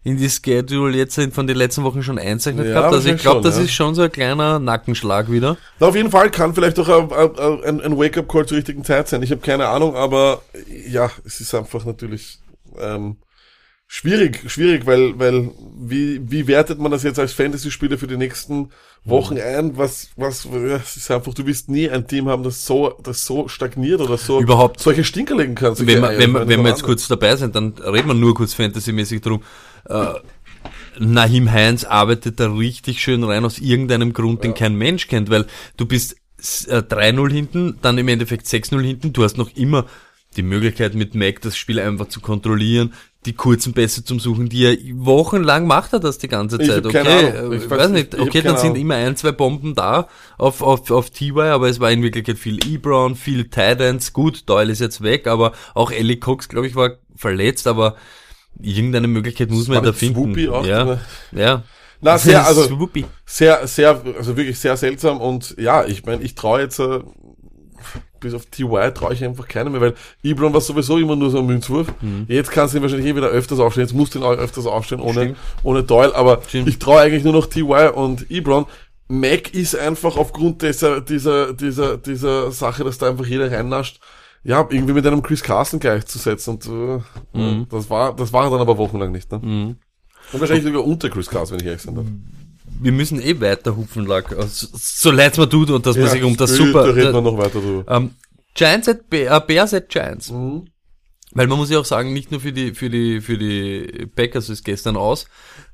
in 0.04 0.16
die 0.16 0.30
Schedule 0.30 0.96
jetzt 0.96 1.20
von 1.32 1.46
den 1.46 1.56
letzten 1.56 1.82
Wochen 1.84 2.02
schon 2.02 2.18
einzeichnet 2.18 2.66
Ja, 2.68 2.72
gehabt. 2.74 2.94
Also 2.94 3.08
ich 3.10 3.20
glaube, 3.20 3.42
das 3.42 3.56
ja. 3.58 3.64
ist 3.64 3.72
schon 3.72 3.94
so 3.94 4.02
ein 4.02 4.12
kleiner 4.12 4.58
Nackenschlag 4.58 5.30
wieder. 5.30 5.56
Na, 5.80 5.88
auf 5.88 5.96
jeden 5.96 6.10
Fall 6.10 6.30
kann 6.30 6.54
vielleicht 6.54 6.78
auch 6.78 6.88
ein, 6.88 7.80
ein- 7.80 7.98
Wake-up-Call 7.98 8.46
zur 8.46 8.56
richtigen 8.58 8.84
Zeit 8.84 9.08
sein. 9.08 9.22
Ich 9.22 9.30
habe 9.30 9.40
keine 9.40 9.66
Ahnung, 9.68 9.96
aber 9.96 10.42
ja, 10.88 11.10
es 11.26 11.40
ist 11.40 11.54
einfach 11.54 11.84
natürlich 11.84 12.38
ähm, 12.78 13.16
schwierig, 13.86 14.50
schwierig, 14.50 14.86
weil, 14.86 15.18
weil 15.18 15.50
wie, 15.78 16.20
wie 16.30 16.46
wertet 16.46 16.78
man 16.78 16.90
das 16.92 17.02
jetzt 17.02 17.18
als 17.18 17.32
Fantasy-Spieler 17.32 17.98
für 17.98 18.06
die 18.06 18.16
nächsten 18.16 18.70
Wochen 19.04 19.34
Mhm. 19.34 19.40
ein? 19.40 19.76
Was, 19.78 20.08
was, 20.16 20.44
es 20.44 20.96
ist 20.96 21.10
einfach, 21.10 21.32
du 21.34 21.46
wirst 21.46 21.68
nie 21.70 21.88
ein 21.90 22.06
Team 22.06 22.28
haben, 22.28 22.42
das 22.42 22.66
so, 22.66 22.94
das 23.02 23.24
so 23.24 23.48
stagniert 23.48 24.00
oder 24.00 24.18
so 24.18 24.40
Überhaupt. 24.40 24.80
solche 24.80 25.04
Stinker 25.04 25.36
legen 25.36 25.54
kann. 25.54 25.78
wenn 25.78 25.86
wir, 25.86 26.04
Eier. 26.04 26.18
wenn 26.18 26.34
wenn 26.34 26.62
wir 26.62 26.68
jetzt 26.70 26.82
kurz 26.82 27.08
dabei 27.08 27.34
sind, 27.36 27.56
dann 27.56 27.72
reden 27.78 28.08
wir 28.08 28.14
nur 28.14 28.34
kurz 28.34 28.54
fantasymäßig 28.54 29.22
drum. 29.22 29.42
Äh, 29.88 30.14
Nahim 30.98 31.50
Heinz 31.50 31.84
arbeitet 31.84 32.40
da 32.40 32.50
richtig 32.52 33.00
schön 33.00 33.22
rein 33.24 33.44
aus 33.44 33.58
irgendeinem 33.58 34.12
Grund, 34.12 34.42
den 34.44 34.54
kein 34.54 34.74
Mensch 34.74 35.06
kennt, 35.08 35.30
weil 35.30 35.46
du 35.76 35.86
bist 35.86 36.16
äh, 36.68 36.78
3-0 36.78 37.30
hinten, 37.32 37.78
dann 37.82 37.98
im 37.98 38.08
Endeffekt 38.08 38.46
6-0 38.46 38.80
hinten, 38.82 39.12
du 39.12 39.22
hast 39.24 39.38
noch 39.38 39.54
immer 39.56 39.86
die 40.36 40.42
Möglichkeit 40.42 40.94
mit 40.94 41.14
Mac 41.14 41.40
das 41.40 41.56
Spiel 41.56 41.80
einfach 41.80 42.08
zu 42.08 42.20
kontrollieren, 42.20 42.92
die 43.26 43.32
kurzen 43.32 43.72
Pässe 43.72 44.04
zum 44.04 44.20
Suchen, 44.20 44.48
die 44.48 44.64
er 44.64 44.76
wochenlang 45.04 45.66
macht 45.66 45.92
er 45.92 46.00
das 46.00 46.18
die 46.18 46.28
ganze 46.28 46.60
Ich 46.60 46.68
Zeit. 46.68 46.84
keine 46.90 47.08
Okay, 47.08 47.26
äh, 47.26 47.56
Ich 47.56 47.64
ich 47.64 47.70
weiß 47.70 47.90
nicht, 47.90 48.14
ich 48.14 48.20
okay, 48.20 48.42
dann 48.42 48.56
sind 48.56 48.70
Ahnung. 48.70 48.82
immer 48.82 48.94
ein, 48.96 49.16
zwei 49.16 49.32
Bomben 49.32 49.74
da 49.74 50.08
auf, 50.36 50.62
auf, 50.62 50.90
auf 50.90 51.10
TY, 51.10 51.32
aber 51.40 51.68
es 51.68 51.80
war 51.80 51.90
in 51.90 52.02
Wirklichkeit 52.02 52.38
viel 52.38 52.58
Ebron, 52.66 53.16
viel 53.16 53.44
Titans. 53.44 54.12
Gut, 54.12 54.48
Doyle 54.48 54.70
ist 54.72 54.80
jetzt 54.80 55.02
weg, 55.02 55.26
aber 55.26 55.52
auch 55.74 55.90
Ellie 55.90 56.18
Cox, 56.18 56.48
glaube 56.48 56.66
ich, 56.66 56.76
war 56.76 56.92
verletzt, 57.16 57.66
aber 57.66 57.96
irgendeine 58.60 59.08
Möglichkeit 59.08 59.50
muss 59.50 59.68
man 59.68 59.82
da 59.82 59.92
finden. 59.92 60.50
Auch, 60.50 60.66
ja, 60.66 60.84
oder? 60.84 61.00
ja. 61.32 61.62
Na, 62.00 62.16
sehr, 62.16 62.46
also, 62.46 62.62
Swoopy. 62.62 63.04
sehr, 63.26 63.66
sehr, 63.66 64.00
also 64.16 64.36
wirklich 64.36 64.58
sehr 64.58 64.76
seltsam 64.76 65.20
und 65.20 65.56
ja, 65.58 65.84
ich 65.84 66.06
meine, 66.06 66.22
ich 66.22 66.36
traue 66.36 66.60
jetzt 66.60 66.78
äh, 66.78 67.00
bis 68.20 68.34
auf 68.34 68.46
TY 68.46 68.92
traue 68.94 69.14
ich 69.14 69.24
einfach 69.24 69.48
keinen 69.48 69.72
mehr, 69.72 69.80
weil 69.80 69.94
Ibron 70.22 70.52
war 70.52 70.60
sowieso 70.60 70.98
immer 70.98 71.16
nur 71.16 71.30
so 71.30 71.38
ein 71.38 71.46
Münzwurf. 71.46 71.92
Jetzt 72.26 72.50
kannst 72.50 72.74
du 72.74 72.78
ihn 72.78 72.82
wahrscheinlich 72.82 73.08
eh 73.08 73.16
wieder 73.16 73.28
öfters 73.28 73.58
aufstellen, 73.58 73.86
jetzt 73.86 73.96
musst 73.96 74.14
du 74.14 74.18
ihn 74.18 74.24
auch 74.24 74.32
öfters 74.32 74.66
aufstellen 74.66 75.00
ohne, 75.00 75.20
Stimmt. 75.20 75.38
ohne 75.62 75.82
Doyle, 75.82 76.14
aber 76.14 76.42
Stimmt. 76.46 76.68
ich 76.68 76.78
traue 76.78 77.00
eigentlich 77.00 77.24
nur 77.24 77.32
noch 77.32 77.46
TY 77.46 77.90
und 77.94 78.30
Ibron. 78.30 78.66
Mac 79.08 79.54
ist 79.54 79.74
einfach 79.76 80.16
aufgrund 80.16 80.62
dieser, 80.62 81.00
dieser, 81.00 81.54
dieser, 81.54 81.96
dieser 81.96 82.52
Sache, 82.52 82.84
dass 82.84 82.98
da 82.98 83.08
einfach 83.08 83.26
jeder 83.26 83.50
reinnascht, 83.50 84.00
ja, 84.44 84.66
irgendwie 84.70 84.92
mit 84.92 85.06
einem 85.06 85.22
Chris 85.22 85.42
Carson 85.42 85.80
gleichzusetzen 85.80 86.54
und 86.54 86.66
äh, 87.34 87.66
das 87.70 87.90
war, 87.90 88.14
das 88.14 88.32
war 88.32 88.44
er 88.44 88.50
dann 88.50 88.60
aber 88.60 88.78
wochenlang 88.78 89.12
nicht, 89.12 89.30
ne? 89.32 89.76
Und 90.32 90.40
wahrscheinlich 90.40 90.64
sogar 90.64 90.84
unter 90.84 91.08
Chris 91.08 91.28
Carson, 91.28 91.54
wenn 91.54 91.60
ich 91.60 91.66
ehrlich 91.66 91.82
sein 91.82 91.94
darf. 91.94 92.06
Wir 92.80 92.92
müssen 92.92 93.20
eh 93.20 93.40
weiter 93.40 93.76
hupfen, 93.76 94.06
Lack. 94.06 94.36
Also, 94.36 94.68
so 94.72 95.10
leid 95.10 95.32
es 95.32 95.38
mir 95.38 95.48
tut 95.48 95.70
und 95.70 95.86
dass 95.86 95.96
man 95.96 96.08
sich 96.08 96.22
um 96.22 96.36
das 96.36 96.50
super... 96.50 96.94
reden 96.94 97.14
wir 97.14 97.22
noch 97.22 97.38
weiter 97.38 97.60
drüber. 97.60 97.84
Ähm, 97.88 98.10
Giants 98.54 98.88
at 98.88 99.00
äh, 99.10 99.40
Bears 99.46 99.74
at 99.74 99.88
Giants. 99.88 100.30
Mhm. 100.30 100.66
Weil 101.32 101.46
man 101.46 101.58
muss 101.58 101.70
ja 101.70 101.78
auch 101.78 101.84
sagen, 101.84 102.12
nicht 102.12 102.30
nur 102.30 102.40
für 102.40 102.52
die, 102.52 102.74
für 102.74 102.88
die, 102.88 103.20
für 103.20 103.36
die 103.36 104.06
Packers 104.14 104.48
ist 104.48 104.64
gestern 104.64 104.96
aus. 104.96 105.26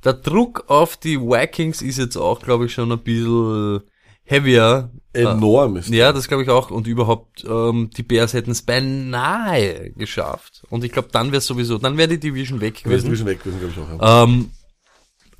Der 0.05 0.15
Druck 0.15 0.65
auf 0.69 0.97
die 0.97 1.21
Vikings 1.21 1.81
ist 1.83 1.99
jetzt 1.99 2.17
auch, 2.17 2.41
glaube 2.41 2.67
ich, 2.67 2.73
schon 2.73 2.91
ein 2.91 2.99
bisschen 2.99 3.83
heavier. 4.25 4.91
Enorm 5.13 5.77
ist. 5.77 5.91
Ja, 5.91 6.13
das 6.13 6.27
glaube 6.27 6.43
ich 6.43 6.51
auch. 6.51 6.71
Und 6.71 6.89
überhaupt, 6.89 7.45
ähm, 7.49 7.91
die 7.97 8.03
Bears 8.03 8.33
hätten 8.33 8.51
es 8.51 8.63
beinahe 8.63 9.91
geschafft. 9.91 10.65
Und 10.71 10.83
ich 10.83 10.91
glaube, 10.91 11.09
dann 11.13 11.31
wäre 11.31 11.41
sowieso, 11.41 11.79
dann 11.79 11.97
wäre 11.97 12.09
die 12.09 12.19
Division 12.19 12.61
weg 12.61 12.83
gewesen. 12.83 13.25
weg 13.25 13.43
gewesen, 13.45 13.61
glaube 13.61 13.73
ich 13.73 13.79
auch. 13.79 14.03
Ja. 14.03 14.25
Ähm, 14.25 14.51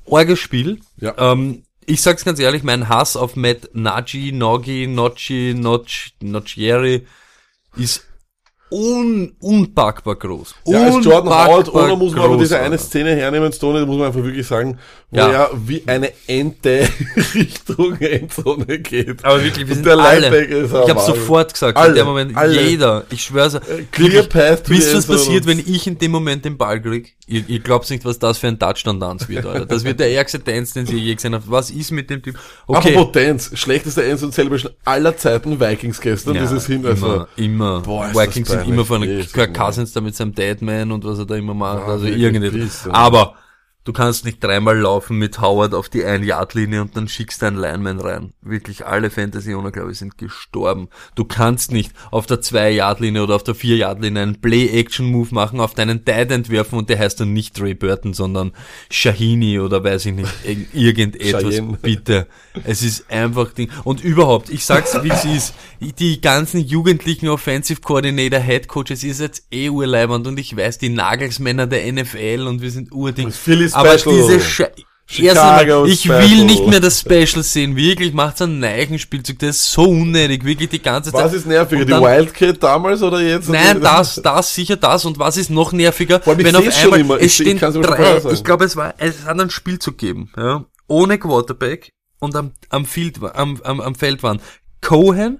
Orges 0.05 0.39
Spiel. 0.39 0.79
Ja. 0.97 1.15
Ähm, 1.17 1.63
ich 1.85 2.01
sag's 2.01 2.23
ganz 2.23 2.39
ehrlich, 2.39 2.63
mein 2.63 2.87
Hass 2.87 3.17
auf 3.17 3.35
Matt 3.35 3.69
Nagy, 3.73 4.31
Nogi, 4.31 4.87
Nocci, 4.87 5.53
Notch, 5.55 6.13
Noccieri 6.21 7.05
ist 7.75 8.07
un, 8.75 9.31
unpackbar 9.39 10.15
groß. 10.17 10.53
Ja, 10.65 10.85
als 10.87 11.05
Jordan 11.05 11.29
Howard, 11.33 11.73
oder 11.73 11.95
muss 11.95 12.13
man 12.13 12.25
aber 12.25 12.37
diese 12.37 12.59
eine. 12.59 12.77
Szene 12.77 13.15
hernehmen, 13.15 13.51
Stone, 13.53 13.79
da 13.79 13.85
muss 13.85 13.97
man 13.97 14.07
einfach 14.07 14.23
wirklich 14.23 14.45
sagen, 14.45 14.77
wo 15.11 15.17
Ja. 15.17 15.29
er 15.29 15.49
wie 15.65 15.81
eine 15.87 16.11
Ente 16.27 16.87
Richtung 17.33 17.95
Endzone 17.99 18.79
geht. 18.79 19.23
Aber 19.23 19.41
wirklich, 19.43 19.65
wir 19.67 19.75
Und 19.77 19.83
sind 19.83 19.85
der 19.85 19.97
alle. 19.97 20.19
Linebacker 20.29 20.55
ist 20.57 20.71
Ich 20.73 20.89
habe 20.89 20.99
sofort 20.99 21.53
gesagt, 21.53 21.77
Alle, 21.77 21.89
in 21.91 21.95
dem 21.95 22.05
Moment, 22.05 22.35
alle. 22.35 22.61
jeder, 22.61 23.05
ich 23.11 23.23
schwör's. 23.23 23.53
Clear 23.91 24.11
wirklich, 24.11 24.29
path 24.29 24.65
to 24.65 24.71
Wisst 24.71 24.91
ihr, 24.91 24.97
was 24.97 25.05
passiert, 25.07 25.45
wenn 25.45 25.59
und- 25.59 25.67
ich 25.69 25.87
in 25.87 25.97
dem 25.97 26.11
Moment 26.11 26.43
den 26.43 26.57
Ball 26.57 26.81
krieg? 26.81 27.15
Ihr, 27.27 27.43
ihr 27.47 27.59
glaubt 27.59 27.89
nicht, 27.89 28.05
was 28.05 28.19
das 28.19 28.37
für 28.37 28.47
ein 28.47 28.59
Touchdown-Dance 28.59 29.27
wird, 29.29 29.45
Alter. 29.45 29.65
Das 29.65 29.83
wird 29.83 29.99
der 29.99 30.11
ärgste 30.11 30.37
Dance, 30.39 30.73
den 30.75 30.85
ihr 30.95 31.01
je 31.01 31.15
gesehen 31.15 31.33
habt. 31.33 31.49
Was 31.49 31.71
ist 31.71 31.91
mit 31.91 32.09
dem 32.09 32.21
Typ? 32.21 32.35
Okay. 32.67 32.93
Apropos 32.95 33.13
Dance, 33.13 33.55
schlechteste 33.57 34.03
Endzone 34.03 34.31
Celebration 34.31 34.73
aller 34.83 35.15
Zeiten 35.17 35.59
Vikings 35.59 36.01
gestern, 36.01 36.35
Ja, 36.35 36.41
dieses 36.41 36.67
hin, 36.67 36.85
also. 36.85 37.05
immer, 37.05 37.27
immer. 37.37 37.79
Boah, 37.81 38.09
Vikings 38.13 38.49
sind. 38.49 38.64
Immer 38.67 38.85
von. 38.85 39.01
Cousins 39.53 39.93
da 39.93 40.01
mit 40.01 40.15
seinem 40.15 40.33
Deadman 40.33 40.91
und 40.91 41.03
was 41.03 41.19
er 41.19 41.25
da 41.25 41.35
immer 41.35 41.53
macht, 41.53 41.83
also 41.87 42.07
ja. 42.07 42.29
Aber 42.89 43.35
du 43.85 43.93
kannst 43.93 44.25
nicht 44.25 44.43
dreimal 44.43 44.77
laufen 44.77 45.17
mit 45.17 45.39
Howard 45.39 45.73
auf 45.73 45.87
die 45.87 46.03
Ein-Yard-Linie 46.03 46.81
und 46.81 46.97
dann 46.97 47.07
schickst 47.07 47.41
du 47.41 47.45
einen 47.45 47.57
Lineman 47.57 47.99
rein. 48.01 48.33
Wirklich 48.41 48.85
alle 48.85 49.09
Fantasy-Owner, 49.09 49.71
glaube 49.71 49.91
ich, 49.93 49.97
sind 49.99 50.17
gestorben. 50.17 50.89
Du 51.15 51.23
kannst 51.23 51.71
nicht 51.71 51.93
auf 52.11 52.25
der 52.25 52.41
Zwei-Yard-Linie 52.41 53.23
oder 53.23 53.35
auf 53.35 53.43
der 53.43 53.55
Vier-Yard-Linie 53.55 54.21
einen 54.23 54.41
Play-Action-Move 54.41 55.33
machen, 55.33 55.59
auf 55.61 55.73
deinen 55.73 56.03
Tight 56.03 56.31
entwerfen 56.31 56.77
und 56.79 56.89
der 56.89 56.99
heißt 56.99 57.19
dann 57.21 57.31
nicht 57.33 57.55
Trey 57.55 57.73
Burton, 57.73 58.13
sondern 58.13 58.51
Shahini 58.89 59.59
oder 59.59 59.83
weiß 59.83 60.07
ich 60.07 60.13
nicht, 60.13 60.31
irg- 60.45 60.65
irgendetwas. 60.73 61.43
Bitte. 61.81 62.27
Es 62.63 62.81
ist 62.81 63.09
einfach 63.11 63.53
Ding. 63.53 63.69
Und 63.83 64.03
überhaupt, 64.03 64.49
ich 64.49 64.65
sag's 64.65 64.97
wie 65.03 65.09
es 65.09 65.25
ist, 65.25 65.53
die 65.99 66.21
ganzen 66.21 66.59
jugendlichen 66.59 67.27
Offensive 67.27 67.81
Coordinator, 67.81 68.39
Head 68.39 68.67
Coaches, 68.67 69.03
ihr 69.03 69.13
seid 69.13 69.41
eh 69.51 69.69
urleibend 69.69 70.25
und 70.27 70.39
ich 70.39 70.55
weiß, 70.55 70.77
die 70.79 70.89
Nagelsmänner 70.89 71.67
der 71.67 71.91
NFL 71.91 72.45
und 72.47 72.61
wir 72.61 72.71
sind 72.71 72.91
urding. 72.91 73.27
Philly 73.75 73.87
Aber 73.89 73.99
Special. 73.99 74.15
diese 74.15 74.39
Sche 74.41 74.71
Chicago 75.07 75.37
Erstmal, 75.85 75.89
ich 75.89 75.99
Special. 75.99 76.21
will 76.23 76.45
nicht 76.45 76.65
mehr 76.67 76.79
das 76.79 76.99
Special 77.01 77.43
sehen. 77.43 77.75
Wirklich, 77.75 78.11
macht's 78.13 78.41
einen 78.41 78.57
Neichenspielzug. 78.59 79.37
Das 79.37 79.57
ist 79.57 79.71
so 79.71 79.83
unnötig. 79.83 80.43
Wirklich 80.43 80.69
die 80.69 80.81
ganze 80.81 81.11
Zeit. 81.11 81.25
Was 81.25 81.33
ist 81.33 81.45
nerviger, 81.45 81.81
Und 81.81 81.87
die 81.87 81.91
dann- 81.91 82.01
Wildcat 82.03 82.63
damals 82.63 83.03
oder 83.03 83.21
jetzt? 83.21 83.47
Nein, 83.47 83.81
das, 83.81 84.15
das, 84.23 84.55
sicher 84.55 84.77
das. 84.77 85.05
Und 85.05 85.19
was 85.19 85.37
ist 85.37 85.51
noch 85.51 85.73
nerviger, 85.73 86.21
ich 86.25 86.25
wenn 86.43 86.55
auf 86.55 86.75
einmal, 86.83 86.99
immer. 86.99 87.15
es 87.17 87.25
Ich- 87.27 87.35
stehen 87.35 87.59
drei, 87.59 88.19
ich 88.33 88.43
glaube, 88.43 88.65
es 88.65 88.75
war, 88.75 88.95
es 88.97 89.25
hat 89.25 89.39
einen 89.39 89.51
Spielzug 89.51 89.99
gegeben, 89.99 90.31
ja, 90.37 90.65
ohne 90.87 91.19
Quarterback 91.19 91.89
und 92.19 92.35
am, 92.35 92.53
am 92.69 92.85
Field, 92.87 93.19
am, 93.35 93.61
am, 93.63 93.81
am 93.81 93.93
Feld 93.93 94.23
waren 94.23 94.41
Cohen, 94.81 95.39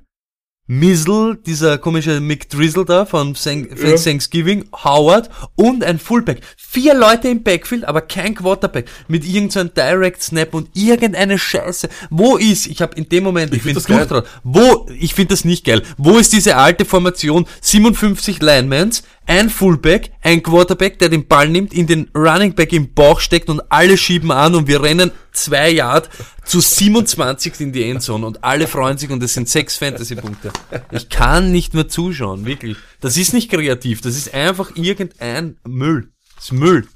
Mizzle, 0.68 1.38
dieser 1.46 1.78
komische 1.78 2.20
McDrizzle 2.20 2.86
da 2.86 3.06
von, 3.06 3.36
von 3.36 3.68
Ja. 3.78 3.96
Thanksgiving, 3.96 4.66
Howard 4.84 5.30
und 5.56 5.84
ein 5.84 6.00
Fullback. 6.00 6.42
Vier 6.58 6.96
Leute 6.96 7.28
im 7.28 7.44
Backfield, 7.44 7.86
aber 7.86 8.02
kein 8.02 8.34
Quarterback. 8.34 8.90
Mit 9.08 9.26
irgendeinem 9.26 9.72
Direct 9.76 10.24
Snap 10.24 10.56
und 10.56 10.70
irgendeine 10.74 11.38
Scheiße. 11.38 11.88
Wo 12.10 12.38
ist, 12.38 12.66
ich 12.66 12.82
habe 12.82 12.96
in 12.96 13.08
dem 13.10 13.24
Moment, 13.24 13.54
ich, 13.54 13.62
find 13.62 13.76
bin 13.76 13.96
das 13.96 14.10
geil. 14.10 14.24
wo, 14.44 14.88
ich 15.00 15.14
finde 15.14 15.36
das 15.36 15.46
nicht 15.46 15.66
geil, 15.66 15.84
wo 15.98 16.18
ist 16.18 16.34
diese 16.34 16.58
alte 16.58 16.84
Formation, 16.84 17.46
57 17.62 18.42
Linemans, 18.42 19.04
ein 19.28 19.50
Fullback, 19.50 20.12
ein 20.22 20.44
Quarterback, 20.44 21.00
der 21.00 21.10
den 21.10 21.28
Ball 21.28 21.50
nimmt, 21.50 21.74
in 21.74 21.88
den 21.88 22.10
Running 22.16 22.54
Back 22.56 22.74
im 22.74 22.94
Bauch 22.94 23.20
steckt 23.20 23.50
und 23.50 23.62
alle 23.70 23.98
schieben 23.98 24.32
an 24.32 24.56
und 24.56 24.68
wir 24.68 24.82
rennen 24.82 25.12
zwei 25.32 25.70
Yard 25.70 26.10
zu 26.44 26.60
27 26.60 27.60
in 27.60 27.72
die 27.72 27.90
Endzone 27.90 28.26
und 28.26 28.44
alle 28.44 28.68
freuen 28.68 28.98
sich 28.98 29.10
und 29.10 29.22
es 29.24 29.34
sind 29.34 29.50
sechs 29.50 29.78
Fantasy-Punkte. 29.78 30.52
Ich 30.92 31.10
kann 31.10 31.52
nicht 31.52 31.74
mehr 31.74 31.88
zuschauen, 31.88 32.46
wirklich. 32.46 32.78
Das 33.02 33.18
ist 33.18 33.34
nicht 33.34 33.50
kreativ, 33.50 34.02
das 34.02 34.16
ist 34.16 34.34
einfach 34.34 34.76
irgendein 34.76 35.58
Müll. 35.66 36.12
Das 36.36 36.46
ist 36.46 36.52
Müll. 36.54 36.88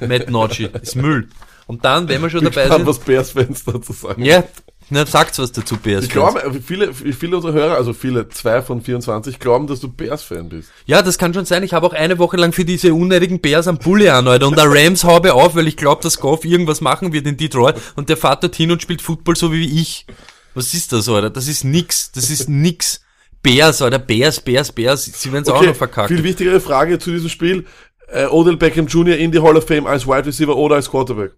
Matt 0.00 0.30
Nocci, 0.30 0.68
ist 0.82 0.96
Müll. 0.96 1.28
Und 1.66 1.84
dann, 1.84 2.08
wenn 2.08 2.22
wir 2.22 2.30
schon 2.30 2.46
Ich 2.46 2.54
dabei 2.54 2.74
sind, 2.74 2.86
was 2.86 2.98
Bears-Fans 3.00 3.64
dazu 3.64 3.92
sagen. 3.92 4.22
ja, 4.24 4.44
na, 4.88 5.04
sagt's 5.04 5.38
was 5.38 5.50
dazu, 5.50 5.76
Bears. 5.76 6.04
Ich 6.04 6.10
glaube, 6.10 6.40
viele, 6.64 6.94
viele 6.94 7.36
unserer 7.36 7.52
Hörer, 7.52 7.74
also 7.76 7.92
viele, 7.92 8.28
zwei 8.28 8.62
von 8.62 8.80
24, 8.80 9.38
glauben, 9.40 9.66
dass 9.66 9.80
du 9.80 9.88
Bears-Fan 9.88 10.48
bist. 10.48 10.70
Ja, 10.84 11.02
das 11.02 11.18
kann 11.18 11.34
schon 11.34 11.44
sein. 11.44 11.64
Ich 11.64 11.72
habe 11.72 11.86
auch 11.86 11.92
eine 11.92 12.18
Woche 12.18 12.36
lang 12.36 12.52
für 12.52 12.64
diese 12.64 12.94
unnötigen 12.94 13.40
Bears 13.40 13.66
am 13.66 13.78
Bulli 13.78 14.08
an, 14.08 14.28
Alter. 14.28 14.46
Und 14.46 14.56
der 14.56 14.70
Rams 14.70 15.02
haube 15.02 15.34
auf, 15.34 15.56
weil 15.56 15.66
ich 15.66 15.76
glaube, 15.76 16.02
dass 16.02 16.20
Goff 16.20 16.44
irgendwas 16.44 16.80
machen 16.80 17.12
wird 17.12 17.26
in 17.26 17.36
Detroit. 17.36 17.80
Und 17.96 18.08
der 18.08 18.16
fährt 18.16 18.44
dorthin 18.44 18.70
und 18.70 18.80
spielt 18.80 19.02
Football 19.02 19.34
so 19.34 19.52
wie 19.52 19.80
ich. 19.80 20.06
Was 20.54 20.72
ist 20.72 20.92
das, 20.92 21.08
Alter? 21.08 21.30
Das 21.30 21.48
ist 21.48 21.64
nix. 21.64 22.12
Das 22.12 22.30
ist 22.30 22.48
nix. 22.48 23.00
Bears, 23.42 23.82
oder 23.82 23.98
Bears, 23.98 24.40
Bears, 24.40 24.72
Bears, 24.72 25.04
sie 25.04 25.32
werden 25.32 25.44
es 25.44 25.48
auch 25.48 25.62
noch 25.62 25.76
verkacken. 25.76 26.16
Viel 26.16 26.24
wichtigere 26.24 26.60
Frage 26.60 26.98
zu 26.98 27.12
diesem 27.12 27.28
Spiel. 27.28 27.64
Äh, 28.08 28.26
Odell 28.26 28.56
Beckham 28.56 28.86
Jr. 28.86 29.16
in 29.16 29.30
die 29.30 29.40
Hall 29.40 29.56
of 29.56 29.66
Fame 29.66 29.86
als 29.86 30.06
Wide 30.06 30.26
Receiver 30.26 30.56
oder 30.56 30.76
als 30.76 30.90
Quarterback? 30.90 31.32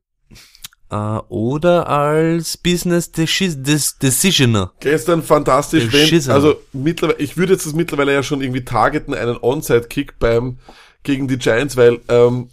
Äh, 0.91 1.19
oder 1.29 1.89
als 1.89 2.57
Business 2.57 3.13
Decisioner. 3.13 4.73
Gestern 4.81 5.23
fantastisch, 5.23 5.93
wenn, 5.93 6.31
also 6.31 6.57
mittlerweile, 6.73 7.19
ich 7.19 7.37
würde 7.37 7.53
jetzt 7.53 7.67
das 7.67 7.75
mittlerweile 7.75 8.15
ja 8.15 8.23
schon 8.23 8.41
irgendwie 8.41 8.65
targeten, 8.65 9.13
einen 9.13 9.37
Onside-Kick 9.37 10.19
beim, 10.19 10.57
gegen 11.03 11.29
die 11.29 11.37
Giants, 11.37 11.77
weil, 11.77 12.01
ähm, 12.09 12.49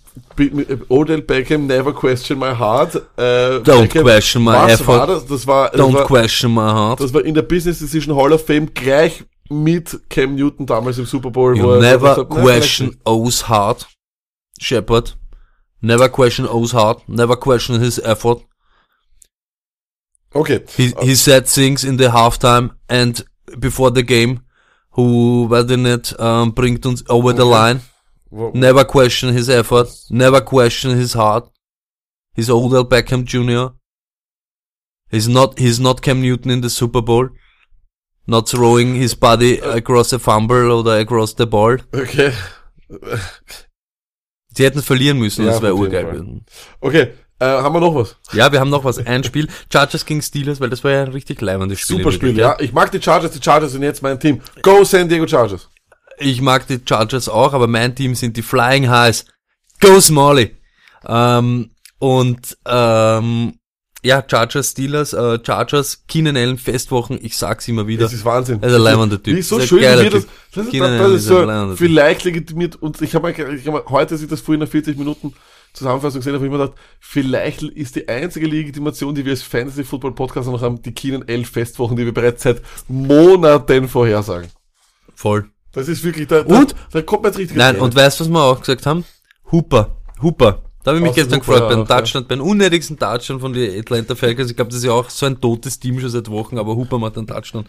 Odell 0.89 1.21
Beckham 1.21 1.67
never 1.67 1.93
question 1.93 2.37
my 2.39 2.53
heart. 2.55 2.95
Äh, 3.17 3.21
Don't 3.59 3.81
Beckham, 3.83 4.03
question 4.03 4.43
my 4.43 4.51
was 4.51 4.81
effort. 4.81 4.87
War 4.99 5.07
das? 5.07 5.25
das 5.25 5.47
war, 5.47 5.69
das 5.69 5.79
Don't 5.79 5.93
war, 5.93 6.05
question 6.05 6.53
my 6.53 6.61
heart. 6.61 6.99
das 6.99 7.13
war 7.13 7.23
in 7.23 7.35
der 7.35 7.41
Business 7.41 7.79
Decision 7.79 8.15
Hall 8.15 8.33
of 8.33 8.45
Fame 8.45 8.73
gleich 8.73 9.23
mit 9.49 9.99
Cam 10.09 10.35
Newton 10.35 10.65
damals 10.65 10.97
im 10.97 11.05
Super 11.05 11.31
Bowl. 11.31 11.55
You 11.57 11.69
er 11.71 11.79
never 11.79 12.17
hat, 12.17 12.29
"Nein, 12.29 12.43
question 12.43 12.97
O's 13.05 13.47
heart, 13.47 13.87
Shepard. 14.59 15.17
Never 15.85 16.09
question 16.09 16.45
O's 16.49 16.71
heart. 16.71 16.97
Never 17.07 17.35
question 17.35 17.79
his 17.79 17.99
effort. 17.99 18.39
Okay. 20.33 20.59
He, 20.77 20.91
he 21.01 21.15
said 21.15 21.47
things 21.47 21.83
in 21.83 21.97
the 21.97 22.09
halftime 22.09 22.71
and 22.89 23.21
before 23.59 23.91
the 23.91 24.03
game 24.03 24.39
who 24.95 25.47
werden 25.49 25.83
nicht 25.83 26.19
um, 26.19 26.51
bringt 26.53 26.85
uns 26.85 27.03
over 27.07 27.33
the 27.33 27.45
line. 27.45 27.81
Wo- 28.31 28.51
Never 28.53 28.83
question 28.83 29.33
his 29.33 29.47
effort. 29.49 29.87
Never 30.09 30.41
question 30.41 30.91
his 30.97 31.13
heart. 31.13 31.49
He's 32.33 32.49
Odell 32.49 32.85
Beckham 32.85 33.23
Jr. 33.23 33.75
He's 35.11 35.27
not. 35.27 35.59
He's 35.59 35.79
not 35.79 36.01
Cam 36.01 36.21
Newton 36.21 36.51
in 36.51 36.61
the 36.61 36.69
Super 36.69 37.01
Bowl. 37.01 37.29
Not 38.27 38.49
throwing 38.49 38.95
his 38.95 39.13
body 39.13 39.59
across 39.59 40.11
a 40.13 40.17
fumble 40.19 40.71
or 40.87 40.99
across 40.99 41.33
the 41.35 41.45
ball. 41.45 41.77
Okay. 41.93 42.33
Sie 44.55 44.63
hätten 44.63 44.81
verlieren 44.81 45.17
müssen, 45.19 45.45
Ja, 45.45 45.51
das 45.51 45.61
wäre 45.61 45.75
urgeil 45.75 46.05
gewesen. 46.05 46.45
Okay. 46.79 47.13
Äh, 47.37 47.45
haben 47.45 47.75
wir 47.75 47.81
noch 47.81 47.93
was? 47.93 48.15
Ja, 48.31 48.51
wir 48.51 48.61
haben 48.61 48.69
noch 48.69 48.85
was. 48.85 48.97
Ein 49.05 49.23
Spiel. 49.25 49.49
Chargers 49.71 50.05
gegen 50.05 50.21
Steelers, 50.21 50.61
weil 50.61 50.69
das 50.69 50.83
war 50.85 50.91
ja 50.91 51.01
ein 51.03 51.09
richtig 51.11 51.41
leibendes 51.41 51.81
Spiel. 51.81 51.97
Super 51.97 52.11
Spiel, 52.13 52.37
ja. 52.37 52.55
Ich 52.59 52.71
mag 52.71 52.91
die 52.91 53.01
Chargers, 53.01 53.31
die 53.31 53.43
Chargers 53.43 53.73
sind 53.73 53.83
jetzt 53.83 54.01
mein 54.01 54.19
Team. 54.19 54.41
Go 54.61 54.85
San 54.85 55.09
Diego 55.09 55.27
Chargers. 55.27 55.69
Ich 56.17 56.41
mag 56.41 56.65
die 56.67 56.79
Chargers 56.87 57.27
auch, 57.27 57.53
aber 57.53 57.67
mein 57.67 57.93
Team 57.93 58.15
sind 58.15 58.37
die 58.37 58.41
Flying 58.41 58.89
Highs. 58.89 59.25
Go 59.81 59.99
Smalley! 59.99 60.55
Ähm, 61.05 61.71
und 61.99 62.57
ähm, 62.65 63.59
ja, 64.05 64.23
Chargers, 64.25 64.71
Steelers, 64.71 65.13
äh, 65.13 65.39
Chargers, 65.43 66.03
Keenan 66.07 66.37
Allen, 66.37 66.57
Festwochen, 66.57 67.17
ich 67.21 67.35
sag's 67.35 67.67
immer 67.67 67.87
wieder. 67.87 68.03
Das 68.03 68.13
ist 68.13 68.23
Wahnsinn. 68.23 68.61
Er 68.61 68.69
ist 68.69 68.75
ein 68.75 68.81
leibender 68.81 69.21
Typ. 69.21 69.35
Wie 69.35 69.41
so 69.41 69.57
Das 69.57 69.65
ist 69.65 69.73
ein 69.73 69.79
schön, 69.79 70.05
wie 70.05 70.09
das, 70.09 70.25
das, 70.53 70.65
das, 70.71 70.81
Allen 70.81 71.15
ist 71.15 71.25
so 71.25 71.37
ein 71.39 71.47
leibender 71.47 71.75
Typ. 71.75 71.77
vielleicht 71.79 72.23
legitimiert 72.23 72.75
und 72.75 73.01
ich 73.01 73.15
habe 73.15 73.33
hab 73.33 73.89
heute, 73.89 74.15
ich 74.15 74.27
das 74.27 74.41
vorhin 74.41 74.59
nach 74.61 74.69
40 74.69 74.97
Minuten 74.97 75.33
Zusammenfassung 75.73 76.21
gesehen 76.21 76.33
habe, 76.33 76.39
hab 76.39 76.45
ich 76.45 76.57
mir 76.57 76.65
gedacht, 76.65 76.79
vielleicht 76.99 77.63
ist 77.63 77.95
die 77.95 78.07
einzige 78.07 78.47
Legitimation, 78.47 79.13
die 79.13 79.25
wir 79.25 79.31
als 79.31 79.41
Fantasy 79.41 79.83
Football 79.83 80.13
Podcast 80.13 80.49
noch 80.49 80.61
haben, 80.61 80.81
die 80.81 80.93
Keenan 80.93 81.27
L 81.27 81.43
Festwochen, 81.43 81.97
die 81.97 82.05
wir 82.05 82.13
bereits 82.13 82.43
seit 82.43 82.61
Monaten 82.87 83.89
vorhersagen. 83.89 84.49
Voll. 85.15 85.49
Das 85.73 85.87
ist 85.87 86.03
wirklich, 86.03 86.27
da, 86.27 86.41
Und? 86.41 86.71
da, 86.71 86.77
da 86.91 87.01
kommt 87.01 87.23
man 87.23 87.31
jetzt 87.31 87.39
richtig 87.39 87.57
Nein, 87.57 87.77
und 87.77 87.95
weißt 87.95 88.19
du, 88.19 88.23
was 88.23 88.31
wir 88.31 88.41
auch 88.41 88.59
gesagt 88.59 88.85
haben? 88.85 89.03
Hooper. 89.51 89.97
Hooper. 90.21 90.63
Da 90.85 90.91
habe 90.91 90.99
ich 90.99 91.03
mich 91.03 91.15
gestern 91.15 91.39
gefreut, 91.39 91.67
beim. 91.67 91.85
Touchdown, 91.87 92.27
beim 92.27 92.41
unnötigsten 92.41 92.97
Touchdown 92.97 93.39
von 93.39 93.53
den 93.53 93.79
Atlanta 93.79 94.15
Falcons. 94.15 94.51
Ich 94.51 94.55
glaube, 94.55 94.69
das 94.69 94.77
ist 94.77 94.85
ja 94.85 94.91
auch 94.91 95.09
so 95.09 95.25
ein 95.25 95.41
totes 95.41 95.79
Team 95.79 95.99
schon 95.99 96.09
seit 96.09 96.29
Wochen, 96.29 96.57
aber 96.59 96.75
Hooper 96.75 96.99
macht 96.99 97.17
einen 97.17 97.25
Touchdown. 97.27 97.65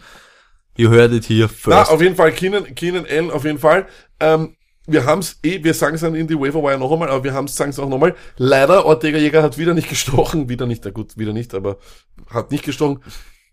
You 0.77 0.89
heard 0.91 1.11
it 1.11 1.27
here 1.27 1.49
Na, 1.65 1.77
first. 1.77 1.91
auf 1.91 2.01
jeden 2.01 2.15
Fall, 2.15 2.31
Keenan, 2.31 2.75
Keenan 2.75 3.05
Allen, 3.09 3.31
auf 3.31 3.43
jeden 3.43 3.57
Fall. 3.57 3.87
Ähm, 4.19 4.55
wir 4.85 5.03
haben's 5.05 5.39
eh, 5.43 5.63
wir 5.63 5.73
sagen 5.73 5.95
es 5.95 6.01
dann 6.01 6.13
in 6.13 6.27
die 6.27 6.39
Waiver 6.39 6.61
Wire 6.61 6.77
noch 6.77 6.91
einmal, 6.91 7.09
aber 7.09 7.23
wir 7.23 7.33
haben's, 7.33 7.55
sagen 7.55 7.71
es 7.71 7.79
auch 7.79 7.89
nochmal. 7.89 8.15
Leider, 8.37 8.85
Ortega 8.85 9.17
Jäger 9.17 9.41
hat 9.41 9.57
wieder 9.57 9.73
nicht 9.73 9.89
gestochen, 9.89 10.47
wieder 10.47 10.67
nicht, 10.67 10.85
na 10.85 10.91
gut, 10.91 11.17
wieder 11.17 11.33
nicht, 11.33 11.55
aber 11.55 11.77
hat 12.29 12.51
nicht 12.51 12.63
gestochen. 12.63 13.01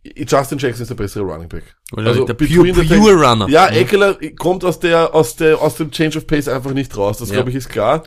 Justin 0.04 0.58
Jackson 0.58 0.82
ist 0.82 0.90
der 0.90 0.94
bessere 0.96 1.24
Running 1.24 1.48
Back. 1.48 1.64
Oder 1.92 2.26
der 2.26 2.34
between 2.34 2.74
pure, 2.74 2.84
pure 2.86 3.14
Runner. 3.14 3.48
Ja, 3.48 3.68
Eckler 3.68 4.18
kommt 4.38 4.62
aus 4.62 4.78
der, 4.78 5.14
aus 5.14 5.34
der, 5.36 5.58
aus 5.62 5.76
dem 5.76 5.90
Change 5.90 6.18
of 6.18 6.26
Pace 6.26 6.48
einfach 6.48 6.72
nicht 6.72 6.94
raus. 6.94 7.16
Das 7.18 7.30
Ja. 7.30 7.36
glaube 7.36 7.48
ich 7.48 7.56
ist 7.56 7.70
klar. 7.70 8.02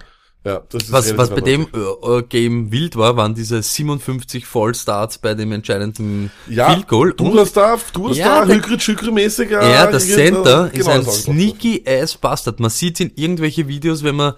Ja, 0.48 0.64
das 0.70 0.84
ist 0.84 0.92
Was, 0.92 1.18
was 1.18 1.30
bei 1.30 1.42
dem 1.42 1.68
äh, 1.74 2.22
Game 2.24 2.72
wild 2.72 2.96
war, 2.96 3.18
waren 3.18 3.36
diese 3.36 3.62
57 3.62 4.46
Vollstarts 4.46 5.18
bei 5.18 5.34
dem 5.34 5.52
entscheidenden 5.52 6.32
ja, 6.48 6.70
Field 6.72 6.88
Goal. 6.88 7.14
Du 7.14 7.32
Und 7.32 7.40
hast 7.40 7.58
da, 7.58 7.78
du 7.94 8.10
hast 8.10 8.18
Ja, 8.18 8.40
da, 8.40 8.46
der- 8.46 8.56
Hykrit 8.56 8.82
Schykri 8.82 9.12
mäßig. 9.12 9.52
er, 9.52 9.92
der 9.92 10.00
Center, 10.00 10.72
ist 10.74 10.88
ein 10.88 11.04
sneaky. 11.04 11.82
sneaky 11.82 11.84
ass 11.88 12.18
Bastard. 12.18 12.60
Man 12.60 12.70
sieht 12.70 13.00
in 13.00 13.12
irgendwelche 13.16 13.68
Videos, 13.68 14.04
wenn 14.04 14.16
man 14.16 14.34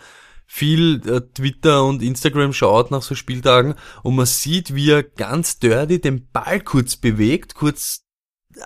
viel 0.47 0.99
äh, 1.07 1.21
Twitter 1.33 1.83
und 1.85 2.01
Instagram 2.01 2.53
schaut 2.53 2.89
nach 2.89 3.03
so 3.03 3.13
Spieltagen 3.13 3.75
und 4.01 4.15
man 4.15 4.25
sieht, 4.25 4.73
wie 4.73 4.89
er 4.89 5.03
ganz 5.03 5.59
dirty 5.59 6.01
den 6.01 6.27
Ball 6.31 6.59
kurz 6.61 6.95
bewegt, 6.95 7.53
kurz 7.53 8.01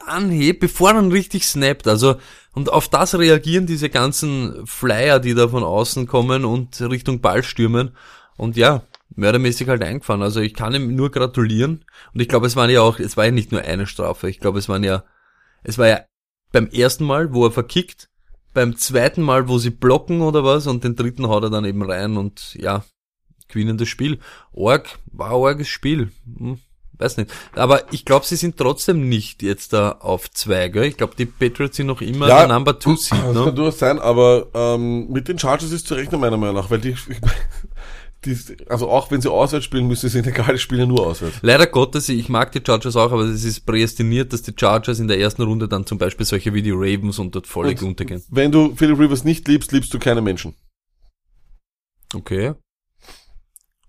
anhebt, 0.05 0.61
bevor 0.61 0.91
er 0.91 0.93
dann 0.95 1.11
richtig 1.11 1.45
snappt. 1.45 1.87
Also, 1.89 2.15
und 2.53 2.71
auf 2.71 2.87
das 2.87 3.17
reagieren 3.17 3.65
diese 3.65 3.89
ganzen 3.89 4.65
Flyer, 4.65 5.19
die 5.19 5.33
da 5.33 5.47
von 5.47 5.63
außen 5.63 6.07
kommen 6.07 6.45
und 6.45 6.79
Richtung 6.81 7.19
Ball 7.19 7.43
stürmen. 7.43 7.95
Und 8.37 8.57
ja, 8.57 8.83
mördermäßig 9.15 9.67
halt 9.67 9.83
eingefahren. 9.83 10.21
Also 10.21 10.39
ich 10.39 10.53
kann 10.53 10.75
ihm 10.75 10.95
nur 10.95 11.11
gratulieren. 11.11 11.85
Und 12.13 12.19
ich 12.21 12.27
glaube, 12.27 12.47
es 12.47 12.55
waren 12.55 12.69
ja 12.69 12.81
auch, 12.81 12.99
es 12.99 13.17
war 13.17 13.25
ja 13.25 13.31
nicht 13.31 13.51
nur 13.51 13.61
eine 13.61 13.87
Strafe. 13.87 14.29
Ich 14.29 14.39
glaube, 14.39 14.59
es 14.59 14.69
waren 14.69 14.83
ja, 14.83 15.03
es 15.63 15.77
war 15.77 15.87
ja 15.87 16.01
beim 16.51 16.67
ersten 16.67 17.05
Mal, 17.05 17.33
wo 17.33 17.45
er 17.45 17.51
verkickt, 17.51 18.09
beim 18.53 18.75
zweiten 18.77 19.23
Mal, 19.23 19.47
wo 19.47 19.57
sie 19.57 19.71
blocken 19.71 20.21
oder 20.21 20.43
was, 20.43 20.67
und 20.67 20.83
den 20.83 20.95
dritten 20.95 21.27
haut 21.27 21.43
er 21.43 21.49
dann 21.49 21.65
eben 21.65 21.81
rein 21.81 22.17
und 22.17 22.53
ja, 22.53 22.83
gewinnen 23.47 23.83
Spiel. 23.85 24.19
Org, 24.51 24.99
war 25.11 25.37
orges 25.37 25.69
Spiel. 25.69 26.11
Hm, 26.37 26.59
weiß 27.03 27.17
nicht. 27.17 27.31
Aber 27.55 27.91
ich 27.93 28.05
glaube, 28.05 28.25
sie 28.25 28.35
sind 28.35 28.57
trotzdem 28.57 29.07
nicht 29.09 29.43
jetzt 29.43 29.73
da 29.73 29.91
auf 29.91 30.31
zwei, 30.31 30.69
gell? 30.69 30.85
Ich 30.85 30.97
glaube, 30.97 31.13
die 31.17 31.25
Patriots 31.25 31.77
sind 31.77 31.87
noch 31.87 32.01
immer 32.01 32.27
der 32.27 32.47
Number 32.47 32.79
Two 32.79 32.95
Seed, 32.95 33.19
Das 33.19 33.33
kann 33.33 33.45
ne? 33.45 33.53
durchaus 33.53 33.79
sein, 33.79 33.99
aber 33.99 34.47
ähm, 34.53 35.11
mit 35.11 35.27
den 35.27 35.37
Chargers 35.37 35.71
ist 35.71 35.87
zu 35.87 35.95
rechnen, 35.95 36.19
meiner 36.19 36.37
Meinung 36.37 36.55
nach, 36.55 36.71
weil 36.71 36.79
die, 36.79 36.95
die 38.25 38.37
also 38.69 38.89
auch 38.89 39.11
wenn 39.11 39.21
sie 39.21 39.29
auswärts 39.29 39.65
spielen, 39.65 39.87
müssen 39.87 40.09
sie 40.09 40.19
egal, 40.19 40.53
die 40.53 40.59
spielen 40.59 40.81
ja 40.81 40.87
nur 40.87 41.05
auswärts. 41.05 41.37
Leider 41.41 41.67
Gottes, 41.67 42.09
ich 42.09 42.29
mag 42.29 42.51
die 42.51 42.61
Chargers 42.65 42.95
auch, 42.95 43.11
aber 43.11 43.23
es 43.23 43.43
ist 43.43 43.65
prädestiniert, 43.65 44.33
dass 44.33 44.41
die 44.41 44.53
Chargers 44.57 44.99
in 44.99 45.07
der 45.07 45.19
ersten 45.19 45.43
Runde 45.43 45.67
dann 45.67 45.85
zum 45.85 45.97
Beispiel 45.97 46.25
solche 46.25 46.53
wie 46.53 46.61
die 46.61 46.71
Ravens 46.71 47.19
und 47.19 47.35
dort 47.35 47.47
völlig 47.47 47.81
Und 47.81 47.89
untergehen. 47.89 48.23
Wenn 48.29 48.51
du 48.51 48.75
Philip 48.75 48.97
Rivers 48.99 49.23
nicht 49.23 49.47
liebst, 49.47 49.71
liebst 49.71 49.93
du 49.93 49.99
keine 49.99 50.21
Menschen. 50.21 50.55
Okay. 52.15 52.53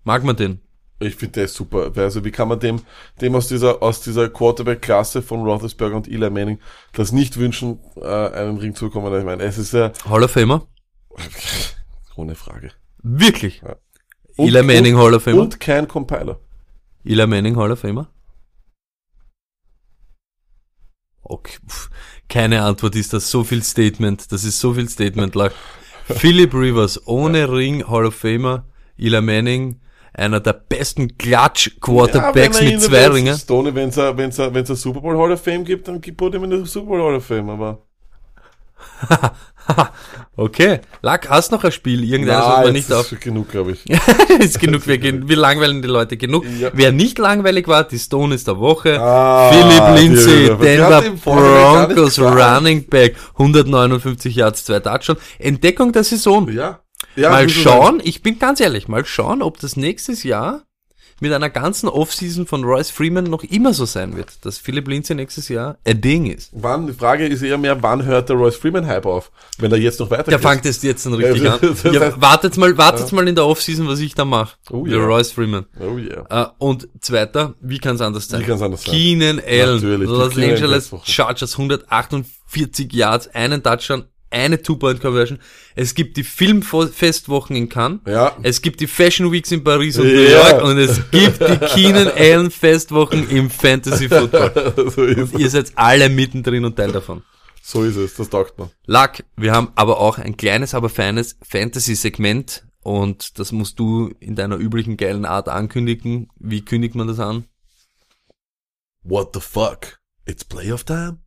Mag 0.03 0.23
man 0.23 0.35
den? 0.35 0.59
Ich 0.99 1.15
finde, 1.15 1.33
der 1.33 1.45
ist 1.45 1.55
super. 1.55 1.91
Also 1.95 2.23
wie 2.23 2.31
kann 2.31 2.47
man 2.47 2.59
dem, 2.59 2.81
dem 3.19 3.35
aus 3.35 3.47
dieser, 3.49 3.83
aus 3.83 4.01
dieser 4.01 4.29
Quarterback-Klasse 4.29 5.21
von 5.21 5.41
Roethlisberger 5.41 5.95
und 5.95 6.07
Eli 6.07 6.29
Manning 6.29 6.59
das 6.93 7.11
nicht 7.11 7.37
wünschen, 7.37 7.79
äh, 7.97 8.05
einen 8.05 8.57
Ring 8.57 8.75
zu 8.75 8.85
bekommen? 8.85 9.13
Ich 9.17 9.25
meine, 9.25 9.43
es 9.43 9.57
ist 9.57 9.73
ja 9.73 9.91
Hall 10.09 10.23
of 10.23 10.31
Famer? 10.31 10.65
ohne 12.15 12.35
Frage. 12.35 12.71
Wirklich? 13.03 13.61
Ja. 13.61 13.75
Und- 14.37 14.47
Eli 14.47 14.63
Manning 14.63 14.95
und, 14.95 15.01
Hall 15.01 15.13
of 15.13 15.23
Famer? 15.23 15.41
Und 15.41 15.59
kein 15.59 15.87
Compiler. 15.87 16.39
Eli 17.03 17.27
Manning 17.27 17.57
Hall 17.57 17.71
of 17.71 17.79
Famer? 17.79 18.09
Okay, 21.21 21.57
pff, 21.67 21.89
keine 22.29 22.61
Antwort 22.63 22.95
ist 22.95 23.11
das 23.11 23.29
so 23.29 23.43
viel 23.43 23.63
Statement. 23.63 24.31
Das 24.31 24.43
ist 24.43 24.59
so 24.59 24.73
viel 24.73 24.87
Statement. 24.87 25.35
Philip 26.05 26.53
Rivers 26.53 27.07
ohne 27.07 27.51
Ring 27.51 27.87
Hall 27.87 28.05
of 28.05 28.15
Famer, 28.15 28.65
Eli 28.97 29.21
Manning 29.21 29.81
einer 30.17 30.39
der 30.39 30.53
besten 30.53 31.17
Klatsch-Quarterbacks 31.17 32.59
er 32.59 32.71
mit 32.71 32.81
zwei 32.81 33.07
Ringen. 33.07 33.37
Stoney, 33.37 33.75
wenn 33.75 33.89
es 33.89 33.97
wenn 33.97 34.29
es 34.29 34.37
wenn 34.37 34.63
es 34.63 34.81
Super 34.81 35.01
Bowl 35.01 35.17
Hall 35.17 35.31
of 35.31 35.41
Fame 35.41 35.63
gibt, 35.63 35.87
dann 35.87 36.01
gibt 36.01 36.21
ihm 36.21 36.43
in 36.43 36.49
der 36.49 36.65
Super 36.65 36.87
Bowl 36.87 37.01
Hall 37.01 37.15
of 37.15 37.25
Fame, 37.25 37.49
aber 37.49 37.81
okay, 40.35 40.79
Lack, 41.01 41.29
hast 41.29 41.51
noch 41.51 41.63
ein 41.63 41.71
Spiel? 41.71 42.03
Irgendeines, 42.03 42.45
Na, 42.45 42.61
man 42.61 42.73
nicht 42.73 42.91
auf. 42.91 43.11
ist 43.11 43.21
genug, 43.21 43.49
glaube 43.49 43.71
ich. 43.71 43.85
ist 44.39 44.59
genug, 44.59 44.85
wir, 44.87 44.97
gehen- 44.97 45.27
wir 45.27 45.37
langweilen 45.37 45.81
die 45.81 45.87
Leute 45.87 46.17
genug. 46.17 46.45
Ja. 46.59 46.69
Wer 46.73 46.91
nicht 46.91 47.17
langweilig 47.17 47.67
war, 47.67 47.83
die 47.83 47.97
Stones 47.97 48.43
der 48.43 48.59
Woche. 48.59 48.99
Ah, 49.01 49.51
Philip 49.51 49.97
Lindsay, 49.99 50.55
Denver 50.57 51.03
Broncos. 51.23 52.19
Running 52.19 52.85
Back, 52.87 53.15
159 53.33 54.35
Yards, 54.35 54.65
zwei 54.65 54.79
Touchdowns. 54.79 55.19
Entdeckung 55.39 55.91
der 55.91 56.03
Saison. 56.03 56.49
Ja. 56.51 56.79
Ja 57.15 57.29
mal 57.29 57.49
schauen, 57.49 58.01
ich 58.03 58.21
bin 58.21 58.39
ganz 58.39 58.59
ehrlich, 58.59 58.87
mal 58.87 59.05
schauen, 59.05 59.41
ob 59.41 59.59
das 59.59 59.75
nächstes 59.77 60.23
Jahr 60.23 60.63
mit 61.21 61.31
einer 61.31 61.49
ganzen 61.49 61.87
Offseason 61.87 62.45
von 62.45 62.65
Royce 62.65 62.91
Freeman 62.91 63.23
noch 63.23 63.43
immer 63.43 63.73
so 63.73 63.85
sein 63.85 64.17
wird, 64.17 64.45
dass 64.45 64.57
Philipp 64.57 64.89
Lindsay 64.89 65.15
nächstes 65.15 65.47
Jahr 65.47 65.77
ein 65.85 66.01
Ding 66.01 66.25
ist. 66.25 66.49
Wann, 66.51 66.87
die 66.87 66.93
Frage 66.93 67.25
ist 67.25 67.41
eher 67.41 67.57
mehr, 67.57 67.81
wann 67.81 68.03
hört 68.03 68.27
der 68.27 68.35
Royce 68.35 68.57
Freeman 68.57 68.85
Hype 68.85 69.05
auf? 69.05 69.31
Wenn 69.57 69.71
er 69.71 69.77
jetzt 69.77 70.01
noch 70.01 70.09
weiter 70.09 70.23
Der 70.29 70.39
fängt 70.39 70.65
es 70.65 70.83
jetzt 70.83 71.05
dann 71.05 71.13
richtig 71.13 71.43
Ja, 71.43 71.55
an. 71.55 71.93
Ja, 71.93 72.21
wartet 72.21 72.57
mal, 72.57 72.77
wartet 72.77 73.13
mal 73.13 73.25
in 73.29 73.35
der 73.35 73.45
Offseason, 73.45 73.87
was 73.87 73.99
ich 73.99 74.13
da 74.13 74.25
mache. 74.25 74.57
Oh 74.69 74.85
Der 74.85 74.97
ja. 74.97 75.05
Royce 75.05 75.31
Freeman. 75.31 75.65
Oh 75.79 75.97
yeah. 75.97 76.25
Äh, 76.29 76.47
und 76.57 76.89
zweiter, 76.99 77.53
wie 77.61 77.79
kann 77.79 77.95
es 77.95 78.01
anders 78.01 78.27
sein? 78.27 78.41
Wie 78.41 78.45
kann's 78.45 78.61
anders 78.61 78.83
sein? 78.83 78.93
Keenan 78.93 79.39
Allen, 79.39 79.75
Natürlich, 79.75 80.09
Los 80.09 80.37
Angeles. 80.37 80.91
Chargers, 81.05 81.53
148 81.53 82.91
Yards, 82.91 83.29
einen 83.29 83.63
Touchdown, 83.63 84.03
eine 84.35 84.61
Two-Point-Conversion. 84.61 85.39
Es 85.75 85.95
gibt 85.95 86.17
die 86.17 86.23
Filmfestwochen 86.23 87.55
in 87.55 87.69
Cannes. 87.69 88.01
Ja. 88.05 88.37
Es 88.43 88.61
gibt 88.61 88.81
die 88.81 88.87
Fashion 88.87 89.31
Weeks 89.31 89.51
in 89.51 89.63
Paris 89.63 89.97
und 89.97 90.07
New 90.07 90.13
Ja. 90.21 90.49
York. 90.51 90.63
Und 90.63 90.77
es 90.77 90.99
gibt 91.11 91.39
die 91.41 91.57
Keenan 91.67 92.09
Allen 92.15 92.51
Festwochen 92.51 93.29
im 93.29 93.49
Fantasy 93.49 94.09
Football. 94.09 94.73
so, 94.95 95.03
ist, 95.03 95.33
Ihr 95.39 95.49
seid 95.49 95.71
alle 95.75 96.09
mittendrin 96.09 96.65
und 96.65 96.75
Teil 96.75 96.91
davon. 96.91 97.23
so 97.61 97.83
ist 97.83 97.95
es, 97.95 98.15
das 98.15 98.29
taugt 98.29 98.57
man. 98.59 98.69
Luck, 98.85 99.23
wir 99.37 99.53
haben 99.53 99.71
aber 99.75 99.99
auch 99.99 100.17
ein 100.19 100.37
kleines, 100.37 100.73
aber 100.73 100.89
feines 100.89 101.37
Fantasy-Segment 101.41 102.65
und 102.83 103.39
das 103.39 103.51
musst 103.51 103.79
du 103.79 104.13
in 104.19 104.35
deiner 104.35 104.57
üblichen 104.57 104.97
geilen 104.97 105.25
Art 105.25 105.49
ankündigen. 105.49 106.27
Wie 106.37 106.63
kündigt 106.63 106.93
man 106.95 107.07
das 107.07 107.19
an? 107.19 107.45
What 109.03 109.31
the 109.33 109.39
fuck? 109.39 109.99
It's 110.27 110.43
playoff 110.43 110.83
time? 110.83 111.19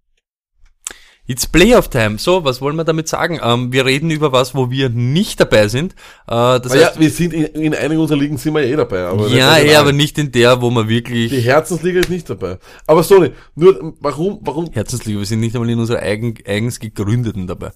It's 1.31 1.47
Playoff 1.47 1.89
Time. 1.91 2.17
So, 2.19 2.43
was 2.45 2.63
wollen 2.63 2.77
wir 2.77 2.85
damit 2.85 3.07
sagen? 3.07 3.39
Ähm, 3.43 3.71
wir 3.71 3.85
reden 3.85 4.11
über 4.11 4.33
was, 4.33 4.55
wo 4.55 4.71
wir 4.71 4.89
nicht 4.89 5.39
dabei 5.39 5.69
sind. 5.69 5.93
Äh, 6.27 6.59
das 6.59 6.73
Ah, 6.73 6.77
ja, 6.77 6.87
heißt, 6.87 6.99
wir 7.01 7.11
sind 7.11 7.35
in, 7.35 7.45
in 7.45 7.75
einigen 7.75 8.01
unserer 8.01 8.19
Ligen 8.19 8.39
sind 8.39 8.55
wir 8.55 8.63
eh 8.63 8.75
dabei. 8.75 9.05
Aber 9.05 9.29
ja, 9.29 9.59
eh, 9.59 9.77
aber 9.77 9.93
nicht 9.93 10.17
in 10.17 10.33
der, 10.33 10.63
wo 10.63 10.71
man 10.71 10.89
Die 10.89 10.95
wirklich 10.95 11.45
Herzensliga 11.45 12.01
ist 12.01 12.09
nicht 12.09 12.31
dabei. 12.31 12.57
Aber 12.87 13.03
Sony, 13.03 13.33
nur, 13.55 13.95
warum, 14.01 14.39
warum, 14.41 14.71
Herzensliga, 14.73 15.19
wir 15.19 15.27
sind 15.27 15.41
nicht 15.41 15.55
einmal 15.55 15.69
in 15.69 15.79
unserer 15.79 16.01
eigen, 16.01 16.33
eigens 16.47 16.81
gegründeten 16.81 17.47
dabei. 17.47 17.73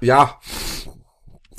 ja, 0.00 0.38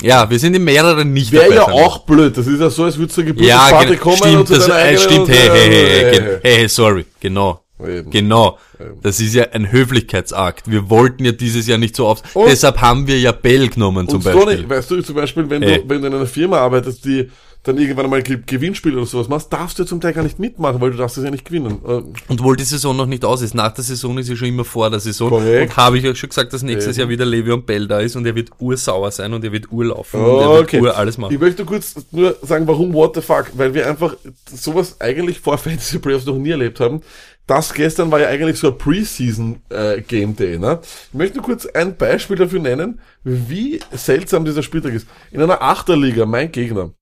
Ja, 0.00 0.28
wir 0.30 0.38
sind 0.38 0.54
in 0.54 0.64
mehreren 0.64 1.12
nicht 1.12 1.32
wäre 1.32 1.44
dabei. 1.44 1.54
ja 1.56 1.64
sein. 1.66 1.74
auch 1.74 1.98
blöd. 2.06 2.36
Das 2.36 2.46
ist 2.46 2.60
ja 2.60 2.70
so, 2.70 2.84
als 2.84 2.96
würde 2.96 3.12
zur 3.12 3.24
Ja, 3.24 3.28
Geburtstagsparty 3.32 3.86
genau, 3.88 4.02
kommen 4.02 4.16
stimmt, 4.16 4.36
und 4.36 4.46
zu 4.46 4.54
das, 4.54 4.70
eigenen 4.70 4.98
stimmt, 5.00 5.28
hey, 5.28 5.48
hey, 5.50 6.12
hey, 6.12 6.38
hey, 6.42 6.68
sorry, 6.68 7.04
genau. 7.20 7.60
Eben. 7.84 8.10
Genau. 8.10 8.58
Eben. 8.80 9.00
Das 9.02 9.20
ist 9.20 9.34
ja 9.34 9.44
ein 9.52 9.70
Höflichkeitsakt. 9.72 10.70
Wir 10.70 10.88
wollten 10.90 11.24
ja 11.24 11.32
dieses 11.32 11.66
Jahr 11.66 11.78
nicht 11.78 11.96
so 11.96 12.06
oft. 12.06 12.24
Und- 12.34 12.48
Deshalb 12.48 12.80
haben 12.80 13.06
wir 13.06 13.18
ja 13.18 13.32
Bell 13.32 13.68
genommen 13.68 14.08
zum 14.08 14.18
Und 14.18 14.24
Beispiel. 14.24 14.42
Sony, 14.58 14.68
weißt 14.70 14.90
du, 14.90 15.02
zum 15.02 15.14
Beispiel, 15.16 15.50
wenn 15.50 15.60
du, 15.62 15.82
wenn 15.88 16.00
du 16.00 16.08
in 16.08 16.14
einer 16.14 16.26
Firma 16.26 16.58
arbeitest, 16.58 17.04
die 17.04 17.30
dann 17.64 17.78
irgendwann 17.78 18.04
einmal 18.04 18.22
Ge- 18.22 18.38
Gewinnspiele 18.46 18.96
oder 18.96 19.06
sowas 19.06 19.28
machst, 19.28 19.52
darfst 19.52 19.76
du 19.80 19.82
zum 19.84 20.00
Teil 20.00 20.12
gar 20.12 20.22
nicht 20.22 20.38
mitmachen, 20.38 20.80
weil 20.80 20.92
du 20.92 20.96
darfst 20.98 21.16
das 21.16 21.24
ja 21.24 21.32
nicht 21.32 21.44
gewinnen. 21.44 21.80
Äh, 21.84 21.94
Und 22.28 22.40
obwohl 22.40 22.54
die 22.56 22.62
Saison 22.62 22.96
noch 22.96 23.06
nicht 23.06 23.24
aus 23.24 23.42
ist. 23.42 23.54
Nach 23.56 23.72
der 23.74 23.82
Saison 23.82 24.16
ist 24.18 24.26
sie 24.26 24.36
schon 24.36 24.46
immer 24.46 24.64
vor 24.64 24.88
der 24.88 25.00
Saison. 25.00 25.30
Korrekt. 25.30 25.72
Und 25.72 25.76
habe 25.76 25.98
ich 25.98 26.06
euch 26.06 26.16
schon 26.16 26.28
gesagt, 26.28 26.52
dass 26.52 26.62
nächstes 26.62 26.96
Eben. 26.96 27.00
Jahr 27.00 27.08
wieder 27.08 27.24
Le'Veon 27.24 27.62
Bell 27.66 27.88
da 27.88 27.98
ist 27.98 28.14
und 28.14 28.24
er 28.24 28.36
wird 28.36 28.50
ursauer 28.60 29.10
sein 29.10 29.34
und 29.34 29.44
er 29.44 29.50
wird 29.50 29.72
urlaufen 29.72 30.20
und 30.20 30.40
er 30.42 30.50
Okay. 30.60 30.74
wird 30.80 30.92
ur 30.92 30.96
alles 30.96 31.18
machen. 31.18 31.34
Ich 31.34 31.40
möchte 31.40 31.64
kurz 31.64 31.96
nur 32.12 32.36
sagen, 32.40 32.68
warum 32.68 32.94
What 32.94 33.16
the 33.16 33.20
fuck? 33.20 33.46
Weil 33.54 33.74
wir 33.74 33.88
einfach 33.88 34.14
sowas 34.54 35.00
eigentlich 35.00 35.40
vor 35.40 35.58
Fantasy 35.58 35.98
Playoffs 35.98 36.24
noch 36.24 36.38
nie 36.38 36.50
erlebt 36.50 36.78
haben. 36.78 37.00
Das 37.46 37.72
gestern 37.74 38.10
war 38.10 38.18
ja 38.20 38.26
eigentlich 38.28 38.58
so 38.58 38.72
ein 38.72 38.78
Preseason 38.78 39.62
äh, 39.68 40.00
Game 40.02 40.34
Day. 40.34 40.58
Ne? 40.58 40.80
Ich 40.82 41.14
möchte 41.14 41.36
nur 41.36 41.44
kurz 41.44 41.64
ein 41.66 41.96
Beispiel 41.96 42.36
dafür 42.36 42.58
nennen, 42.60 43.00
wie 43.22 43.80
seltsam 43.92 44.44
dieser 44.44 44.64
Spieltag 44.64 44.92
ist. 44.94 45.06
In 45.30 45.40
einer 45.40 45.62
Achterliga, 45.62 46.26
mein 46.26 46.50
Gegner, 46.50 46.92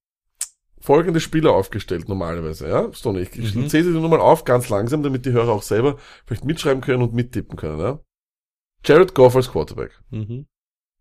folgende 0.80 1.20
Spieler 1.20 1.52
aufgestellt 1.52 2.10
normalerweise. 2.10 2.68
Ja, 2.68 2.92
Stone, 2.92 3.20
ich, 3.22 3.38
ich 3.38 3.54
Mhm. 3.54 3.68
zähle 3.70 3.84
sie 3.84 3.90
nur 3.98 4.06
mal 4.10 4.20
auf, 4.20 4.44
ganz 4.44 4.68
langsam, 4.68 5.02
damit 5.02 5.24
die 5.24 5.32
Hörer 5.32 5.50
auch 5.52 5.62
selber 5.62 5.96
vielleicht 6.26 6.44
mitschreiben 6.44 6.82
können 6.82 7.02
und 7.02 7.14
mittippen 7.14 7.56
können. 7.56 7.78
Ja? 7.80 8.00
Jared 8.84 9.14
Goff 9.14 9.34
als 9.36 9.50
Quarterback, 9.50 9.98
Mhm. 10.10 10.46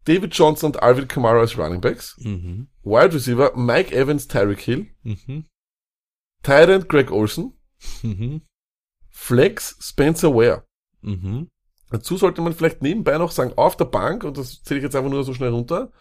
David 0.05 0.33
Johnson 0.35 0.67
und 0.71 0.81
Alvin 0.81 1.07
Kamara 1.09 1.39
als 1.41 1.57
Running 1.57 1.81
Backs, 1.81 2.15
Mhm. 2.21 2.69
Wide 2.83 3.13
Receiver 3.13 3.57
Mike 3.57 3.93
Evans, 3.93 4.29
Tyreek 4.29 4.61
Hill, 4.61 4.87
Mhm. 5.03 5.47
Tight 6.43 6.69
End 6.69 6.87
Greg 6.87 7.11
Olsen, 7.11 7.53
Mhm. 8.03 8.41
Flex 9.13 9.77
Spencer 9.79 10.33
Ware. 10.33 10.63
Mhm. 11.01 11.47
Dazu 11.91 12.17
sollte 12.17 12.41
man 12.41 12.53
vielleicht 12.53 12.81
nebenbei 12.81 13.17
noch 13.17 13.31
sagen, 13.31 13.53
auf 13.55 13.77
der 13.77 13.85
Bank, 13.85 14.23
und 14.23 14.37
das 14.37 14.63
zähle 14.63 14.79
ich 14.79 14.83
jetzt 14.83 14.95
einfach 14.95 15.11
nur 15.11 15.23
so 15.23 15.33
schnell 15.33 15.51
runter, 15.51 15.91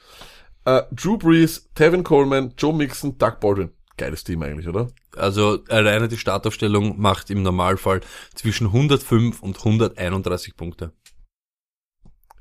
äh, 0.65 0.83
Drew 0.91 1.19
Brees, 1.19 1.71
Tevin 1.75 2.03
Coleman, 2.03 2.55
Joe 2.57 2.75
Mixon, 2.75 3.19
Doug 3.19 3.41
Baldwin. 3.41 3.71
Geiles 3.99 4.25
Team 4.25 4.43
eigentlich, 4.43 4.67
oder? 4.67 4.89
Also 5.15 5.63
alleine 5.69 6.09
die 6.09 6.17
Startaufstellung 6.17 6.99
macht 6.99 7.29
im 7.31 7.43
Normalfall 7.43 8.01
zwischen 8.35 8.69
105 8.69 9.43
und 9.43 9.59
131 9.59 10.57
Punkte. 10.57 10.93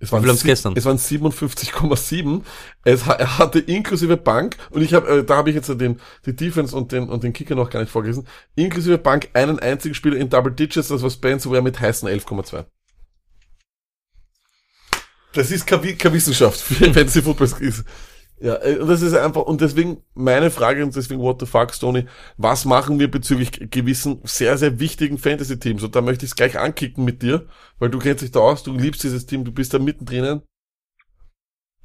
Es 0.01 0.11
sie- 0.41 0.47
gestern? 0.47 0.73
Es 0.75 0.85
waren 0.85 0.97
57,7. 0.97 2.43
Es 2.83 3.05
Er 3.07 3.37
hatte 3.37 3.59
inklusive 3.59 4.17
Bank, 4.17 4.57
und 4.71 4.81
ich 4.81 4.93
habe, 4.93 5.07
äh, 5.19 5.23
da 5.23 5.37
habe 5.37 5.49
ich 5.51 5.55
jetzt 5.55 5.69
den, 5.69 5.99
die 6.25 6.35
Defense 6.35 6.75
und 6.75 6.91
den, 6.91 7.07
und 7.07 7.23
den 7.23 7.33
Kicker 7.33 7.55
noch 7.55 7.69
gar 7.69 7.79
nicht 7.81 7.91
vorgelesen, 7.91 8.27
inklusive 8.55 8.97
Bank 8.97 9.29
einen 9.33 9.59
einzigen 9.59 9.93
Spieler 9.95 10.17
in 10.17 10.29
Double 10.29 10.51
Digits, 10.51 10.87
das 10.87 11.03
war 11.03 11.09
Spencer 11.11 11.51
Ware 11.51 11.61
mit 11.61 11.79
heißen 11.79 12.09
11,2. 12.09 12.65
Das 15.33 15.49
ist 15.51 15.65
keine, 15.65 15.95
keine 15.95 16.13
Wissenschaft 16.15 16.59
für 16.59 16.73
Fantasy 16.93 17.21
Football. 17.21 17.47
Ist. 17.59 17.85
Ja, 18.41 18.55
äh, 18.55 18.77
und 18.79 18.87
das 18.87 19.03
ist 19.03 19.13
einfach, 19.13 19.43
und 19.43 19.61
deswegen 19.61 20.03
meine 20.15 20.49
Frage, 20.49 20.83
und 20.83 20.95
deswegen 20.95 21.21
what 21.21 21.39
the 21.39 21.45
fuck, 21.45 21.73
Stoney, 21.73 22.05
was 22.37 22.65
machen 22.65 22.99
wir 22.99 23.09
bezüglich 23.09 23.51
gewissen 23.69 24.19
sehr, 24.23 24.57
sehr 24.57 24.79
wichtigen 24.79 25.19
Fantasy-Teams? 25.19 25.83
Und 25.83 25.95
da 25.95 26.01
möchte 26.01 26.25
ich 26.25 26.31
es 26.31 26.35
gleich 26.35 26.57
ankicken 26.57 27.05
mit 27.05 27.21
dir, 27.21 27.45
weil 27.77 27.89
du 27.89 27.99
kennst 27.99 28.23
dich 28.23 28.31
da 28.31 28.39
aus, 28.39 28.63
du 28.63 28.75
liebst 28.75 29.03
dieses 29.03 29.27
Team, 29.27 29.45
du 29.45 29.51
bist 29.51 29.73
da 29.75 29.79
mittendrin. 29.79 30.41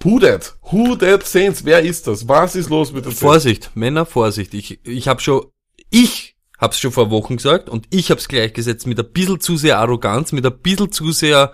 Who 0.03 0.19
that? 0.21 0.57
Who 0.71 0.97
that 0.97 1.27
Saints? 1.27 1.65
Wer 1.65 1.81
ist 1.81 2.07
das? 2.07 2.27
Was 2.27 2.57
ist 2.57 2.71
los 2.71 2.93
mit 2.93 3.05
den 3.05 3.13
Saints? 3.13 3.21
Vorsicht, 3.21 3.71
Männer, 3.75 4.07
Vorsicht. 4.07 4.55
Ich, 4.55 4.81
ich 4.87 5.09
habe 5.09 5.21
schon, 5.21 5.47
ich 5.91 6.37
hab's 6.59 6.81
schon 6.81 6.93
vor 6.93 7.11
Wochen 7.11 7.37
gesagt 7.37 7.69
und 7.69 7.87
ich 7.91 8.11
hab's 8.11 8.29
gleichgesetzt 8.29 8.87
mit 8.87 8.99
ein 8.99 9.13
bisschen 9.13 9.41
zu 9.41 9.59
sehr 9.59 9.79
Arroganz, 9.79 10.33
mit 10.33 10.47
ein 10.47 10.59
bisschen 10.59 10.91
zu 10.91 11.13
sehr 11.13 11.53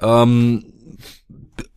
ähm, 0.00 0.71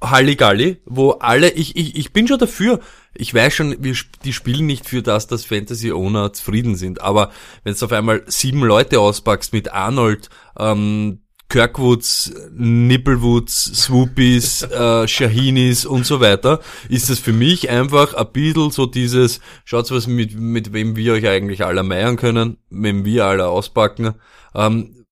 Halligalli, 0.01 0.77
wo 0.85 1.11
alle, 1.11 1.49
ich, 1.51 1.75
ich, 1.75 1.95
ich 1.95 2.13
bin 2.13 2.27
schon 2.27 2.39
dafür. 2.39 2.79
Ich 3.13 3.33
weiß 3.33 3.53
schon, 3.53 3.75
wir, 3.79 3.95
die 4.23 4.33
spielen 4.33 4.65
nicht 4.65 4.87
für 4.87 5.01
das, 5.01 5.27
dass 5.27 5.45
Fantasy-Owner 5.45 6.33
zufrieden 6.33 6.75
sind, 6.75 7.01
aber 7.01 7.31
wenn 7.63 7.73
du 7.73 7.85
auf 7.85 7.91
einmal 7.91 8.23
sieben 8.27 8.61
Leute 8.61 8.99
auspackst 8.99 9.53
mit 9.53 9.71
Arnold, 9.71 10.29
ähm, 10.59 11.19
Kirkwoods, 11.49 12.33
Nipplewoods, 12.51 13.83
Swoopies, 13.83 14.63
äh, 14.71 15.07
Shahinis 15.07 15.85
und 15.85 16.05
so 16.05 16.19
weiter, 16.19 16.59
ist 16.89 17.09
das 17.09 17.19
für 17.19 17.33
mich 17.33 17.69
einfach 17.69 18.13
ein 18.13 18.31
bisschen 18.33 18.71
so 18.71 18.85
dieses, 18.85 19.39
schaut 19.63 19.89
was 19.91 20.07
mit, 20.07 20.35
mit 20.37 20.73
wem 20.73 20.95
wir 20.95 21.13
euch 21.13 21.27
eigentlich 21.27 21.63
alle 21.63 21.83
meiern 21.83 22.17
können, 22.17 22.57
wenn 22.69 23.05
wir 23.05 23.25
alle 23.25 23.47
auspacken. 23.47 24.15
Ähm, 24.53 25.04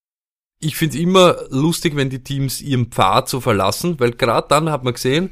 ich 0.64 0.76
find's 0.76 0.96
immer 0.96 1.36
lustig, 1.50 1.96
wenn 1.96 2.10
die 2.10 2.24
Teams 2.24 2.62
ihren 2.62 2.88
Pfad 2.88 3.30
so 3.30 3.40
verlassen, 3.40 4.00
weil 4.00 4.12
gerade 4.12 4.48
dann 4.50 4.72
hat 4.72 4.84
man 4.84 4.94
gesehen, 4.94 5.32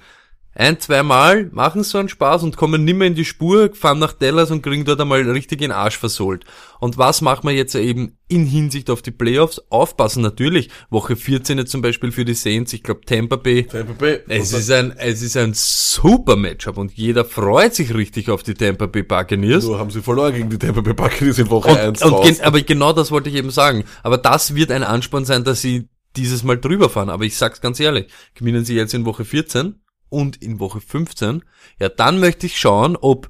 ein, 0.54 0.80
zweimal 0.82 1.50
machen 1.54 1.84
so 1.84 1.98
einen 1.98 2.10
Spaß 2.10 2.44
und 2.44 2.58
kommen 2.58 2.84
nimmer 2.84 3.06
in 3.06 3.16
die 3.16 3.24
Spur, 3.24 3.70
fahren 3.74 4.00
nach 4.00 4.12
Dallas 4.12 4.52
und 4.52 4.62
kriegen 4.62 4.84
dort 4.84 5.00
einmal 5.00 5.22
richtig 5.30 5.62
in 5.62 5.70
den 5.70 5.72
Arsch 5.72 5.98
versohlt. 5.98 6.44
Und 6.82 6.98
was 6.98 7.22
machen 7.22 7.48
wir 7.48 7.56
jetzt 7.56 7.74
eben 7.74 8.18
in 8.28 8.46
Hinsicht 8.46 8.90
auf 8.90 9.02
die 9.02 9.12
Playoffs? 9.12 9.62
Aufpassen 9.70 10.22
natürlich. 10.22 10.70
Woche 10.90 11.16
14 11.16 11.58
jetzt 11.58 11.72
zum 11.72 11.82
Beispiel 11.82 12.12
für 12.12 12.26
die 12.26 12.34
Saints, 12.34 12.74
ich 12.74 12.84
glaube 12.84 13.02
Tampa 13.06 13.38
Bay. 13.38 13.64
Tampa 13.64 13.94
Bay. 13.94 14.20
Es 14.28 14.52
ist 14.52 14.70
ein, 14.72 14.94
es 14.98 15.22
ist 15.22 15.38
ein 15.38 15.54
super 15.54 16.36
Matchup 16.36 16.78
und 16.78 16.92
jeder 16.92 17.24
freut 17.24 17.74
sich 17.74 17.94
richtig 17.94 18.30
auf 18.30 18.44
die 18.44 18.54
Tampa 18.54 18.88
Bay 18.88 19.04
Buccaneers. 19.04 19.64
Nur 19.64 19.80
haben 19.80 19.90
sie 19.90 20.02
verloren 20.02 20.34
gegen 20.34 20.50
die 20.50 20.58
Tampa 20.58 20.82
Bay 20.82 20.94
Buccaneers 20.94 21.40
in 21.40 21.50
Woche 21.50 21.70
Und, 21.70 21.78
1 21.78 22.04
und 22.04 22.24
gen, 22.24 22.42
aber 22.42 22.62
genau 22.62 22.92
das 22.92 23.10
wollte 23.12 23.30
ich 23.30 23.36
eben 23.36 23.52
sagen. 23.52 23.86
Aber 24.04 24.18
das 24.18 24.54
wird 24.54 24.72
ein 24.72 24.84
Ansporn 24.84 25.24
sein, 25.24 25.46
dass 25.46 25.62
sie 25.62 25.88
dieses 26.18 26.44
Mal 26.44 26.60
drüber 26.60 26.90
fahren. 26.90 27.10
Aber 27.10 27.24
ich 27.24 27.38
sag's 27.38 27.62
ganz 27.62 27.80
ehrlich, 27.80 28.08
gewinnen 28.36 28.66
sie 28.66 28.76
jetzt 28.76 28.94
in 28.94 29.06
Woche 29.06 29.24
14 29.24 29.81
und 30.12 30.38
in 30.44 30.60
Woche 30.60 30.82
15, 30.82 31.44
ja, 31.80 31.90
dann 31.90 32.20
möchte 32.20 32.46
ich 32.46 32.60
schauen, 32.60 32.96
ob 33.00 33.30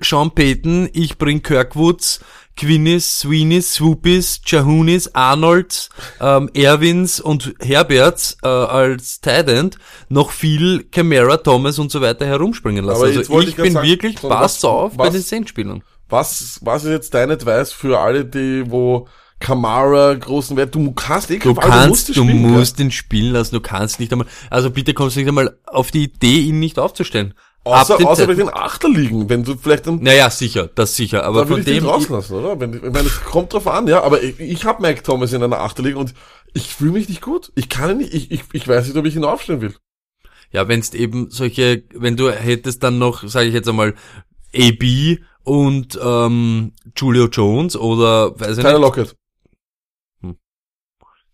Sean 0.00 0.30
Payton, 0.34 0.90
ich 0.92 1.16
bring 1.16 1.42
Kirkwoods, 1.42 2.20
Quinnis, 2.54 3.20
Sweeneys, 3.20 3.74
Swoopies, 3.74 4.40
Jahunis, 4.44 5.08
Arnolds, 5.14 5.88
ähm, 6.20 6.50
Erwins 6.54 7.18
und 7.18 7.54
Herberts 7.60 8.36
äh, 8.42 8.48
als 8.48 9.20
Tight 9.20 9.48
End 9.48 9.78
noch 10.08 10.30
viel 10.30 10.84
Camara, 10.84 11.38
Thomas 11.38 11.78
und 11.78 11.90
so 11.90 12.00
weiter 12.02 12.26
herumspringen 12.26 12.84
lassen. 12.84 12.98
Aber 12.98 13.06
also 13.06 13.40
ich 13.40 13.48
ich 13.48 13.56
bin 13.56 13.72
sagen, 13.72 13.86
wirklich, 13.86 14.18
so, 14.18 14.28
passt 14.28 14.62
was- 14.62 14.64
auf 14.64 14.96
bei 14.96 15.08
den 15.08 15.22
Saints-Spielern. 15.22 15.82
Was, 16.08 16.60
was 16.62 16.84
ist 16.84 16.90
jetzt 16.90 17.14
dein 17.14 17.30
Advice 17.30 17.72
für 17.72 17.98
alle, 17.98 18.24
die, 18.24 18.70
wo 18.70 19.08
Kamara 19.38 20.14
großen 20.14 20.56
Wert, 20.56 20.74
du 20.74 20.92
kannst 20.92 21.30
eh 21.30 21.38
Du 21.38 21.54
kannst, 21.54 22.08
du 22.08 22.14
spielen, 22.14 22.52
musst 22.52 22.80
ihn 22.80 22.90
spielen 22.90 23.32
lassen, 23.32 23.54
du 23.54 23.60
kannst 23.60 24.00
nicht 24.00 24.10
einmal, 24.12 24.26
also 24.50 24.70
bitte 24.70 24.94
kommst 24.94 25.16
du 25.16 25.20
nicht 25.20 25.28
einmal 25.28 25.58
auf 25.66 25.90
die 25.90 26.04
Idee, 26.04 26.38
ihn 26.40 26.58
nicht 26.58 26.78
aufzustellen. 26.78 27.34
Außer, 27.64 27.98
außer 28.06 28.26
bei 28.28 28.34
den 28.34 28.52
Achterligen, 28.52 29.28
wenn 29.28 29.42
du 29.42 29.56
vielleicht 29.56 29.88
dann, 29.88 30.00
Naja, 30.00 30.30
sicher, 30.30 30.68
das 30.72 30.94
sicher. 30.94 31.24
Aber 31.24 31.40
da 31.40 31.46
von 31.48 31.58
ich 31.58 31.64
dem, 31.64 31.82
draußen 31.84 32.14
lassen, 32.14 32.34
oder? 32.34 32.60
Wenn, 32.60 32.74
ich 32.74 32.82
meine, 32.82 33.08
es 33.08 33.24
kommt 33.24 33.52
drauf 33.52 33.66
an, 33.66 33.88
ja, 33.88 34.02
aber 34.04 34.22
ich, 34.22 34.38
ich 34.38 34.64
habe 34.64 34.80
Mike 34.82 35.02
Thomas 35.02 35.32
in 35.32 35.42
einer 35.42 35.58
Achterliga 35.58 35.98
und 35.98 36.14
ich 36.54 36.68
fühle 36.72 36.92
mich 36.92 37.08
nicht 37.08 37.22
gut. 37.22 37.50
Ich 37.56 37.68
kann 37.68 37.90
ihn 37.90 37.98
nicht, 37.98 38.14
ich, 38.14 38.30
ich, 38.30 38.42
ich 38.52 38.68
weiß 38.68 38.86
nicht, 38.86 38.96
ob 38.96 39.04
ich 39.04 39.16
ihn 39.16 39.24
aufstellen 39.24 39.60
will. 39.60 39.74
ja, 40.52 40.68
wenn's 40.68 40.94
eben 40.94 41.28
solche, 41.30 41.82
wenn 41.92 42.16
du 42.16 42.30
hättest 42.30 42.84
dann 42.84 42.98
noch, 42.98 43.26
sage 43.28 43.48
ich 43.48 43.54
jetzt 43.54 43.68
einmal, 43.68 43.94
AB 44.54 45.18
und 45.42 45.98
ähm, 46.02 46.72
Julio 46.96 47.26
Jones 47.26 47.76
oder 47.76 48.38
weiß 48.38 48.58
ich 48.58 48.62
Tyler 48.62 48.74
nicht, 48.74 48.82
Lockett. 48.82 49.16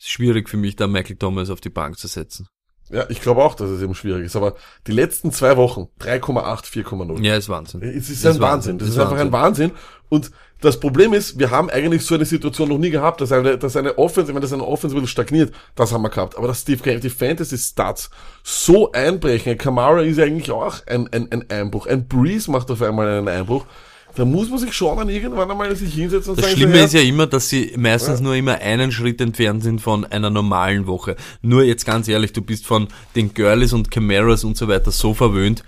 Schwierig 0.09 0.49
für 0.49 0.57
mich, 0.57 0.77
da 0.77 0.87
Michael 0.87 1.17
Thomas 1.17 1.51
auf 1.51 1.61
die 1.61 1.71
Bank 1.71 1.99
zu 1.99 2.09
setzen. 2.09 2.49
Ja, 2.91 3.07
ich 3.09 3.23
glaube 3.23 3.43
auch, 3.43 3.55
dass 3.55 3.71
es 3.71 3.81
eben 3.81 3.95
schwierig 3.95 4.27
ist, 4.27 4.37
aber 4.37 4.55
die 4.87 4.93
letzten 4.93 5.33
zwei 5.33 5.57
Wochen, 5.57 5.89
3,8, 6.01 6.67
4,0. 6.67 7.25
Ja, 7.25 7.37
ist 7.37 7.49
Wahnsinn. 7.49 7.83
Es 7.83 8.11
ist 8.11 8.27
ein 8.27 8.33
ist 8.33 8.41
Wahnsinn. 8.41 8.41
Wahnsinn. 8.41 8.79
Das 8.79 8.89
ist 8.89 8.95
ist 8.97 9.01
einfach 9.01 9.19
ein 9.19 9.33
Wahnsinn. 9.33 9.73
Und 10.11 10.31
das 10.61 10.79
Problem 10.79 11.15
ist, 11.15 11.39
wir 11.39 11.51
haben 11.51 11.71
eigentlich 11.71 12.05
so 12.05 12.15
eine 12.15 12.27
Situation 12.27 12.69
noch 12.69 12.79
nie 12.79 12.91
gehabt, 12.91 13.21
dass 13.21 13.33
eine, 13.33 13.57
dass 13.57 13.77
eine 13.77 13.97
Offense, 13.97 14.35
wenn 14.35 14.43
das 14.43 14.53
eine 14.53 14.65
Offense 14.65 14.95
ein 14.95 15.01
bisschen 15.01 15.09
stagniert, 15.09 15.55
das 15.75 15.93
haben 15.93 16.03
wir 16.03 16.11
gehabt. 16.11 16.37
Aber 16.37 16.49
dass 16.49 16.65
die, 16.65 16.77
die 16.77 17.11
Fantasy 17.11 17.57
Stats 17.57 18.11
so 18.43 18.93
einbrechen, 18.93 19.57
Kamara 19.57 20.03
ist 20.03 20.19
ja 20.19 20.25
eigentlich 20.25 20.51
auch 20.51 20.87
ein, 20.87 21.09
ein, 21.13 21.33
ein 21.33 21.51
Einbruch. 21.51 21.87
Ein 21.87 22.07
Breeze 22.07 22.51
macht 22.51 22.71
auf 22.71 22.83
einmal 22.83 23.09
einen 23.09 23.29
Einbruch. 23.29 23.65
Da 24.15 24.25
muss 24.25 24.51
man 24.51 24.59
sich 24.59 24.73
schon 24.73 24.97
dann 24.99 25.09
irgendwann 25.09 25.51
einmal 25.51 25.75
sich 25.75 25.95
hinsetzen 25.95 26.31
und 26.31 26.39
Das 26.39 26.47
sagen, 26.47 26.57
Schlimme 26.57 26.79
so, 26.79 26.85
ist 26.85 26.95
ja 26.95 27.01
immer, 27.01 27.27
dass 27.27 27.49
sie 27.49 27.73
meistens 27.77 28.21
nur 28.21 28.35
immer 28.35 28.59
einen 28.59 28.93
Schritt 28.93 29.21
entfernt 29.21 29.63
sind 29.63 29.81
von 29.81 30.05
einer 30.05 30.29
normalen 30.29 30.87
Woche. 30.87 31.17
Nur 31.41 31.63
jetzt 31.63 31.87
ganz 31.87 32.09
ehrlich, 32.09 32.33
du 32.33 32.43
bist 32.43 32.67
von 32.67 32.89
den 33.17 33.33
Girlies 33.33 33.73
und 33.73 33.91
Camaras 33.91 34.45
und 34.45 34.57
so 34.57 34.69
weiter 34.69 34.91
so 34.91 35.15
verwöhnt, 35.15 35.65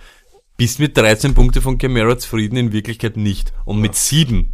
bist 0.56 0.78
mit 0.78 0.96
13 0.96 1.34
Punkte 1.34 1.60
von 1.60 1.78
Camara 1.78 2.18
zufrieden, 2.18 2.56
in 2.56 2.72
Wirklichkeit 2.72 3.16
nicht. 3.16 3.52
Und 3.64 3.80
mit 3.80 3.94
7 3.94 4.52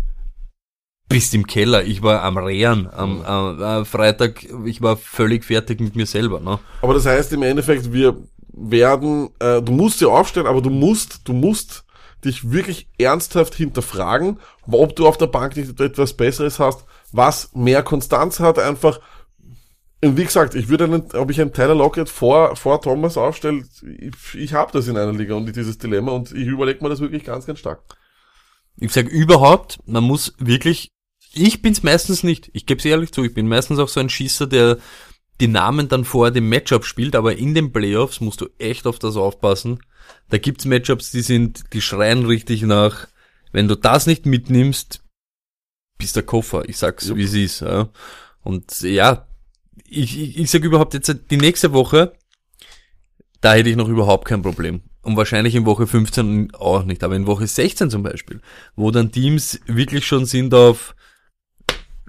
bist 1.09 1.35
im 1.35 1.47
Keller. 1.47 1.85
Ich 1.85 2.03
war 2.03 2.23
am 2.23 2.39
Rehren 2.39 2.89
am 2.91 3.23
äh, 3.23 3.81
äh, 3.81 3.85
Freitag, 3.85 4.47
ich 4.65 4.81
war 4.81 4.97
völlig 4.97 5.45
fertig 5.45 5.81
mit 5.81 5.97
mir 5.97 6.07
selber. 6.07 6.41
Ne? 6.41 6.59
Aber 6.81 6.95
das 6.95 7.05
heißt 7.05 7.33
im 7.33 7.43
Endeffekt, 7.43 7.93
wir 7.93 8.17
werden, 8.53 9.31
äh, 9.41 9.61
du 9.61 9.73
musst 9.73 9.99
sie 9.99 10.07
aufstellen, 10.07 10.47
aber 10.47 10.63
du 10.63 10.71
musst, 10.71 11.21
du 11.25 11.33
musst 11.33 11.85
dich 12.25 12.51
wirklich 12.51 12.89
ernsthaft 12.99 13.55
hinterfragen, 13.55 14.39
ob 14.71 14.97
du 14.97 15.07
auf 15.07 15.19
der 15.19 15.27
Bank 15.27 15.57
nicht 15.57 15.81
etwas 15.81 16.15
Besseres 16.15 16.59
hast, 16.59 16.85
was 17.13 17.55
mehr 17.55 17.83
Konstanz 17.83 18.41
hat, 18.41 18.59
einfach. 18.59 19.01
Und 20.03 20.17
wie 20.17 20.25
gesagt, 20.25 20.55
ich 20.55 20.69
würde 20.69 20.85
einen, 20.85 21.13
ob 21.13 21.31
ich 21.31 21.41
einen 21.41 21.53
Tyler 21.53 21.75
Lockett 21.75 22.09
vor, 22.09 22.57
vor 22.57 22.81
Thomas 22.81 23.17
aufstelle, 23.17 23.65
ich, 23.83 24.35
ich 24.35 24.55
habe 24.55 24.73
das 24.73 24.89
in 24.89 24.97
einer 24.97 25.13
Liga 25.13 25.35
und 25.35 25.55
dieses 25.55 25.79
Dilemma 25.79 26.13
und 26.13 26.33
ich 26.33 26.47
überlege 26.47 26.83
mir 26.83 26.89
das 26.89 27.01
wirklich 27.01 27.25
ganz, 27.25 27.47
ganz 27.47 27.59
stark. 27.59 27.83
Ich 28.79 28.93
sag 28.93 29.09
überhaupt, 29.09 29.79
man 29.85 30.05
muss 30.05 30.35
wirklich, 30.39 30.91
ich 31.35 31.61
bin's 31.61 31.83
meistens 31.83 32.23
nicht, 32.23 32.51
ich 32.55 32.65
gebe 32.65 32.87
ehrlich 32.89 33.13
zu, 33.13 33.23
ich 33.25 33.35
bin 33.35 33.47
meistens 33.47 33.79
auch 33.79 33.89
so 33.89 34.01
ein 34.01 34.09
Schießer, 34.09 34.47
der 34.47 34.79
die 35.41 35.49
Namen 35.49 35.89
dann 35.89 36.05
vor 36.05 36.31
dem 36.31 36.49
Matchup 36.49 36.85
spielt, 36.85 37.17
aber 37.17 37.37
in 37.37 37.55
den 37.55 37.73
Playoffs 37.73 38.21
musst 38.21 38.41
du 38.41 38.49
echt 38.59 38.87
auf 38.87 38.99
das 38.99 39.17
aufpassen. 39.17 39.81
Da 40.31 40.39
gibt's 40.39 40.65
Matchups, 40.65 41.11
die 41.11 41.23
sind, 41.23 41.73
die 41.73 41.83
schreien 41.83 42.25
richtig 42.25 42.63
nach, 42.63 43.09
wenn 43.53 43.69
du 43.69 43.77
das 43.77 44.07
nicht 44.07 44.27
mitnimmst, 44.27 45.03
bist 45.99 46.17
der 46.17 46.23
Koffer. 46.23 46.69
Ich 46.69 46.79
sag's, 46.79 47.09
Jupp. 47.09 47.19
wie 47.19 47.25
es 47.25 47.35
ist. 47.35 47.61
Ja. 47.61 47.91
Und 48.43 48.81
ja, 48.81 49.27
ich, 49.87 50.19
ich, 50.19 50.39
ich 50.39 50.51
sag 50.51 50.63
überhaupt 50.63 50.95
jetzt 50.95 51.15
die 51.31 51.37
nächste 51.37 51.73
Woche, 51.73 52.13
da 53.41 53.55
hätte 53.55 53.71
ich 53.71 53.77
noch 53.77 53.89
überhaupt 53.89 54.27
kein 54.27 54.43
Problem. 54.43 54.83
Und 55.03 55.17
wahrscheinlich 55.17 55.55
in 55.55 55.67
Woche 55.67 55.87
15 55.87 56.55
auch 56.55 56.85
nicht, 56.85 57.03
aber 57.03 57.17
in 57.17 57.27
Woche 57.27 57.47
16 57.47 57.91
zum 57.91 58.03
Beispiel, 58.03 58.41
wo 58.77 58.91
dann 58.91 59.13
Teams 59.13 59.61
wirklich 59.67 60.07
schon 60.07 60.27
sind 60.27 60.53
auf, 60.53 60.95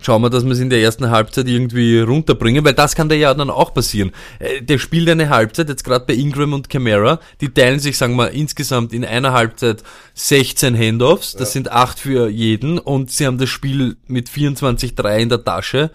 schauen 0.01 0.21
wir, 0.21 0.29
dass 0.29 0.43
wir 0.43 0.51
es 0.51 0.59
in 0.59 0.69
der 0.69 0.81
ersten 0.81 1.09
Halbzeit 1.09 1.47
irgendwie 1.47 1.99
runterbringen, 1.99 2.65
weil 2.65 2.73
das 2.73 2.95
kann 2.95 3.09
da 3.09 3.15
ja 3.15 3.33
dann 3.33 3.49
auch 3.49 3.73
passieren. 3.73 4.11
Äh, 4.39 4.61
Der 4.61 4.77
spielt 4.77 5.09
eine 5.09 5.29
Halbzeit, 5.29 5.69
jetzt 5.69 5.83
gerade 5.83 6.05
bei 6.05 6.13
Ingram 6.13 6.53
und 6.53 6.69
Camara, 6.69 7.19
die 7.39 7.49
teilen 7.49 7.79
sich, 7.79 7.97
sagen 7.97 8.15
wir, 8.15 8.31
insgesamt 8.31 8.93
in 8.93 9.05
einer 9.05 9.33
Halbzeit 9.33 9.83
16 10.13 10.77
Handoffs, 10.77 11.33
das 11.33 11.53
sind 11.53 11.71
acht 11.71 11.99
für 11.99 12.29
jeden 12.29 12.79
und 12.79 13.11
sie 13.11 13.25
haben 13.25 13.37
das 13.37 13.49
Spiel 13.49 13.97
mit 14.07 14.29
24-3 14.29 15.17
in 15.17 15.29
der 15.29 15.43
Tasche. 15.43 15.91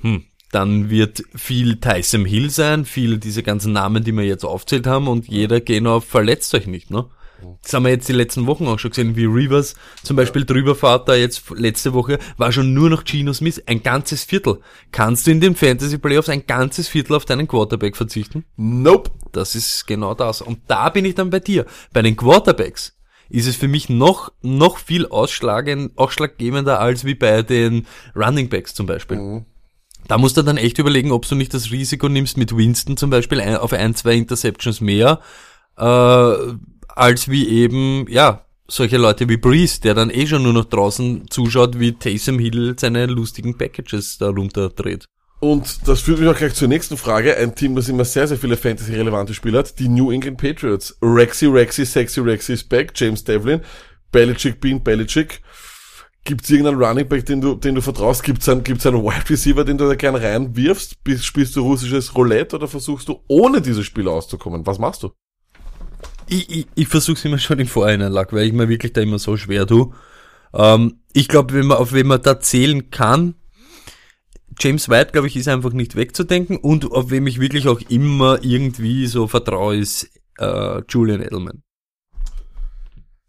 Hm, 0.00 0.24
dann 0.52 0.88
wird 0.88 1.22
viel 1.34 1.76
Tyson 1.76 2.24
Hill 2.24 2.50
sein, 2.50 2.84
viel 2.84 3.18
diese 3.18 3.42
ganzen 3.42 3.72
Namen, 3.72 4.04
die 4.04 4.12
wir 4.12 4.24
jetzt 4.24 4.44
aufzählt 4.44 4.86
haben 4.86 5.08
und 5.08 5.28
jeder 5.28 5.60
gehen 5.60 5.86
auf 5.86 6.04
verletzt 6.04 6.54
euch 6.54 6.66
nicht, 6.66 6.90
ne? 6.90 7.06
Das 7.62 7.72
haben 7.72 7.84
wir 7.84 7.90
jetzt 7.90 8.08
die 8.08 8.12
letzten 8.12 8.46
Wochen 8.46 8.66
auch 8.66 8.78
schon 8.78 8.90
gesehen, 8.90 9.16
wie 9.16 9.24
Rivers 9.24 9.74
zum 10.02 10.16
Beispiel 10.16 10.44
drüber 10.44 10.74
fährt, 10.74 11.08
da 11.08 11.14
jetzt 11.14 11.50
letzte 11.54 11.92
Woche 11.92 12.18
war 12.36 12.52
schon 12.52 12.74
nur 12.74 12.90
noch 12.90 13.04
Geno 13.04 13.32
Smith, 13.32 13.62
ein 13.66 13.82
ganzes 13.82 14.24
Viertel. 14.24 14.60
Kannst 14.92 15.26
du 15.26 15.30
in 15.30 15.40
den 15.40 15.54
Fantasy 15.54 15.98
Playoffs 15.98 16.28
ein 16.28 16.46
ganzes 16.46 16.88
Viertel 16.88 17.14
auf 17.14 17.24
deinen 17.24 17.48
Quarterback 17.48 17.96
verzichten? 17.96 18.44
Nope. 18.56 19.10
Das 19.32 19.54
ist 19.54 19.86
genau 19.86 20.14
das. 20.14 20.40
Und 20.40 20.60
da 20.68 20.88
bin 20.88 21.04
ich 21.04 21.14
dann 21.14 21.30
bei 21.30 21.40
dir. 21.40 21.66
Bei 21.92 22.02
den 22.02 22.16
Quarterbacks 22.16 22.96
ist 23.28 23.46
es 23.46 23.56
für 23.56 23.68
mich 23.68 23.88
noch, 23.88 24.32
noch 24.42 24.78
viel 24.78 25.06
ausschlaggebender 25.06 26.80
als 26.80 27.04
wie 27.04 27.14
bei 27.14 27.42
den 27.42 27.86
Running 28.16 28.48
Backs 28.48 28.74
zum 28.74 28.86
Beispiel. 28.86 29.44
Da 30.06 30.16
musst 30.16 30.36
du 30.38 30.42
dann 30.42 30.56
echt 30.56 30.78
überlegen, 30.78 31.12
ob 31.12 31.28
du 31.28 31.34
nicht 31.34 31.52
das 31.52 31.70
Risiko 31.70 32.08
nimmst 32.08 32.38
mit 32.38 32.56
Winston 32.56 32.96
zum 32.96 33.10
Beispiel 33.10 33.40
auf 33.40 33.72
ein, 33.72 33.94
zwei 33.94 34.14
Interceptions 34.14 34.80
mehr, 34.80 35.20
äh, 35.76 36.34
als 36.98 37.28
wie 37.28 37.48
eben, 37.48 38.06
ja, 38.08 38.44
solche 38.66 38.98
Leute 38.98 39.28
wie 39.28 39.36
Breeze, 39.36 39.80
der 39.80 39.94
dann 39.94 40.10
eh 40.10 40.26
schon 40.26 40.42
nur 40.42 40.52
noch 40.52 40.66
draußen 40.66 41.30
zuschaut, 41.30 41.78
wie 41.78 41.92
Taysom 41.92 42.38
Hill 42.38 42.74
seine 42.78 43.06
lustigen 43.06 43.56
Packages 43.56 44.18
da 44.18 44.28
runterdreht. 44.28 45.06
Und 45.40 45.86
das 45.86 46.00
führt 46.00 46.18
mich 46.18 46.28
auch 46.28 46.36
gleich 46.36 46.54
zur 46.54 46.66
nächsten 46.66 46.96
Frage. 46.96 47.36
Ein 47.36 47.54
Team, 47.54 47.76
das 47.76 47.88
immer 47.88 48.04
sehr, 48.04 48.26
sehr 48.26 48.36
viele 48.36 48.56
Fantasy-relevante 48.56 49.34
Spieler 49.34 49.60
hat. 49.60 49.78
Die 49.78 49.88
New 49.88 50.10
England 50.10 50.38
Patriots. 50.38 50.98
Rexy, 51.00 51.46
Rexy, 51.46 51.86
Sexy 51.86 52.20
Rexy 52.20 52.54
ist 52.54 52.68
back. 52.68 52.92
James 52.96 53.22
Devlin. 53.22 53.60
Belichick, 54.10 54.60
Bean, 54.60 54.82
Belichick. 54.82 55.40
Gibt's 56.24 56.50
irgendeinen 56.50 56.82
Running 56.82 57.08
Back, 57.08 57.24
den 57.24 57.40
du, 57.40 57.54
den 57.54 57.76
du 57.76 57.80
vertraust? 57.80 58.24
Gibt's 58.24 58.48
einen, 58.48 58.64
gibt's 58.64 58.84
einen 58.84 59.02
Wide 59.02 59.30
Receiver, 59.30 59.64
den 59.64 59.78
du 59.78 59.86
da 59.86 59.94
gern 59.94 60.16
reinwirfst? 60.16 60.96
Spielst 61.20 61.54
du 61.54 61.62
russisches 61.62 62.16
Roulette 62.16 62.56
oder 62.56 62.66
versuchst 62.66 63.08
du 63.08 63.20
ohne 63.28 63.62
dieses 63.62 63.86
Spiel 63.86 64.08
auszukommen? 64.08 64.66
Was 64.66 64.80
machst 64.80 65.04
du? 65.04 65.12
Ich, 66.28 66.50
ich, 66.50 66.66
ich 66.74 66.88
versuche 66.88 67.26
immer 67.26 67.38
schon 67.38 67.58
im 67.58 67.66
Vorhinein, 67.66 68.12
Lack, 68.12 68.32
weil 68.32 68.46
ich 68.46 68.52
mir 68.52 68.68
wirklich 68.68 68.92
da 68.92 69.00
immer 69.00 69.18
so 69.18 69.36
schwer 69.36 69.66
tue. 69.66 69.92
Ähm, 70.52 71.00
ich 71.12 71.28
glaube, 71.28 71.54
wenn 71.54 71.66
man 71.66 71.78
auf 71.78 71.92
wen 71.92 72.06
man 72.06 72.22
da 72.22 72.38
zählen 72.40 72.90
kann, 72.90 73.34
James 74.60 74.88
White, 74.88 75.12
glaube 75.12 75.28
ich, 75.28 75.36
ist 75.36 75.48
einfach 75.48 75.72
nicht 75.72 75.94
wegzudenken 75.94 76.56
und 76.56 76.90
auf 76.90 77.10
wem 77.10 77.26
ich 77.26 77.40
wirklich 77.40 77.68
auch 77.68 77.80
immer 77.88 78.42
irgendwie 78.42 79.06
so 79.06 79.26
vertraue, 79.28 79.76
ist 79.76 80.10
äh, 80.38 80.82
Julian 80.88 81.22
Edelman. 81.22 81.62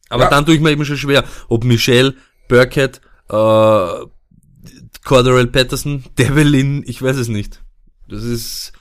Aber 0.09 0.23
Ja. 0.23 0.29
dann 0.29 0.45
tue 0.45 0.55
ich 0.55 0.61
mir 0.61 0.71
eben 0.71 0.85
schon 0.85 0.97
schwer, 0.97 1.23
ob 1.49 1.63
Michelle, 1.63 2.15
Burkett, 2.47 2.99
äh, 3.29 4.05
Cordarell 5.05 5.47
Patterson, 5.47 6.03
Devlin, 6.17 6.83
ich 6.85 7.01
weiß 7.01 7.17
es 7.17 7.27
nicht. 7.27 7.61
Das 8.07 8.23
ist, 8.23 8.73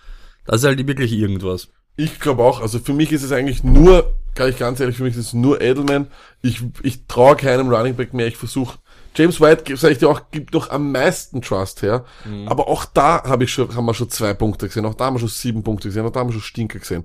das 0.47 0.63
ist 0.63 0.65
halt 0.65 0.87
wirklich 0.87 1.13
irgendwas. 1.13 1.69
Ich 2.01 2.21
glaube 2.21 2.45
auch, 2.45 2.61
also 2.61 2.79
für 2.79 2.93
mich 2.93 3.11
ist 3.11 3.25
es 3.25 3.33
eigentlich 3.33 3.65
nur, 3.65 4.15
kann 4.37 4.49
ich 4.49 4.57
ganz 4.57 4.79
ehrlich, 4.79 4.97
für 4.97 5.03
mich 5.03 5.17
ist 5.17 5.27
es 5.27 5.33
nur 5.35 5.61
Edelman. 5.61 6.07
Ich, 6.43 6.63
ich 6.85 7.07
traue 7.09 7.35
keinem 7.35 7.69
Running 7.69 7.97
Back 7.97 8.15
mehr. 8.15 8.29
Ich 8.29 8.37
versuche, 8.37 8.79
James 9.17 9.41
White, 9.41 9.77
sage 9.77 9.95
ich 9.95 9.99
dir 9.99 10.09
auch, 10.09 10.31
gibt 10.31 10.55
noch 10.55 10.71
am 10.71 10.93
meisten 10.93 11.43
Trust 11.43 11.83
her. 11.83 12.05
Aber 12.47 12.69
auch 12.69 12.85
da 12.85 13.25
habe 13.25 13.43
ich 13.43 13.53
schon, 13.53 13.75
haben 13.75 13.85
wir 13.87 13.95
schon 13.95 14.11
zwei 14.11 14.33
Punkte 14.33 14.69
gesehen. 14.69 14.87
Auch 14.87 14.95
da 14.95 15.07
haben 15.07 15.17
wir 15.17 15.21
schon 15.21 15.29
sieben 15.29 15.65
Punkte 15.65 15.89
gesehen. 15.89 16.07
Auch 16.07 16.13
da 16.13 16.21
haben 16.21 16.29
wir 16.29 16.35
schon 16.35 16.43
Stinker 16.43 16.79
gesehen. 16.79 17.05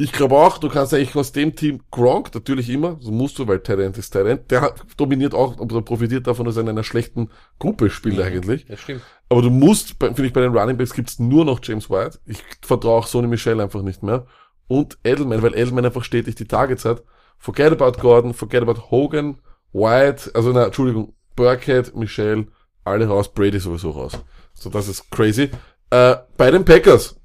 Ich 0.00 0.12
glaube 0.12 0.34
auch, 0.36 0.56
du 0.56 0.70
kannst 0.70 0.94
eigentlich 0.94 1.14
aus 1.14 1.32
dem 1.32 1.54
Team 1.54 1.82
Gronk, 1.90 2.34
natürlich 2.34 2.70
immer, 2.70 2.96
so 3.00 3.10
musst 3.10 3.38
du, 3.38 3.46
weil 3.46 3.60
Talent 3.60 3.98
ist 3.98 4.08
Talent, 4.08 4.50
der 4.50 4.74
dominiert 4.96 5.34
auch, 5.34 5.58
oder 5.58 5.82
profitiert 5.82 6.26
davon, 6.26 6.46
dass 6.46 6.56
er 6.56 6.62
in 6.62 6.70
einer 6.70 6.84
schlechten 6.84 7.28
Gruppe 7.58 7.90
spielt 7.90 8.18
eigentlich. 8.18 8.64
Das 8.64 8.80
stimmt. 8.80 9.02
Aber 9.28 9.42
du 9.42 9.50
musst, 9.50 9.96
finde 10.00 10.24
ich, 10.24 10.32
bei 10.32 10.40
den 10.40 10.56
Running 10.56 10.78
Backs 10.78 10.94
gibt's 10.94 11.18
nur 11.18 11.44
noch 11.44 11.60
James 11.62 11.90
White. 11.90 12.18
Ich 12.24 12.42
vertraue 12.62 12.96
auch 12.96 13.06
Sonny 13.06 13.28
Michel 13.28 13.60
einfach 13.60 13.82
nicht 13.82 14.02
mehr. 14.02 14.24
Und 14.68 14.96
Edelman, 15.04 15.42
weil 15.42 15.54
Edelman 15.54 15.84
einfach 15.84 16.04
stetig 16.04 16.34
die 16.34 16.48
Targets 16.48 16.86
hat. 16.86 17.02
Forget 17.36 17.78
about 17.78 18.00
Gordon, 18.00 18.32
forget 18.32 18.62
about 18.62 18.90
Hogan, 18.90 19.36
White, 19.74 20.30
also 20.32 20.50
na, 20.52 20.64
Entschuldigung, 20.64 21.12
Burkhead, 21.36 21.94
Michel, 21.94 22.46
alle 22.84 23.06
raus, 23.06 23.30
Brady 23.30 23.60
sowieso 23.60 23.90
raus. 23.90 24.18
So, 24.54 24.70
das 24.70 24.88
ist 24.88 25.10
crazy. 25.10 25.50
Äh, 25.90 26.16
bei 26.38 26.50
den 26.50 26.64
Packers. 26.64 27.19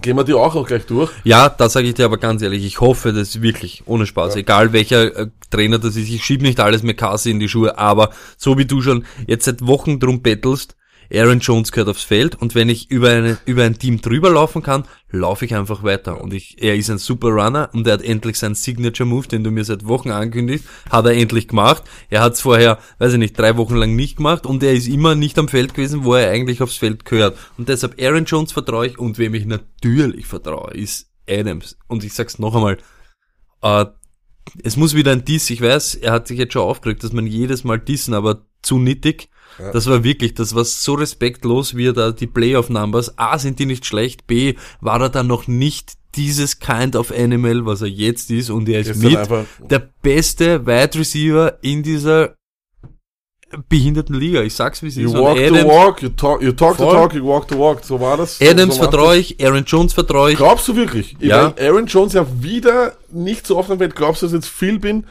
Gehen 0.00 0.16
wir 0.16 0.24
die 0.24 0.34
auch 0.34 0.54
noch 0.54 0.66
gleich 0.66 0.86
durch. 0.86 1.10
Ja, 1.22 1.48
da 1.48 1.68
sage 1.68 1.86
ich 1.86 1.94
dir 1.94 2.06
aber 2.06 2.18
ganz 2.18 2.42
ehrlich, 2.42 2.64
ich 2.64 2.80
hoffe 2.80 3.12
das 3.12 3.42
wirklich, 3.42 3.84
ohne 3.86 4.06
Spaß, 4.06 4.34
egal 4.36 4.72
welcher 4.72 5.16
äh, 5.16 5.26
Trainer 5.50 5.78
das 5.78 5.96
ist, 5.96 6.08
ich 6.08 6.24
schieb 6.24 6.42
nicht 6.42 6.58
alles 6.58 6.82
McCarthy 6.82 7.30
in 7.30 7.38
die 7.38 7.48
Schuhe, 7.48 7.78
aber 7.78 8.10
so 8.36 8.58
wie 8.58 8.64
du 8.64 8.82
schon 8.82 9.04
jetzt 9.26 9.44
seit 9.44 9.64
Wochen 9.66 10.00
drum 10.00 10.20
bettelst, 10.20 10.74
Aaron 11.14 11.40
Jones 11.40 11.72
gehört 11.72 11.88
aufs 11.88 12.02
Feld 12.02 12.34
und 12.34 12.54
wenn 12.54 12.68
ich 12.68 12.90
über, 12.90 13.10
eine, 13.10 13.38
über 13.46 13.64
ein 13.64 13.78
Team 13.78 14.00
drüber 14.00 14.30
laufen 14.30 14.62
kann, 14.62 14.84
laufe 15.10 15.44
ich 15.44 15.54
einfach 15.54 15.82
weiter. 15.82 16.20
Und 16.20 16.34
ich, 16.34 16.62
er 16.62 16.74
ist 16.74 16.90
ein 16.90 16.98
super 16.98 17.28
Runner 17.28 17.70
und 17.72 17.86
er 17.86 17.94
hat 17.94 18.02
endlich 18.02 18.38
seinen 18.38 18.54
Signature 18.54 19.08
Move, 19.08 19.28
den 19.28 19.44
du 19.44 19.50
mir 19.50 19.64
seit 19.64 19.86
Wochen 19.86 20.10
ankündigst, 20.10 20.66
hat 20.90 21.06
er 21.06 21.12
endlich 21.12 21.48
gemacht. 21.48 21.84
Er 22.10 22.22
hat 22.22 22.34
es 22.34 22.40
vorher, 22.40 22.78
weiß 22.98 23.12
ich 23.12 23.18
nicht, 23.18 23.38
drei 23.38 23.56
Wochen 23.56 23.76
lang 23.76 23.94
nicht 23.94 24.16
gemacht 24.16 24.46
und 24.46 24.62
er 24.62 24.72
ist 24.72 24.88
immer 24.88 25.14
nicht 25.14 25.38
am 25.38 25.48
Feld 25.48 25.74
gewesen, 25.74 26.04
wo 26.04 26.14
er 26.14 26.30
eigentlich 26.30 26.62
aufs 26.62 26.76
Feld 26.76 27.04
gehört. 27.04 27.38
Und 27.58 27.68
deshalb 27.68 28.00
Aaron 28.00 28.24
Jones 28.24 28.52
vertraue 28.52 28.86
ich 28.86 28.98
und 28.98 29.18
wem 29.18 29.34
ich 29.34 29.46
natürlich 29.46 30.26
vertraue, 30.26 30.72
ist 30.74 31.10
Adams. 31.28 31.76
Und 31.86 32.04
ich 32.04 32.12
sag's 32.12 32.38
noch 32.38 32.54
einmal, 32.54 32.78
äh, 33.62 33.86
es 34.62 34.76
muss 34.76 34.94
wieder 34.94 35.12
ein 35.12 35.24
Diss, 35.24 35.50
ich 35.50 35.60
weiß, 35.60 35.96
er 35.96 36.12
hat 36.12 36.28
sich 36.28 36.38
jetzt 36.38 36.52
schon 36.52 36.62
aufgeregt, 36.62 37.02
dass 37.02 37.12
man 37.12 37.26
jedes 37.26 37.64
Mal 37.64 37.78
dissen, 37.78 38.14
aber 38.14 38.44
zu 38.62 38.78
nittig. 38.78 39.28
Ja. 39.58 39.72
Das 39.72 39.86
war 39.86 40.04
wirklich, 40.04 40.34
das 40.34 40.54
war 40.54 40.64
so 40.64 40.94
respektlos, 40.94 41.76
wie 41.76 41.88
er 41.88 41.92
da 41.92 42.12
die 42.12 42.26
Playoff-Numbers, 42.26 43.18
A, 43.18 43.38
sind 43.38 43.58
die 43.58 43.66
nicht 43.66 43.86
schlecht, 43.86 44.26
B, 44.26 44.54
war 44.80 45.00
er 45.00 45.08
dann 45.08 45.26
noch 45.26 45.46
nicht 45.46 45.92
dieses 46.14 46.60
Kind 46.60 46.96
of 46.96 47.12
Animal, 47.12 47.66
was 47.66 47.82
er 47.82 47.88
jetzt 47.88 48.30
ist, 48.30 48.50
und 48.50 48.68
er 48.68 48.80
ist 48.80 49.02
Jetzt 49.02 49.30
mit 49.30 49.70
der 49.70 49.90
beste 50.02 50.66
Wide 50.66 50.98
Receiver 50.98 51.58
in 51.62 51.82
dieser 51.82 52.34
behinderten 53.68 54.14
Liga. 54.14 54.42
Ich 54.42 54.54
sag's 54.54 54.82
wie 54.82 54.88
es 54.88 54.96
You 54.96 55.08
ist. 55.08 55.14
Und 55.14 55.20
walk 55.20 55.38
the 55.38 55.44
Adams, 55.44 55.64
walk, 55.64 56.02
you 56.02 56.08
talk, 56.10 56.42
you 56.42 56.52
talk 56.52 56.76
the 56.76 56.84
talk, 56.84 57.14
you 57.14 57.24
walk 57.24 57.46
the 57.48 57.56
walk. 57.56 57.84
So 57.84 58.00
war 58.00 58.16
das. 58.16 58.40
Adams 58.40 58.76
so 58.76 58.82
vertraue 58.82 59.16
ich, 59.16 59.44
Aaron 59.44 59.64
Jones 59.64 59.92
vertraue 59.92 60.32
ich. 60.32 60.36
Glaubst 60.36 60.66
du 60.68 60.76
wirklich? 60.76 61.16
Ich 61.20 61.28
Ja. 61.28 61.54
Aaron 61.58 61.86
Jones 61.86 62.14
ja 62.14 62.26
wieder 62.40 62.96
nicht 63.10 63.46
so 63.46 63.56
oft 63.56 63.70
am 63.70 63.78
Feld. 63.78 63.94
Glaubst 63.94 64.22
du, 64.22 64.26
dass 64.26 64.34
jetzt 64.34 64.48
Phil 64.48 64.78
bin, 64.78 65.04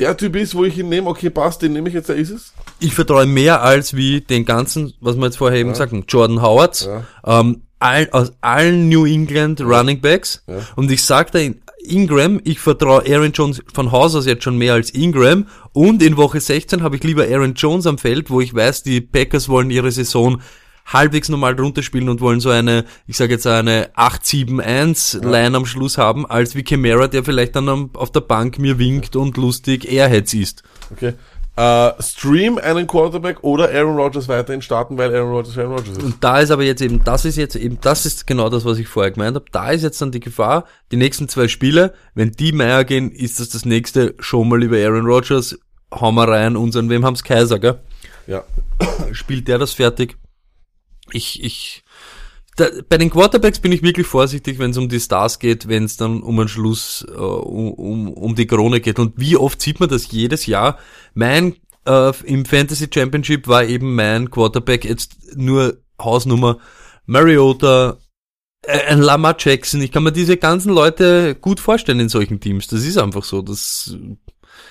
der 0.00 0.16
Typ 0.16 0.34
ist, 0.36 0.54
wo 0.54 0.64
ich 0.64 0.78
ihn 0.78 0.88
nehme, 0.88 1.08
okay, 1.08 1.30
passt, 1.30 1.62
den 1.62 1.72
nehme 1.74 1.88
ich 1.88 1.94
jetzt, 1.94 2.08
da 2.08 2.14
ist 2.14 2.30
es? 2.30 2.52
Ich 2.80 2.94
vertraue 2.94 3.26
mehr 3.26 3.62
als 3.62 3.94
wie 3.94 4.20
den 4.20 4.44
ganzen, 4.44 4.94
was 5.00 5.16
wir 5.16 5.26
jetzt 5.26 5.36
vorher 5.36 5.58
eben 5.58 5.70
gesagt 5.70 5.92
haben, 5.92 6.04
Jordan 6.08 6.42
Howard, 6.42 6.88
ähm, 7.24 7.62
all, 7.78 8.08
aus 8.10 8.32
allen 8.40 8.88
New 8.88 9.06
England 9.06 9.60
Running 9.60 10.00
Backs. 10.00 10.42
Und 10.76 10.90
ich 10.90 11.04
sag 11.04 11.32
da 11.32 11.38
Ingram, 11.82 12.40
ich 12.44 12.60
vertraue 12.60 13.02
Aaron 13.08 13.32
Jones 13.32 13.62
von 13.72 13.90
Haus 13.90 14.14
aus 14.14 14.26
jetzt 14.26 14.44
schon 14.44 14.58
mehr 14.58 14.74
als 14.74 14.90
Ingram. 14.90 15.46
Und 15.72 16.02
in 16.02 16.16
Woche 16.16 16.40
16 16.40 16.82
habe 16.82 16.96
ich 16.96 17.04
lieber 17.04 17.24
Aaron 17.24 17.54
Jones 17.54 17.86
am 17.86 17.98
Feld, 17.98 18.30
wo 18.30 18.40
ich 18.40 18.54
weiß, 18.54 18.82
die 18.82 19.00
Packers 19.00 19.48
wollen 19.48 19.70
ihre 19.70 19.90
Saison 19.90 20.40
halbwegs 20.86 21.28
normal 21.28 21.54
runterspielen 21.54 22.08
und 22.08 22.20
wollen 22.20 22.40
so 22.40 22.50
eine, 22.50 22.84
ich 23.06 23.16
sage 23.16 23.32
jetzt 23.32 23.46
eine 23.46 23.90
8-7-1-Line 23.96 25.56
am 25.56 25.66
Schluss 25.66 25.98
haben, 25.98 26.26
als 26.26 26.54
wie 26.54 26.62
Camara, 26.62 27.08
der 27.08 27.24
vielleicht 27.24 27.56
dann 27.56 27.68
am, 27.68 27.90
auf 27.94 28.10
der 28.12 28.20
Bank 28.20 28.58
mir 28.58 28.78
winkt 28.78 29.16
und 29.16 29.36
lustig 29.36 29.90
Airheads 29.90 30.34
ist. 30.34 30.62
Okay. 30.90 31.14
Äh, 31.56 32.02
stream 32.02 32.58
einen 32.58 32.86
Quarterback 32.86 33.42
oder 33.42 33.68
Aaron 33.70 33.96
Rodgers 33.96 34.28
weiterhin 34.28 34.62
starten, 34.62 34.96
weil 34.96 35.14
Aaron 35.14 35.30
Rodgers 35.30 35.58
Aaron 35.58 35.72
Rodgers 35.72 35.98
ist. 35.98 36.02
Und 36.02 36.24
da 36.24 36.40
ist 36.40 36.50
aber 36.50 36.62
jetzt 36.62 36.80
eben, 36.80 37.04
das 37.04 37.24
ist 37.24 37.36
jetzt 37.36 37.56
eben, 37.56 37.78
das 37.82 38.06
ist 38.06 38.26
genau 38.26 38.48
das, 38.48 38.64
was 38.64 38.78
ich 38.78 38.88
vorher 38.88 39.10
gemeint 39.10 39.34
habe. 39.34 39.44
Da 39.52 39.70
ist 39.70 39.82
jetzt 39.82 40.00
dann 40.00 40.10
die 40.10 40.20
Gefahr, 40.20 40.64
die 40.90 40.96
nächsten 40.96 41.28
zwei 41.28 41.48
Spiele, 41.48 41.92
wenn 42.14 42.30
die 42.32 42.52
Meier 42.52 42.84
gehen, 42.84 43.10
ist 43.10 43.40
das 43.40 43.50
das 43.50 43.64
nächste 43.64 44.14
schon 44.20 44.48
mal 44.48 44.62
über 44.62 44.76
Aaron 44.76 45.04
Rodgers, 45.04 45.58
hauen 45.92 46.14
wir 46.14 46.28
rein 46.28 46.56
unseren, 46.56 46.88
wem 46.88 47.04
haben's 47.04 47.24
Kaiser, 47.24 47.58
gell? 47.58 47.78
Ja. 48.26 48.44
Spielt 49.12 49.48
der 49.48 49.58
das 49.58 49.72
fertig? 49.72 50.16
Ich, 51.12 51.42
ich, 51.42 51.82
da, 52.56 52.68
bei 52.88 52.98
den 52.98 53.10
Quarterbacks 53.10 53.60
bin 53.60 53.72
ich 53.72 53.82
wirklich 53.82 54.06
vorsichtig, 54.06 54.58
wenn 54.58 54.70
es 54.70 54.76
um 54.76 54.88
die 54.88 55.00
Stars 55.00 55.38
geht, 55.38 55.68
wenn 55.68 55.84
es 55.84 55.96
dann 55.96 56.22
um 56.22 56.38
einen 56.38 56.48
Schluss, 56.48 57.06
äh, 57.08 57.12
um, 57.12 57.72
um, 57.72 58.12
um 58.12 58.34
die 58.34 58.46
Krone 58.46 58.80
geht. 58.80 58.98
Und 58.98 59.14
wie 59.16 59.36
oft 59.36 59.60
sieht 59.60 59.80
man 59.80 59.88
das 59.88 60.10
jedes 60.10 60.46
Jahr? 60.46 60.78
Mein, 61.14 61.56
äh, 61.86 62.12
im 62.24 62.44
Fantasy 62.44 62.88
Championship 62.92 63.48
war 63.48 63.64
eben 63.64 63.94
mein 63.94 64.30
Quarterback 64.30 64.84
jetzt 64.84 65.36
nur 65.36 65.78
Hausnummer 66.00 66.58
Mariota, 67.06 67.98
äh, 68.62 68.86
ein 68.86 69.00
Lamar 69.00 69.36
Jackson. 69.38 69.80
Ich 69.82 69.92
kann 69.92 70.02
mir 70.02 70.12
diese 70.12 70.36
ganzen 70.36 70.72
Leute 70.72 71.34
gut 71.34 71.60
vorstellen 71.60 72.00
in 72.00 72.08
solchen 72.08 72.40
Teams. 72.40 72.66
Das 72.66 72.84
ist 72.84 72.98
einfach 72.98 73.24
so. 73.24 73.42
Das 73.42 73.96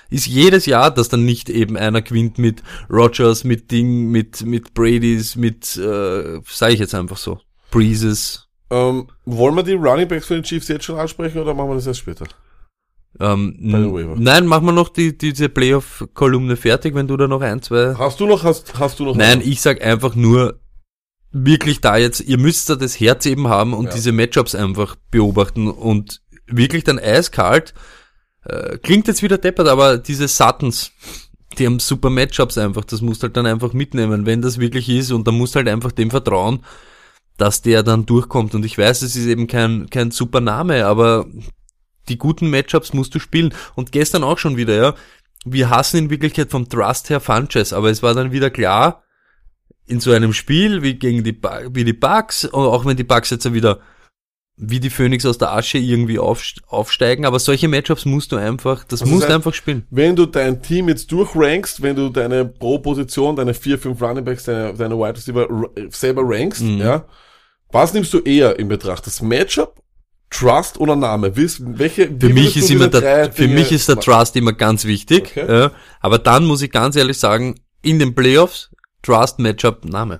ist 0.09 0.27
jedes 0.27 0.65
Jahr, 0.65 0.91
dass 0.91 1.09
dann 1.09 1.25
nicht 1.25 1.49
eben 1.49 1.77
einer 1.77 2.01
gewinnt 2.01 2.37
mit 2.37 2.63
Rogers, 2.89 3.43
mit 3.43 3.71
Ding, 3.71 4.09
mit, 4.09 4.45
mit 4.45 4.73
Brady's, 4.73 5.35
mit, 5.35 5.77
äh, 5.77 6.39
sage 6.49 6.73
ich 6.73 6.79
jetzt 6.79 6.95
einfach 6.95 7.17
so, 7.17 7.39
Breezes. 7.71 8.47
Ähm, 8.71 9.07
wollen 9.25 9.55
wir 9.55 9.63
die 9.63 9.73
Running 9.73 10.07
Backs 10.07 10.27
von 10.27 10.37
den 10.37 10.43
Chiefs 10.43 10.67
jetzt 10.67 10.85
schon 10.85 10.99
ansprechen 10.99 11.39
oder 11.39 11.53
machen 11.53 11.69
wir 11.69 11.75
das 11.75 11.87
erst 11.87 11.99
später? 11.99 12.25
Ähm, 13.19 13.55
nein, 13.59 14.45
machen 14.45 14.65
wir 14.65 14.71
noch 14.71 14.89
die, 14.89 15.17
diese 15.17 15.49
Playoff-Kolumne 15.49 16.55
fertig, 16.55 16.93
wenn 16.93 17.07
du 17.07 17.17
da 17.17 17.27
noch 17.27 17.41
ein, 17.41 17.61
zwei... 17.61 17.95
Hast 17.95 18.19
du 18.19 18.27
noch, 18.27 18.43
hast, 18.43 18.77
hast 18.77 18.99
du 18.99 19.05
noch? 19.05 19.15
Nein, 19.15 19.41
ich 19.43 19.61
sag 19.61 19.83
einfach 19.83 20.15
nur, 20.15 20.59
wirklich 21.31 21.81
da 21.81 21.97
jetzt, 21.97 22.21
ihr 22.21 22.37
müsst 22.37 22.69
da 22.69 22.75
das 22.75 22.99
Herz 22.99 23.25
eben 23.25 23.47
haben 23.47 23.73
und 23.73 23.85
Ja. 23.85 23.93
diese 23.93 24.11
Matchups 24.11 24.55
einfach 24.55 24.95
beobachten 25.11 25.67
und 25.67 26.21
wirklich 26.47 26.83
dann 26.83 26.99
eiskalt, 26.99 27.73
äh, 28.45 28.77
klingt 28.77 29.07
jetzt 29.07 29.23
wieder 29.23 29.37
deppert, 29.37 29.67
aber 29.67 29.97
diese 29.97 30.27
Suttons, 30.27 30.91
die 31.57 31.65
haben 31.65 31.79
super 31.79 32.09
Matchups 32.09 32.57
einfach, 32.57 32.85
das 32.85 33.01
musst 33.01 33.23
halt 33.23 33.35
dann 33.35 33.45
einfach 33.45 33.73
mitnehmen, 33.73 34.25
wenn 34.25 34.41
das 34.41 34.59
wirklich 34.59 34.89
ist. 34.89 35.11
Und 35.11 35.27
dann 35.27 35.35
musst 35.35 35.55
halt 35.55 35.67
einfach 35.67 35.91
dem 35.91 36.09
vertrauen, 36.09 36.63
dass 37.37 37.61
der 37.61 37.83
dann 37.83 38.05
durchkommt. 38.05 38.55
Und 38.55 38.65
ich 38.65 38.77
weiß, 38.77 39.01
es 39.01 39.15
ist 39.15 39.25
eben 39.25 39.47
kein, 39.47 39.89
kein 39.89 40.11
super 40.11 40.41
Name, 40.41 40.85
aber 40.85 41.25
die 42.07 42.17
guten 42.17 42.49
Matchups 42.49 42.93
musst 42.93 43.13
du 43.15 43.19
spielen. 43.19 43.53
Und 43.75 43.91
gestern 43.91 44.23
auch 44.23 44.37
schon 44.37 44.57
wieder, 44.57 44.75
ja, 44.75 44.95
wir 45.45 45.69
hassen 45.69 45.97
in 45.97 46.09
Wirklichkeit 46.09 46.51
vom 46.51 46.67
Trust 46.67 47.09
her 47.09 47.19
Funches, 47.19 47.73
aber 47.73 47.89
es 47.89 48.03
war 48.03 48.13
dann 48.13 48.31
wieder 48.31 48.49
klar, 48.49 49.03
in 49.85 49.99
so 49.99 50.11
einem 50.11 50.33
Spiel 50.33 50.83
wie 50.83 50.95
gegen 50.95 51.23
die, 51.23 51.35
wie 51.71 51.83
die 51.83 51.93
Bucks, 51.93 52.45
auch 52.53 52.85
wenn 52.85 52.97
die 52.97 53.03
Bucks 53.03 53.31
jetzt 53.31 53.51
wieder 53.51 53.79
wie 54.61 54.81
die 54.81 54.89
Phönix 54.89 55.25
aus 55.25 55.37
der 55.37 55.53
Asche 55.53 55.77
irgendwie 55.77 56.19
aufst- 56.19 56.61
aufsteigen, 56.67 57.25
aber 57.25 57.39
solche 57.39 57.67
Matchups 57.69 58.03
musst 58.05 58.31
du 58.33 58.35
einfach, 58.35 58.83
das 58.83 59.01
Also 59.01 59.11
musst 59.13 59.23
das 59.23 59.27
du 59.29 59.33
heißt- 59.33 59.35
einfach 59.37 59.53
spielen. 59.53 59.87
Wenn 59.89 60.15
du 60.17 60.25
dein 60.25 60.61
Team 60.61 60.89
jetzt 60.89 61.09
durchrankst, 61.11 61.81
wenn 61.81 61.95
du 61.95 62.09
deine 62.09 62.43
Pro-Position, 62.45 63.37
deine 63.37 63.53
vier, 63.53 63.79
fünf 63.79 64.01
Running 64.01 64.25
Backs, 64.25 64.43
deine, 64.43 64.73
deine 64.73 64.97
Wide 64.97 65.15
Receiver 65.15 65.47
selber 65.89 66.23
rankst, 66.25 66.61
Mhm. 66.61 66.79
ja, 66.79 67.05
was 67.71 67.93
nimmst 67.93 68.13
du 68.13 68.19
eher 68.19 68.59
in 68.59 68.67
Betracht? 68.67 69.05
Das 69.07 69.21
Matchup, 69.21 69.75
Trust 70.29 70.77
oder 70.79 70.95
Name? 70.95 71.35
Welche, 71.37 72.07
Für 72.19 72.29
mich 72.29 72.57
ist 72.57 72.69
immer 72.69 72.87
der, 72.89 73.31
für 73.31 73.43
Dinge 73.43 73.55
mich 73.55 73.71
ist 73.71 73.87
der 73.87 73.95
machen? 73.95 74.05
Trust 74.11 74.35
immer 74.35 74.53
ganz 74.53 74.83
wichtig, 74.85 75.31
Okay. 75.37 75.45
ja, 75.49 75.71
aber 76.01 76.19
dann 76.19 76.45
muss 76.45 76.61
ich 76.61 76.69
ganz 76.71 76.95
ehrlich 76.97 77.17
sagen, 77.17 77.55
in 77.81 77.97
den 77.97 78.13
Playoffs, 78.13 78.69
Trust, 79.03 79.39
Matchup, 79.39 79.85
Name. 79.85 80.19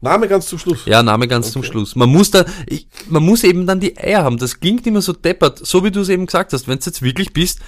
Name 0.00 0.28
ganz 0.28 0.46
zum 0.46 0.58
Schluss. 0.58 0.84
Ja, 0.84 1.02
Name 1.02 1.26
ganz 1.26 1.52
zum 1.52 1.60
Okay. 1.60 1.70
Schluss. 1.70 1.96
Man 1.96 2.10
muss 2.10 2.30
da, 2.30 2.44
ich, 2.66 2.88
man 3.08 3.22
muss 3.22 3.44
eben 3.44 3.66
dann 3.66 3.80
die 3.80 3.96
Eier 3.96 4.22
haben. 4.24 4.38
Das 4.38 4.60
klingt 4.60 4.86
immer 4.86 5.02
so 5.02 5.12
deppert, 5.12 5.64
so 5.64 5.84
wie 5.84 5.90
du 5.90 6.00
es 6.00 6.08
eben 6.08 6.26
gesagt 6.26 6.52
hast. 6.52 6.68
Wenn 6.68 6.78
du 6.78 6.84
jetzt 6.84 7.02
wirklich 7.02 7.32
bist 7.32 7.60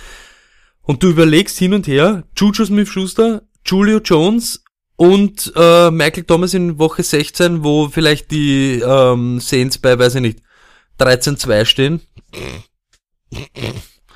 und 0.82 1.02
du 1.02 1.08
überlegst 1.08 1.58
hin 1.58 1.74
und 1.74 1.86
her, 1.86 2.24
Juju 2.36 2.66
Smith-Schuster, 2.66 3.42
Julio 3.64 3.98
Jones 3.98 4.62
und 4.96 5.52
äh, 5.56 5.90
Michael 5.90 6.24
Thomas 6.24 6.54
in 6.54 6.78
Woche 6.78 7.02
16, 7.02 7.64
wo 7.64 7.88
vielleicht 7.88 8.30
die 8.30 8.82
ähm, 8.84 9.40
Saints 9.40 9.78
bei, 9.78 9.98
weiß 9.98 10.16
ich 10.16 10.20
nicht, 10.20 10.40
13-2 10.98 11.64
stehen, 11.64 12.00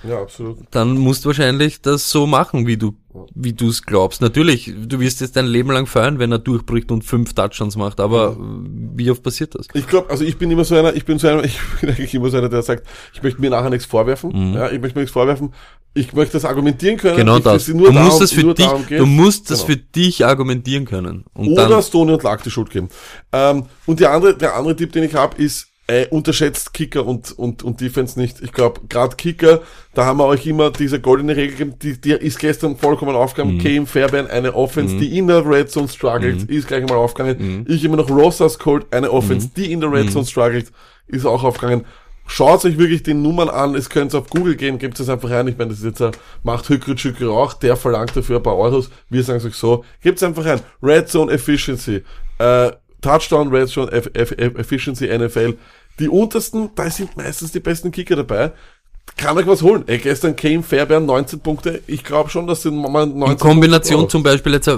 Ja, 0.08 0.20
absolut. 0.20 0.58
dann 0.70 0.96
musst 0.98 1.24
du 1.24 1.28
wahrscheinlich 1.28 1.80
das 1.82 2.10
so 2.10 2.26
machen, 2.26 2.66
wie 2.66 2.76
du 2.76 2.94
wie 3.34 3.52
du 3.52 3.68
es 3.68 3.82
glaubst. 3.82 4.22
Natürlich, 4.22 4.72
du 4.86 4.98
wirst 4.98 5.20
jetzt 5.20 5.36
dein 5.36 5.44
Leben 5.44 5.70
lang 5.70 5.84
feiern, 5.86 6.18
wenn 6.18 6.32
er 6.32 6.38
durchbricht 6.38 6.90
und 6.90 7.04
fünf 7.04 7.34
Touchdowns 7.34 7.76
macht, 7.76 8.00
aber 8.00 8.38
wie 8.38 9.10
oft 9.10 9.22
passiert 9.22 9.54
das? 9.54 9.66
Ich 9.74 9.86
glaube, 9.86 10.08
also 10.08 10.24
ich 10.24 10.38
bin 10.38 10.50
immer 10.50 10.64
so 10.64 10.74
einer, 10.76 10.94
ich 10.96 11.04
bin 11.04 11.18
so 11.18 11.28
einer, 11.28 11.44
ich 11.44 11.58
bin 11.80 11.90
eigentlich 11.90 12.14
immer 12.14 12.30
so 12.30 12.38
einer, 12.38 12.48
der 12.48 12.62
sagt, 12.62 12.86
ich 13.12 13.22
möchte 13.22 13.40
mir 13.42 13.50
nachher 13.50 13.68
nichts 13.68 13.84
vorwerfen. 13.84 14.54
Ja, 14.54 14.70
ich 14.70 14.80
möchte 14.80 14.96
mir 14.96 15.02
nichts 15.02 15.12
vorwerfen. 15.12 15.52
Ich 15.92 16.14
möchte 16.14 16.32
das 16.32 16.46
argumentieren 16.46 16.96
können. 16.96 17.14
Mhm. 17.16 17.18
Genau 17.18 17.38
das. 17.38 17.66
du 17.66 17.74
musst 17.74 17.92
darum- 17.94 18.18
das 18.20 18.32
für 18.32 18.54
dich, 18.54 18.98
du 18.98 19.04
musst 19.06 19.50
das 19.50 19.66
Genau. 19.66 19.72
für 19.72 19.76
dich 19.76 20.24
argumentieren 20.24 20.86
können. 20.86 21.24
Und 21.34 21.48
Oder 21.48 21.68
dann, 21.68 21.82
Stoney 21.82 22.14
und 22.14 22.22
Lack 22.22 22.42
die 22.44 22.50
Schuld 22.50 22.70
geben. 22.70 22.88
Ähm, 23.32 23.66
und 23.84 24.00
die 24.00 24.06
andere, 24.06 24.34
der 24.34 24.56
andere 24.56 24.74
Tipp, 24.74 24.90
den 24.92 25.04
ich 25.04 25.14
habe, 25.14 25.36
ist, 25.36 25.68
äh, 25.88 26.06
unterschätzt 26.08 26.72
Kicker 26.74 27.04
und, 27.06 27.32
und, 27.36 27.62
und 27.64 27.80
Defense 27.80 28.18
nicht. 28.18 28.40
Ich 28.40 28.52
glaube, 28.52 28.80
gerade 28.88 29.16
Kicker, 29.16 29.62
da 29.94 30.04
haben 30.06 30.18
wir 30.18 30.26
euch 30.26 30.46
immer 30.46 30.70
diese 30.70 31.00
goldene 31.00 31.34
Regel 31.36 31.56
gegeben, 31.56 31.74
die, 31.82 32.00
die 32.00 32.12
ist 32.12 32.38
gestern 32.38 32.76
vollkommen 32.76 33.12
Mhm. 33.12 33.18
aufgegangen. 33.18 33.58
Came 33.58 33.86
Fairbairn, 33.86 34.28
eine 34.28 34.54
Offense, 34.54 34.96
die 34.96 35.18
in 35.18 35.26
der 35.26 35.44
Red 35.44 35.70
Zone 35.70 35.88
struggelt, 35.88 36.48
Mhm. 36.48 36.56
ist 36.56 36.68
gleich 36.68 36.88
mal 36.88 36.94
aufgegangen. 36.96 37.66
Ich 37.68 37.84
immer 37.84 37.96
noch 37.96 38.08
Rosas 38.08 38.58
Colt, 38.58 38.86
eine 38.92 39.10
Offense, 39.10 39.50
die 39.56 39.72
in 39.72 39.80
der 39.80 39.88
Mhm. 39.90 39.96
Red 39.96 40.12
Zone 40.12 40.24
struggelt, 40.24 40.70
ist 41.08 41.26
auch 41.26 41.42
aufgegangen. 41.42 41.84
Schaut 42.28 42.64
euch 42.64 42.78
wirklich 42.78 43.02
die 43.02 43.14
Nummern 43.14 43.48
an, 43.50 43.74
es 43.74 43.90
könnt 43.90 44.14
auf 44.14 44.30
Google 44.30 44.54
gehen, 44.54 44.78
gebt 44.78 44.98
es 45.00 45.08
einfach 45.08 45.28
rein. 45.28 45.48
Ich 45.48 45.58
meine, 45.58 45.70
das 45.70 45.80
ist 45.80 45.84
jetzt 45.84 46.00
ein, 46.00 46.12
macht 46.44 46.68
Hückrit 46.68 47.00
Schückri 47.00 47.26
auch, 47.26 47.54
der 47.54 47.76
verlangt 47.76 48.16
dafür 48.16 48.36
ein 48.36 48.42
paar 48.44 48.56
Euros. 48.56 48.88
Wir 49.10 49.24
sagen 49.24 49.38
es 49.38 49.44
euch 49.44 49.56
so, 49.56 49.84
gebt 50.00 50.18
es 50.18 50.22
einfach 50.22 50.44
rein. 50.44 50.60
Red 50.80 51.08
Zone 51.08 51.32
Efficiency, 51.32 52.02
äh, 52.38 52.70
Touchdown 53.02 53.48
Red 53.48 53.68
Zone 53.68 53.92
Eff 53.92 54.08
Eff 54.14 54.32
Eff 54.32 54.56
Efficiency 54.56 55.06
NFL. 55.06 55.58
Die 55.98 56.08
untersten, 56.08 56.70
da 56.74 56.88
sind 56.90 57.16
meistens 57.16 57.52
die 57.52 57.60
besten 57.60 57.90
Kicker 57.90 58.16
dabei. 58.16 58.52
Kann 59.16 59.36
euch 59.36 59.46
was 59.46 59.62
holen. 59.62 59.84
Ey, 59.86 59.98
gestern 59.98 60.36
Came 60.36 60.62
Fairbairn 60.62 61.04
19 61.04 61.40
Punkte. 61.40 61.82
Ich 61.86 62.02
glaube 62.04 62.30
schon, 62.30 62.46
dass 62.46 62.62
sie 62.62 62.70
mal 62.70 63.06
19 63.06 63.32
in 63.32 63.38
Kombination 63.38 64.00
Punkte 64.00 64.12
zum 64.12 64.22
Beispiel 64.22 64.52
jetzt, 64.54 64.70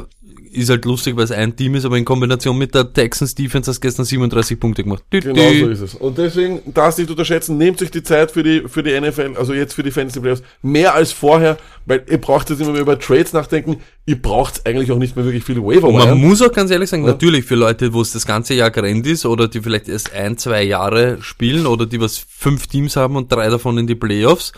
ist 0.55 0.71
halt 0.71 0.85
lustig, 0.85 1.17
weil 1.17 1.25
es 1.25 1.31
ein 1.33 1.57
Team 1.57 1.75
ist, 1.75 1.85
aber 1.85 1.99
in 1.99 2.05
Kombination 2.05 2.57
mit 2.57 2.75
der 2.75 2.93
Texans 2.93 3.35
Defense 3.35 3.71
hast 3.71 3.79
du 3.79 3.87
gestern 3.87 4.05
37 4.05 4.59
Punkte 4.59 4.83
gemacht. 4.85 5.03
Dü, 5.13 5.21
Genau 5.21 5.53
so 5.61 5.69
ist 5.71 5.81
es. 5.81 5.95
Und 5.95 6.19
deswegen, 6.19 6.61
das 6.73 6.99
nicht 6.99 7.11
unterschätzen, 7.11 7.59
nehmt 7.59 7.83
euch 7.83 7.91
die 7.91 8.03
Zeit 8.03 8.31
für 8.31 8.43
die, 8.43 8.63
für 8.67 8.83
die 8.83 8.99
NFL, 8.99 9.35
also 9.37 9.53
jetzt 9.55 9.75
für 9.75 9.83
die 9.83 9.91
Fantasy 9.91 10.21
Playoffs, 10.21 10.43
mehr 10.63 10.95
als 10.95 11.13
vorher, 11.13 11.59
weil 11.87 12.05
ihr 12.11 12.19
braucht 12.19 12.51
jetzt 12.51 12.61
immer 12.61 12.73
mehr 12.73 12.81
über 12.83 12.99
Trades 12.99 13.33
nachdenken, 13.33 13.79
ihr 14.07 14.21
braucht 14.21 14.67
eigentlich 14.67 14.91
auch 14.93 14.99
nicht 14.99 15.17
mehr 15.17 15.25
wirklich 15.25 15.45
viele 15.45 15.63
Waiver 15.63 15.89
Und 15.89 15.95
man 15.95 16.09
Wire. 16.09 16.17
muss 16.17 16.43
auch 16.43 16.53
ganz 16.53 16.71
ehrlich 16.71 16.91
sagen, 16.91 17.05
natürlich 17.05 17.45
für 17.45 17.55
Leute, 17.57 17.93
wo 17.93 18.01
es 18.01 18.13
das 18.13 18.27
ganze 18.27 18.55
Jahr 18.55 18.71
gerannt 18.71 19.07
ist 19.07 19.27
oder 19.27 19.49
die 19.49 19.61
vielleicht 19.61 19.89
erst 19.89 20.13
ein, 20.15 20.37
zwei 20.39 20.63
Jahre 20.63 21.19
spielen 21.21 21.67
oder 21.67 21.87
die 21.87 22.01
was 22.01 22.19
fünf 22.19 22.67
Teams 22.67 22.97
haben 22.97 23.17
und 23.17 23.31
drei 23.33 23.49
davon 23.49 23.79
in 23.79 23.87
die 23.87 23.95
Playoffs, 23.95 24.53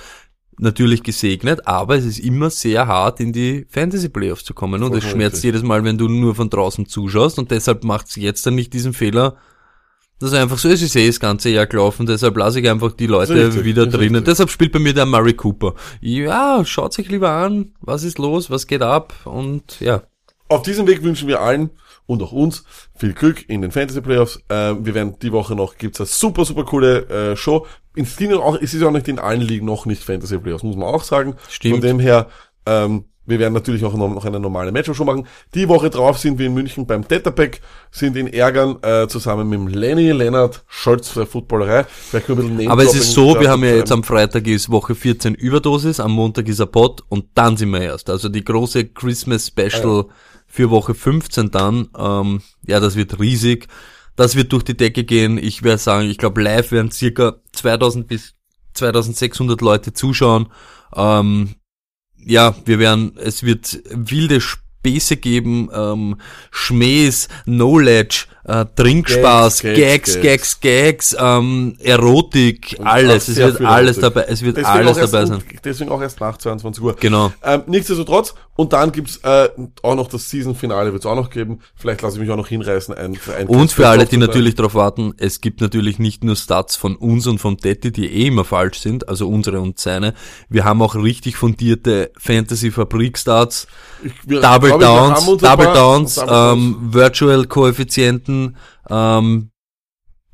natürlich 0.58 1.02
gesegnet, 1.02 1.66
aber 1.66 1.96
es 1.96 2.04
ist 2.04 2.18
immer 2.18 2.50
sehr 2.50 2.86
hart, 2.86 3.20
in 3.20 3.32
die 3.32 3.66
Fantasy 3.68 4.08
Playoffs 4.08 4.44
zu 4.44 4.54
kommen 4.54 4.82
und 4.82 4.94
es 4.94 5.04
schmerzt 5.04 5.44
jedes 5.44 5.62
Mal, 5.62 5.84
wenn 5.84 5.98
du 5.98 6.08
nur 6.08 6.34
von 6.34 6.50
draußen 6.50 6.86
zuschaust 6.86 7.38
und 7.38 7.50
deshalb 7.50 7.84
macht 7.84 8.08
es 8.08 8.16
jetzt 8.16 8.46
dann 8.46 8.54
nicht 8.54 8.72
diesen 8.72 8.92
Fehler, 8.92 9.36
dass 10.18 10.32
einfach 10.32 10.56
so 10.56 10.68
ist, 10.68 10.82
ich 10.82 10.92
sehe 10.92 11.06
das 11.06 11.20
ganze 11.20 11.50
Jahr 11.50 11.66
gelaufen, 11.66 12.06
deshalb 12.06 12.36
lasse 12.38 12.60
ich 12.60 12.68
einfach 12.70 12.92
die 12.92 13.06
Leute 13.06 13.34
Richtig, 13.34 13.64
wieder 13.64 13.86
drinnen. 13.86 14.16
richtig. 14.16 14.24
Deshalb 14.24 14.50
spielt 14.50 14.72
bei 14.72 14.78
mir 14.78 14.94
der 14.94 15.04
Murray 15.04 15.34
Cooper. 15.34 15.74
Ja, 16.00 16.64
schaut 16.64 16.94
sich 16.94 17.10
lieber 17.10 17.30
an, 17.30 17.74
was 17.80 18.02
ist 18.02 18.18
los, 18.18 18.50
was 18.50 18.66
geht 18.66 18.82
ab 18.82 19.14
und 19.24 19.78
ja. 19.80 20.04
Auf 20.48 20.62
diesem 20.62 20.86
Weg 20.86 21.02
wünschen 21.02 21.28
wir 21.28 21.40
allen 21.42 21.70
und 22.06 22.22
auch 22.22 22.32
uns 22.32 22.64
viel 22.94 23.12
Glück 23.12 23.48
in 23.48 23.62
den 23.62 23.70
Fantasy 23.70 24.00
Playoffs. 24.00 24.40
Ähm, 24.48 24.86
wir 24.86 24.94
werden 24.94 25.16
die 25.20 25.32
Woche 25.32 25.54
noch, 25.54 25.76
gibt's 25.76 26.00
eine 26.00 26.06
super, 26.06 26.44
super 26.44 26.64
coole 26.64 27.08
äh, 27.08 27.36
Show. 27.36 27.66
In 27.94 28.06
Steam 28.06 28.32
auch, 28.34 28.56
es 28.60 28.74
ist 28.74 28.82
auch 28.82 28.90
nicht 28.90 29.08
in 29.08 29.18
allen 29.18 29.40
Ligen 29.40 29.66
noch 29.66 29.86
nicht 29.86 30.02
Fantasy 30.02 30.38
Playoffs, 30.38 30.62
muss 30.62 30.76
man 30.76 30.88
auch 30.88 31.02
sagen. 31.02 31.34
Stimmt. 31.48 31.76
Von 31.76 31.80
dem 31.82 31.98
her, 31.98 32.28
ähm, 32.66 33.06
wir 33.26 33.40
werden 33.40 33.54
natürlich 33.54 33.84
auch 33.84 33.94
noch, 33.94 34.08
noch 34.08 34.24
eine 34.24 34.38
normale 34.38 34.70
Matchup-Show 34.70 35.04
machen. 35.04 35.26
Die 35.54 35.68
Woche 35.68 35.90
drauf 35.90 36.18
sind 36.18 36.38
wir 36.38 36.46
in 36.46 36.54
München 36.54 36.86
beim 36.86 37.06
Tetterpack, 37.06 37.60
sind 37.90 38.16
in 38.16 38.32
Ärgern 38.32 38.78
äh, 38.82 39.08
zusammen 39.08 39.48
mit 39.48 39.58
dem 39.58 39.68
Lenny 39.68 40.12
Lennart 40.12 40.64
Scholz 40.68 41.08
für 41.08 41.26
Footballerei. 41.26 41.84
Vielleicht 41.84 42.26
können 42.26 42.38
wir 42.38 42.44
ein 42.44 42.56
bisschen 42.56 42.70
Aber 42.70 42.84
es 42.84 42.94
ist 42.94 43.12
so, 43.12 43.38
wir 43.40 43.50
haben 43.50 43.64
ja 43.64 43.74
jetzt 43.74 43.90
am 43.90 44.04
Freitag 44.04 44.46
ist 44.46 44.70
Woche 44.70 44.94
14 44.94 45.34
Überdosis, 45.34 45.98
am 45.98 46.12
Montag 46.12 46.46
ist 46.48 46.60
ein 46.60 46.70
Pod 46.70 47.02
und 47.08 47.26
dann 47.34 47.56
sind 47.56 47.70
wir 47.70 47.80
erst. 47.80 48.10
Also 48.10 48.28
die 48.28 48.44
große 48.44 48.86
Christmas 48.86 49.48
Special 49.48 50.06
für 50.56 50.70
Woche 50.70 50.94
15 50.94 51.50
dann, 51.50 51.90
ähm, 51.98 52.40
ja, 52.66 52.80
das 52.80 52.96
wird 52.96 53.20
riesig. 53.20 53.68
Das 54.16 54.36
wird 54.36 54.52
durch 54.54 54.62
die 54.62 54.76
Decke 54.76 55.04
gehen. 55.04 55.36
Ich 55.36 55.62
werde 55.62 55.76
sagen, 55.76 56.08
ich 56.08 56.16
glaube 56.16 56.42
live 56.42 56.72
werden 56.72 56.90
circa 56.90 57.36
2000 57.52 58.08
bis 58.08 58.34
2600 58.72 59.60
Leute 59.60 59.92
zuschauen. 59.92 60.48
Ähm, 60.94 61.56
ja, 62.16 62.54
wir 62.64 62.78
werden, 62.78 63.18
es 63.18 63.42
wird 63.42 63.82
wilde 63.90 64.40
Späße 64.40 65.18
geben, 65.18 65.68
ähm, 65.74 66.16
Schmähs, 66.50 67.28
Knowledge, 67.44 68.24
äh, 68.46 68.64
Trinkspaß, 68.76 69.60
Gags, 69.62 69.76
Gags, 69.76 70.14
Gags, 70.14 70.60
Gags, 70.60 70.60
Gags, 70.60 71.16
ähm, 71.18 71.76
Erotik, 71.80 72.76
Und 72.78 72.86
alles. 72.86 73.28
Es 73.28 73.36
wird 73.36 73.60
alles 73.60 73.98
Erotik. 73.98 74.14
dabei, 74.14 74.32
es 74.32 74.42
wird 74.42 74.56
Deswegen 74.56 74.76
alles 74.76 74.96
dabei 74.98 75.26
sein. 75.26 75.42
Deswegen 75.64 75.90
auch 75.90 76.00
erst 76.00 76.20
nach 76.20 76.38
22 76.38 76.82
Uhr. 76.82 76.96
Genau. 76.98 77.32
Ähm, 77.42 77.62
nichtsdestotrotz, 77.66 78.34
und 78.54 78.72
dann 78.72 78.90
gibt's 78.92 79.18
äh, 79.22 79.48
auch 79.82 79.94
noch 79.94 80.08
das 80.08 80.30
Season-Finale, 80.30 80.92
wird's 80.92 81.04
auch 81.04 81.14
noch 81.14 81.28
geben. 81.28 81.60
Vielleicht 81.74 82.02
lasse 82.02 82.16
ich 82.16 82.22
mich 82.22 82.30
auch 82.30 82.36
noch 82.36 82.48
hinreißen. 82.48 82.94
Ein, 82.94 83.14
für 83.14 83.34
ein 83.34 83.48
Und 83.48 83.70
für 83.70 83.88
alle, 83.88 84.06
die 84.06 84.16
natürlich 84.16 84.54
darauf 84.54 84.74
warten, 84.74 85.12
es 85.18 85.40
gibt 85.40 85.60
natürlich 85.60 85.98
nicht 85.98 86.24
nur 86.24 86.36
Stats 86.36 86.76
von 86.76 86.96
uns 86.96 87.26
und 87.26 87.38
vom 87.38 87.58
Detti, 87.58 87.92
die 87.92 88.06
eh 88.06 88.28
immer 88.28 88.44
falsch 88.44 88.78
sind, 88.78 89.08
also 89.08 89.28
unsere 89.28 89.60
und 89.60 89.78
seine. 89.78 90.14
Wir 90.48 90.64
haben 90.64 90.80
auch 90.80 90.94
richtig 90.94 91.36
fundierte 91.36 92.12
Fantasy-Fabrik-Stats, 92.18 93.66
Double 94.24 94.78
Downs, 94.78 95.26
Double 95.38 95.72
Downs. 95.74 96.20
ähm, 96.26 96.76
Virtual-Koeffizienten, 96.80 98.35
ähm, 98.90 99.50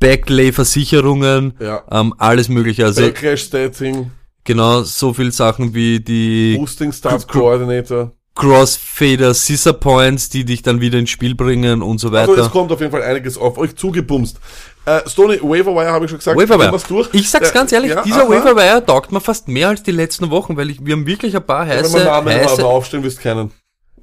Backlay-Versicherungen, 0.01 1.55
Ja. 1.61 1.83
ähm, 1.91 2.15
alles 2.19 2.49
mögliche. 2.49 2.85
Also 2.85 3.03
Backlash-Stating, 3.03 4.11
genau 4.45 4.83
so 4.83 5.13
viel 5.13 5.33
Sachen 5.33 5.75
wie 5.75 6.01
die 6.01 6.57
Boosting 6.57 6.93
Stars 6.93 7.27
Coordinator. 7.27 8.13
Crossfader, 8.35 9.35
Scissor 9.35 9.75
Points, 9.75 10.31
die 10.31 10.45
dich 10.47 10.63
dann 10.63 10.81
wieder 10.81 10.99
ins 10.99 11.11
Spiel 11.11 11.35
bringen 11.35 11.83
und 11.83 11.99
so 11.99 12.09
Also 12.09 12.33
weiter. 12.33 12.47
es 12.47 12.51
kommt 12.51 12.73
auf 12.73 12.81
jeden 12.81 12.91
Fall 12.91 13.03
einiges 13.03 13.37
auf 13.37 13.59
euch 13.59 13.77
zugebumst. 13.77 14.39
Äh, 14.87 15.01
Stoney, 15.07 15.39
Waverwire 15.43 15.93
habe 15.93 16.07
ich 16.07 16.11
schon 16.11 16.19
gesagt. 16.19 16.41
Waverwire. 16.41 16.77
Durch. 16.89 17.11
Ich 17.13 17.29
sag's 17.31 17.51
Äh, 17.51 17.55
ganz 17.55 17.73
ehrlich, 17.73 17.91
ja, 17.91 18.03
dieser 18.03 18.23
aha. 18.25 18.31
Waverwire 18.31 18.85
taugt 18.87 19.13
mir 19.13 19.21
fast 19.21 19.49
mehr 19.49 19.69
als 19.69 19.83
die 19.83 19.91
letzten 19.93 20.31
Wochen, 20.31 20.57
weil 20.57 20.71
ich, 20.71 20.85
wir 20.85 20.95
haben 20.95 21.07
wirklich 21.07 21.37
ein 21.37 21.45
paar 21.45 21.69
Wenn 21.69 21.77
heiße, 21.79 21.93
man 21.99 22.05
Namen 22.07 22.35
heiße 22.35 22.65
aufstellen 22.65 23.05
wirst, 23.05 23.21
kennen. 23.21 23.53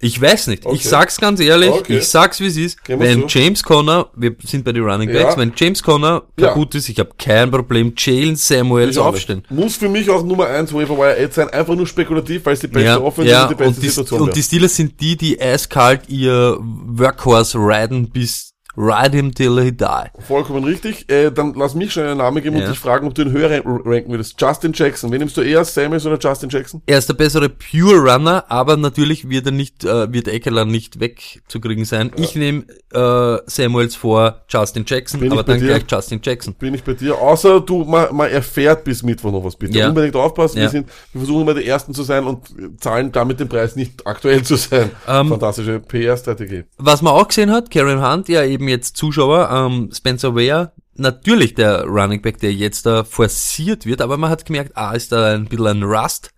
Ich 0.01 0.21
weiß 0.21 0.47
nicht, 0.47 0.65
Okay. 0.65 0.75
ich 0.75 0.83
sag's 0.85 1.17
ganz 1.19 1.39
ehrlich, 1.39 1.69
Okay. 1.71 1.97
ich 1.97 2.07
sag's 2.07 2.39
wie 2.39 2.47
es 2.47 2.57
ist, 2.57 2.77
wenn 2.87 3.21
so. 3.21 3.27
James 3.27 3.63
Conner, 3.63 4.07
wir 4.15 4.35
sind 4.45 4.63
bei 4.63 4.71
den 4.71 4.83
Running 4.83 5.11
Backs, 5.11 5.35
Ja. 5.35 5.37
wenn 5.37 5.51
James 5.55 5.83
Conner 5.83 6.23
Ja. 6.39 6.47
kaputt 6.49 6.75
ist, 6.75 6.87
ich 6.89 6.99
habe 6.99 7.09
kein 7.17 7.51
Problem, 7.51 7.93
Jalen 7.97 8.35
Samuels 8.35 8.97
aufstellen. 8.97 9.43
nicht. 9.49 9.51
Muss 9.51 9.75
für 9.77 9.89
mich 9.89 10.09
auch 10.09 10.23
Nummer 10.23 10.47
1 10.47 10.73
Waverwire 10.73 11.17
Ad 11.21 11.33
sein, 11.33 11.49
einfach 11.49 11.75
nur 11.75 11.87
spekulativ, 11.87 12.45
weil 12.45 12.53
es 12.53 12.59
die 12.61 12.67
beste 12.67 12.85
Ja, 12.87 12.99
Offense 12.99 13.29
ja, 13.31 13.43
und 13.43 13.49
die 13.51 13.55
beste 13.55 13.67
und 13.75 13.83
die, 13.83 13.89
Situation 13.89 14.21
und 14.21 14.35
die 14.35 14.43
Steelers 14.43 14.75
sind 14.75 14.99
die, 15.01 15.17
die 15.17 15.41
eiskalt 15.41 16.07
ihr 16.09 16.57
Workhorse 16.61 17.57
riden 17.57 18.09
bis, 18.09 18.48
ride 18.81 19.15
him 19.17 19.33
till 19.33 19.61
he 19.61 19.71
die. 19.73 19.85
Vollkommen 20.25 20.63
richtig. 20.63 21.09
Äh, 21.11 21.31
dann 21.31 21.53
lass 21.55 21.75
mich 21.75 21.91
schon 21.91 22.03
einen 22.03 22.19
Namen 22.19 22.41
geben 22.41 22.55
Ja. 22.55 22.63
und 22.63 22.71
dich 22.71 22.79
fragen, 22.79 23.05
ob 23.07 23.13
du 23.13 23.23
ihn 23.23 23.31
höher 23.33 23.49
rank- 23.51 23.65
ranken 23.85 24.11
würdest. 24.11 24.39
Justin 24.39 24.71
Jackson. 24.73 25.11
Wen 25.11 25.19
nimmst 25.19 25.35
du 25.35 25.41
eher, 25.41 25.65
Samuels 25.65 26.05
oder 26.05 26.17
Justin 26.17 26.49
Jackson? 26.49 26.81
Er 26.85 26.97
ist 26.99 27.09
der 27.09 27.13
bessere 27.15 27.49
Pure 27.49 27.97
Runner, 27.97 28.45
aber 28.47 28.77
natürlich 28.77 29.27
wird 29.29 29.47
er 29.47 29.51
nicht, 29.51 29.83
äh, 29.83 30.11
wird 30.13 30.29
Eckler 30.29 30.63
nicht 30.63 30.99
wegzukriegen 31.01 31.83
sein. 31.83 32.11
Ich 32.15 32.35
nehme 32.35 32.63
äh, 32.93 33.37
Samuels 33.47 33.95
vor 33.95 34.43
Justin 34.47 34.85
Jackson, 34.87 35.19
Bin 35.19 35.27
ich 35.27 35.33
aber 35.33 35.43
dann 35.43 35.59
dir? 35.59 35.67
gleich 35.67 35.83
Justin 35.89 36.21
Jackson. 36.23 36.53
Bin 36.53 36.73
ich 36.73 36.83
bei 36.83 36.93
dir. 36.93 37.17
Außer 37.17 37.59
du, 37.59 37.83
man, 37.83 38.15
man 38.15 38.29
erfährt 38.31 38.85
bis 38.85 39.03
Mittwoch 39.03 39.31
noch 39.33 39.43
was, 39.43 39.57
bitte. 39.57 39.77
Ja. 39.77 39.89
Unbedingt 39.89 40.15
aufpassen. 40.15 40.55
Wir 40.55 40.63
Ja. 40.63 40.69
sind, 40.69 40.87
wir 41.11 41.19
versuchen 41.19 41.41
immer 41.41 41.53
die 41.53 41.65
Ersten 41.65 41.93
zu 41.93 42.03
sein 42.03 42.23
und 42.25 42.47
zahlen 42.79 43.11
damit 43.11 43.39
den 43.41 43.49
Preis 43.49 43.75
nicht 43.75 44.07
aktuell 44.07 44.41
zu 44.43 44.55
sein. 44.55 44.91
Ähm, 45.07 45.27
Fantastische 45.27 45.79
PR-Strategie. 45.81 46.63
Was 46.77 47.01
man 47.01 47.13
auch 47.13 47.27
gesehen 47.27 47.51
hat, 47.51 47.69
Karen 47.69 48.01
Hunt, 48.01 48.29
ja 48.29 48.43
eben 48.43 48.68
jetzt 48.69 48.97
Zuschauer, 48.97 49.49
ähm, 49.51 49.89
Spencer 49.93 50.35
Ware, 50.35 50.71
natürlich 50.95 51.55
der 51.55 51.83
Running 51.85 52.21
Back, 52.21 52.39
der 52.39 52.53
jetzt 52.53 52.85
da 52.85 53.03
forciert 53.03 53.85
wird, 53.85 54.01
aber 54.01 54.17
man 54.17 54.29
hat 54.29 54.45
gemerkt, 54.45 54.77
A, 54.77 54.93
ist 54.93 55.11
da 55.11 55.33
ein 55.33 55.45
bisschen 55.45 55.67
ein 55.67 55.83
Rust. 55.83 56.31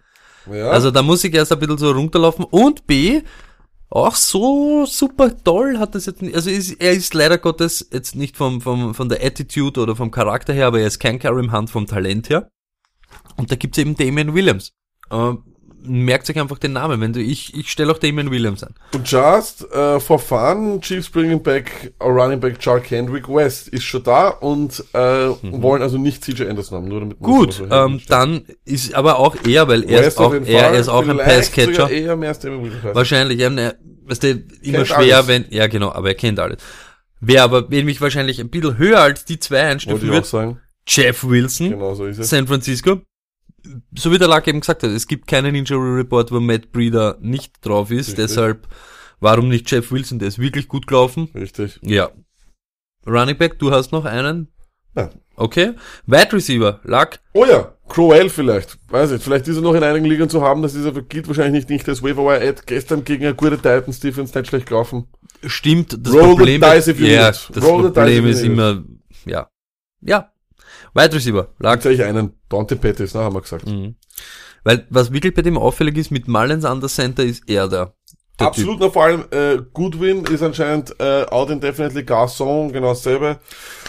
Ja. 0.51 0.69
Also 0.69 0.91
da 0.91 1.01
muss 1.01 1.23
ich 1.23 1.34
erst 1.34 1.51
ein 1.51 1.59
bisschen 1.59 1.77
so 1.77 1.91
runterlaufen. 1.91 2.45
Und 2.45 2.88
B, 2.88 3.21
auch 3.89 4.15
so 4.15 4.86
super 4.86 5.32
toll 5.43 5.77
hat 5.77 5.95
das 5.95 6.05
jetzt 6.05 6.21
nicht, 6.21 6.34
also 6.36 6.49
ist, 6.49 6.71
er 6.79 6.93
ist 6.93 7.13
leider 7.13 7.38
Gottes 7.38 7.88
jetzt 7.91 8.15
nicht 8.15 8.38
vom, 8.38 8.61
vom, 8.61 8.93
von 8.93 9.09
der 9.09 9.23
Attitude 9.23 9.82
oder 9.82 9.95
vom 9.95 10.11
Charakter 10.11 10.53
her, 10.53 10.67
aber 10.67 10.79
er 10.79 10.88
ist 10.88 10.99
kein 10.99 11.19
Karim 11.19 11.51
Hunt 11.51 11.69
vom 11.69 11.86
Talent 11.86 12.29
her. 12.29 12.49
Und 13.36 13.51
da 13.51 13.55
gibt's 13.55 13.77
eben 13.77 13.95
Damien 13.95 14.34
Williams. 14.34 14.73
Ähm, 15.11 15.43
merkt 15.84 16.25
sich 16.25 16.39
einfach 16.39 16.57
den 16.57 16.73
Namen, 16.73 17.01
wenn 17.01 17.13
du, 17.13 17.21
ich, 17.21 17.55
ich 17.57 17.71
stelle 17.71 17.91
auch 17.91 17.97
Damien 17.97 18.29
Williams 18.32 18.63
an. 18.63 18.73
Just 19.03 19.65
uh, 19.75 19.99
for 19.99 20.19
fun, 20.19 20.79
Chiefs 20.82 21.09
bringing 21.09 21.41
back 21.41 21.93
a 21.99 22.05
running 22.05 22.39
back 22.39 22.59
Charles 22.59 22.84
Kendrick 22.84 23.27
West 23.27 23.67
ist 23.69 23.84
schon 23.84 24.03
da 24.03 24.29
und 24.29 24.84
äh, 24.93 24.99
wollen 25.41 25.82
also 25.82 25.97
nicht 25.97 26.23
CJ 26.23 26.43
Anderson 26.47 26.77
haben, 26.77 26.88
nur 26.88 26.99
damit 26.99 27.19
Mhm. 27.19 27.25
Gut, 27.25 27.53
so 27.53 27.65
ähm, 27.69 28.01
dann 28.07 28.45
ist 28.65 28.93
aber 28.93 29.19
auch 29.19 29.36
er, 29.47 29.67
weil 29.67 29.84
er 29.84 29.99
ist 30.01 30.05
West 30.05 30.19
auch, 30.19 30.34
er 30.34 30.45
Fall. 30.45 30.75
ist 30.75 30.88
auch 30.89 31.07
ein 31.07 31.17
Passcatcher. 31.17 31.89
Wahrscheinlich, 32.93 33.39
ja, 33.39 33.49
ne, 33.49 33.75
weißt 34.05 34.23
du, 34.23 34.29
immer 34.29 34.77
Kennt 34.77 34.88
schwer, 34.88 35.15
alles. 35.17 35.27
wenn, 35.27 35.45
ja 35.49 35.67
genau, 35.67 35.91
aber 35.91 36.09
er 36.09 36.15
kennt 36.15 36.39
alles. 36.39 36.57
Wer 37.19 37.43
aber, 37.43 37.69
wenn 37.69 37.86
mich 37.86 38.01
wahrscheinlich 38.01 38.39
ein 38.39 38.49
bisschen 38.49 38.77
höher 38.77 38.99
als 38.99 39.25
die 39.25 39.39
zwei 39.39 39.61
einstufen 39.63 40.03
ich 40.05 40.09
auch 40.09 40.15
wird, 40.15 40.25
sagen. 40.25 40.59
Jeff 40.88 41.23
Wilson, 41.23 41.69
Genau 41.69 41.93
so. 41.93 42.11
San 42.11 42.47
Francisco. 42.47 43.01
So 43.97 44.12
wie 44.12 44.18
der 44.18 44.28
Lack 44.28 44.47
eben 44.47 44.59
gesagt 44.59 44.84
hat, 44.84 44.89
es 44.91 45.07
gibt 45.07 45.28
keinen 45.28 45.55
Injury 45.55 45.97
Report, 45.97 46.32
wo 46.32 46.39
Matt 46.39 46.72
Breeder 46.72 47.18
nicht 47.22 47.66
drauf 47.66 47.91
ist, 47.91 48.09
Richtig. 48.09 48.26
deshalb, 48.26 48.68
warum 49.20 49.49
nicht 49.49 49.70
Jeff 49.70 49.91
Wilson, 49.91 50.20
der 50.20 50.28
ist 50.28 50.39
wirklich 50.39 50.68
gut 50.68 50.88
gelaufen. 50.88 51.30
Richtig. 51.36 51.80
Ja. 51.84 52.09
Running 53.05 53.38
Back, 53.38 53.59
du 53.59 53.72
hast 53.72 53.91
noch 53.91 54.05
einen? 54.05 54.47
Ja. 54.95 55.09
Okay. 55.36 55.74
Wide 56.05 56.34
Receiver, 56.34 56.80
Lack, 56.84 57.20
Oh 57.34 57.45
ja, 57.45 57.74
Crowell 57.88 58.30
vielleicht. 58.30 58.78
Weiß 58.89 59.12
ich, 59.12 59.22
vielleicht 59.22 59.47
ist 59.47 59.55
er 59.57 59.62
noch 59.62 59.74
in 59.74 59.84
einigen 59.84 60.05
Ligen 60.05 60.30
zu 60.30 60.41
haben, 60.41 60.62
das 60.62 60.76
ist 60.76 60.86
aber 60.86 61.01
gilt 61.01 61.28
wahrscheinlich 61.28 61.68
nicht, 61.68 61.70
nicht 61.70 61.89
als 61.89 62.03
Waverwire 62.03 62.47
Ad. 62.47 62.62
Gestern 62.66 63.03
gegen 63.03 63.26
eine 63.26 63.36
gute 63.36 63.57
Titans 63.57 63.99
Defense 63.99 64.38
nicht 64.38 64.49
schlecht 64.49 64.68
gelaufen. 64.68 65.07
Stimmt, 65.45 66.05
das 66.05 66.14
Roll 66.14 66.30
the 66.30 66.36
Problem, 66.36 66.62
dice 66.62 66.88
if 66.89 66.99
you 66.99 67.07
ja, 67.07 67.32
das 67.32 67.64
Roll 67.64 67.84
the 67.84 67.89
Problem 67.89 68.28
ist 68.28 68.41
immer, 68.43 68.84
ja, 69.26 69.49
ja, 70.01 70.30
Wide 70.93 71.15
Receiver, 71.15 71.49
lag, 71.59 71.83
ich 71.85 72.03
einen, 72.03 72.33
Dante 72.49 72.75
Pettis, 72.75 73.13
na, 73.13 73.21
haben 73.21 73.35
wir 73.35 73.41
gesagt. 73.41 73.65
mhm. 73.65 73.95
weil 74.63 74.85
was 74.89 75.11
wirklich 75.11 75.33
bei 75.33 75.41
dem 75.41 75.57
auffällig 75.57 75.97
ist, 75.97 76.11
mit 76.11 76.27
Mullins 76.27 76.65
an 76.65 76.81
der 76.81 76.89
Center 76.89 77.23
ist 77.23 77.49
er 77.49 77.67
da. 77.67 77.93
Der 78.41 78.47
Absolut, 78.47 78.79
na, 78.79 78.89
vor 78.89 79.03
allem 79.05 79.23
äh, 79.31 79.57
Goodwin 79.73 80.25
ist 80.25 80.41
anscheinend 80.43 80.95
äh, 80.99 81.23
out 81.29 81.49
indefinitely 81.49 82.01
Garçon, 82.01 82.71
genau 82.71 82.89
dasselbe. 82.89 83.39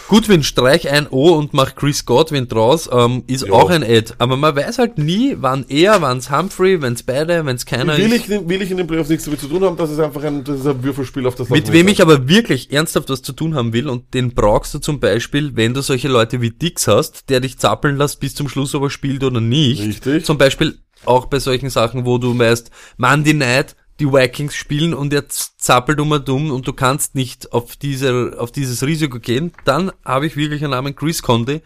Goodwin, 0.09 0.43
streich 0.43 0.89
ein 0.89 1.07
O 1.09 1.29
und 1.33 1.53
mach 1.53 1.75
Chris 1.75 2.05
Godwin 2.05 2.47
draus, 2.47 2.89
ähm, 2.91 3.23
ist 3.27 3.45
Ja. 3.47 3.53
auch 3.53 3.69
ein 3.69 3.83
Ad. 3.83 4.13
Aber 4.19 4.35
man 4.37 4.55
weiß 4.55 4.77
halt 4.77 4.97
nie, 4.97 5.35
wann 5.39 5.65
er, 5.69 6.01
wann's 6.01 6.29
Humphrey, 6.29 6.81
wenn's 6.81 7.03
beide, 7.03 7.45
wenn's 7.45 7.65
keiner 7.65 7.97
Will 7.97 8.11
ist. 8.11 8.29
ich, 8.29 8.47
will 8.47 8.61
ich 8.61 8.69
in 8.71 8.77
den 8.77 8.87
Playoffs 8.87 9.09
nichts 9.09 9.25
damit 9.25 9.39
zu 9.39 9.47
tun 9.47 9.63
haben, 9.63 9.77
das 9.77 9.91
ist 9.91 9.99
einfach 9.99 10.23
ein, 10.23 10.43
das 10.43 10.59
ist 10.59 10.67
ein 10.67 10.83
Würfelspiel 10.83 11.25
auf 11.25 11.35
das 11.35 11.49
Mit 11.49 11.71
wem 11.71 11.87
ich 11.87 12.01
aber 12.01 12.27
wirklich 12.27 12.71
ernsthaft 12.71 13.09
was 13.09 13.21
zu 13.21 13.33
tun 13.33 13.55
haben 13.55 13.71
will, 13.73 13.87
und 13.87 14.13
den 14.13 14.33
brauchst 14.33 14.73
du 14.73 14.79
zum 14.79 14.99
Beispiel, 14.99 15.55
wenn 15.55 15.73
du 15.73 15.81
solche 15.81 16.09
Leute 16.09 16.41
wie 16.41 16.51
Dix 16.51 16.87
hast, 16.87 17.29
der 17.29 17.39
dich 17.39 17.57
zappeln 17.57 17.97
lässt 17.97 18.19
bis 18.19 18.35
zum 18.35 18.49
Schluss, 18.49 18.75
ob 18.75 18.83
er 18.83 18.89
spielt 18.89 19.23
oder 19.23 19.39
nicht. 19.41 19.81
Richtig. 19.81 20.25
Zum 20.25 20.37
Beispiel 20.37 20.77
auch 21.05 21.25
bei 21.25 21.39
solchen 21.39 21.69
Sachen, 21.69 22.05
wo 22.05 22.17
du 22.17 22.37
weißt, 22.37 22.71
Monday 22.97 23.33
Night, 23.33 23.75
die 23.99 24.11
Vikings 24.11 24.55
spielen 24.55 24.93
und 24.93 25.13
er 25.13 25.29
zappelt 25.29 25.99
um 25.99 26.11
und 26.11 26.27
um 26.29 26.51
und 26.51 26.67
du 26.67 26.73
kannst 26.73 27.15
nicht 27.15 27.53
auf 27.53 27.75
diese, 27.75 28.35
auf 28.37 28.51
dieses 28.51 28.83
Risiko 28.85 29.19
gehen, 29.19 29.51
dann 29.65 29.91
habe 30.03 30.25
ich 30.25 30.35
wirklich 30.35 30.63
einen 30.63 30.71
Namen 30.71 30.95
Chris 30.95 31.21
Conde. 31.21 31.61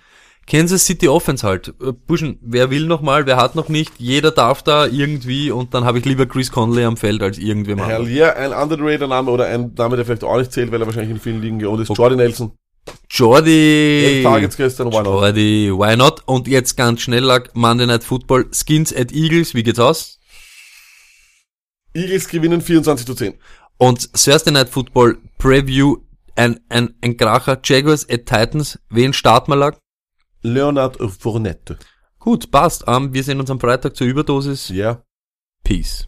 Kansas 0.50 0.86
City 0.86 1.10
Offense 1.10 1.46
halt. 1.46 1.74
Äh, 1.82 1.92
Burschen, 1.92 2.40
wer 2.42 2.72
will 2.72 2.88
noch 2.88 3.02
mal, 3.02 3.26
wer 3.26 3.36
hat 3.36 3.56
noch 3.56 3.68
nicht, 3.68 3.92
jeder 3.98 4.32
darf 4.32 4.64
da 4.64 4.86
irgendwie 4.86 5.52
und 5.52 5.74
dann 5.74 5.84
habe 5.84 6.00
ich 6.00 6.06
lieber 6.06 6.26
Chris 6.26 6.52
Conley 6.52 6.86
am 6.86 6.96
Feld 6.96 7.22
als 7.22 7.38
irgendwem 7.38 7.84
Hell 7.84 8.08
yeah, 8.08 8.32
ein 8.32 8.54
underrated 8.54 9.10
Name 9.10 9.30
oder 9.30 9.46
ein 9.48 9.74
Name, 9.78 9.98
der 9.98 10.06
vielleicht 10.06 10.24
auch 10.24 10.38
nicht 10.38 10.54
zählt, 10.54 10.72
weil 10.72 10.82
er 10.82 10.88
wahrscheinlich 10.88 11.12
in 11.12 11.20
vielen 11.20 11.42
Ligen 11.42 11.60
gewohnt 11.60 11.82
ist. 11.82 11.96
Jordy 11.96 12.16
Nelson. 12.16 12.52
Jordi! 13.10 14.22
Targets 14.24 14.56
gestern, 14.56 14.88
why 14.92 15.04
not? 15.04 15.06
Jordi, 15.06 15.72
why 15.74 15.98
not? 15.98 16.22
Und 16.26 16.48
jetzt 16.48 16.78
ganz 16.78 17.02
schnell 17.02 17.24
lag 17.24 17.50
Monday 17.54 17.86
Night 17.86 18.06
Football, 18.06 18.46
Skins 18.54 18.96
at 18.96 19.12
Eagles, 19.12 19.54
wie 19.54 19.64
geht's 19.64 19.80
aus? 19.80 20.17
Eagles 21.98 22.28
gewinnen 22.28 22.62
24 22.62 23.06
zu 23.06 23.16
10. 23.16 23.34
Und 23.78 24.14
Thursday 24.14 24.52
Night 24.52 24.70
Football 24.70 25.18
Preview, 25.38 25.98
ein, 26.36 26.60
ein, 26.70 26.96
ein 27.02 27.18
Kracher, 27.18 27.60
Jaguars 27.64 28.08
at 28.10 28.26
Titans, 28.26 28.80
wen 28.90 29.14
starten 29.14 29.52
wir 29.52 29.56
lag? 29.56 29.78
Leonard 30.42 30.98
Fournette. 31.20 31.78
Gut, 32.20 32.52
passt. 32.52 32.84
Ähm, 32.88 33.14
wir 33.14 33.24
sehen 33.24 33.40
uns 33.40 33.50
am 33.50 33.60
Freitag 33.60 33.96
zur 33.96 34.08
Überdosis. 34.08 34.70
Ja. 34.70 35.04
Peace. 35.64 36.08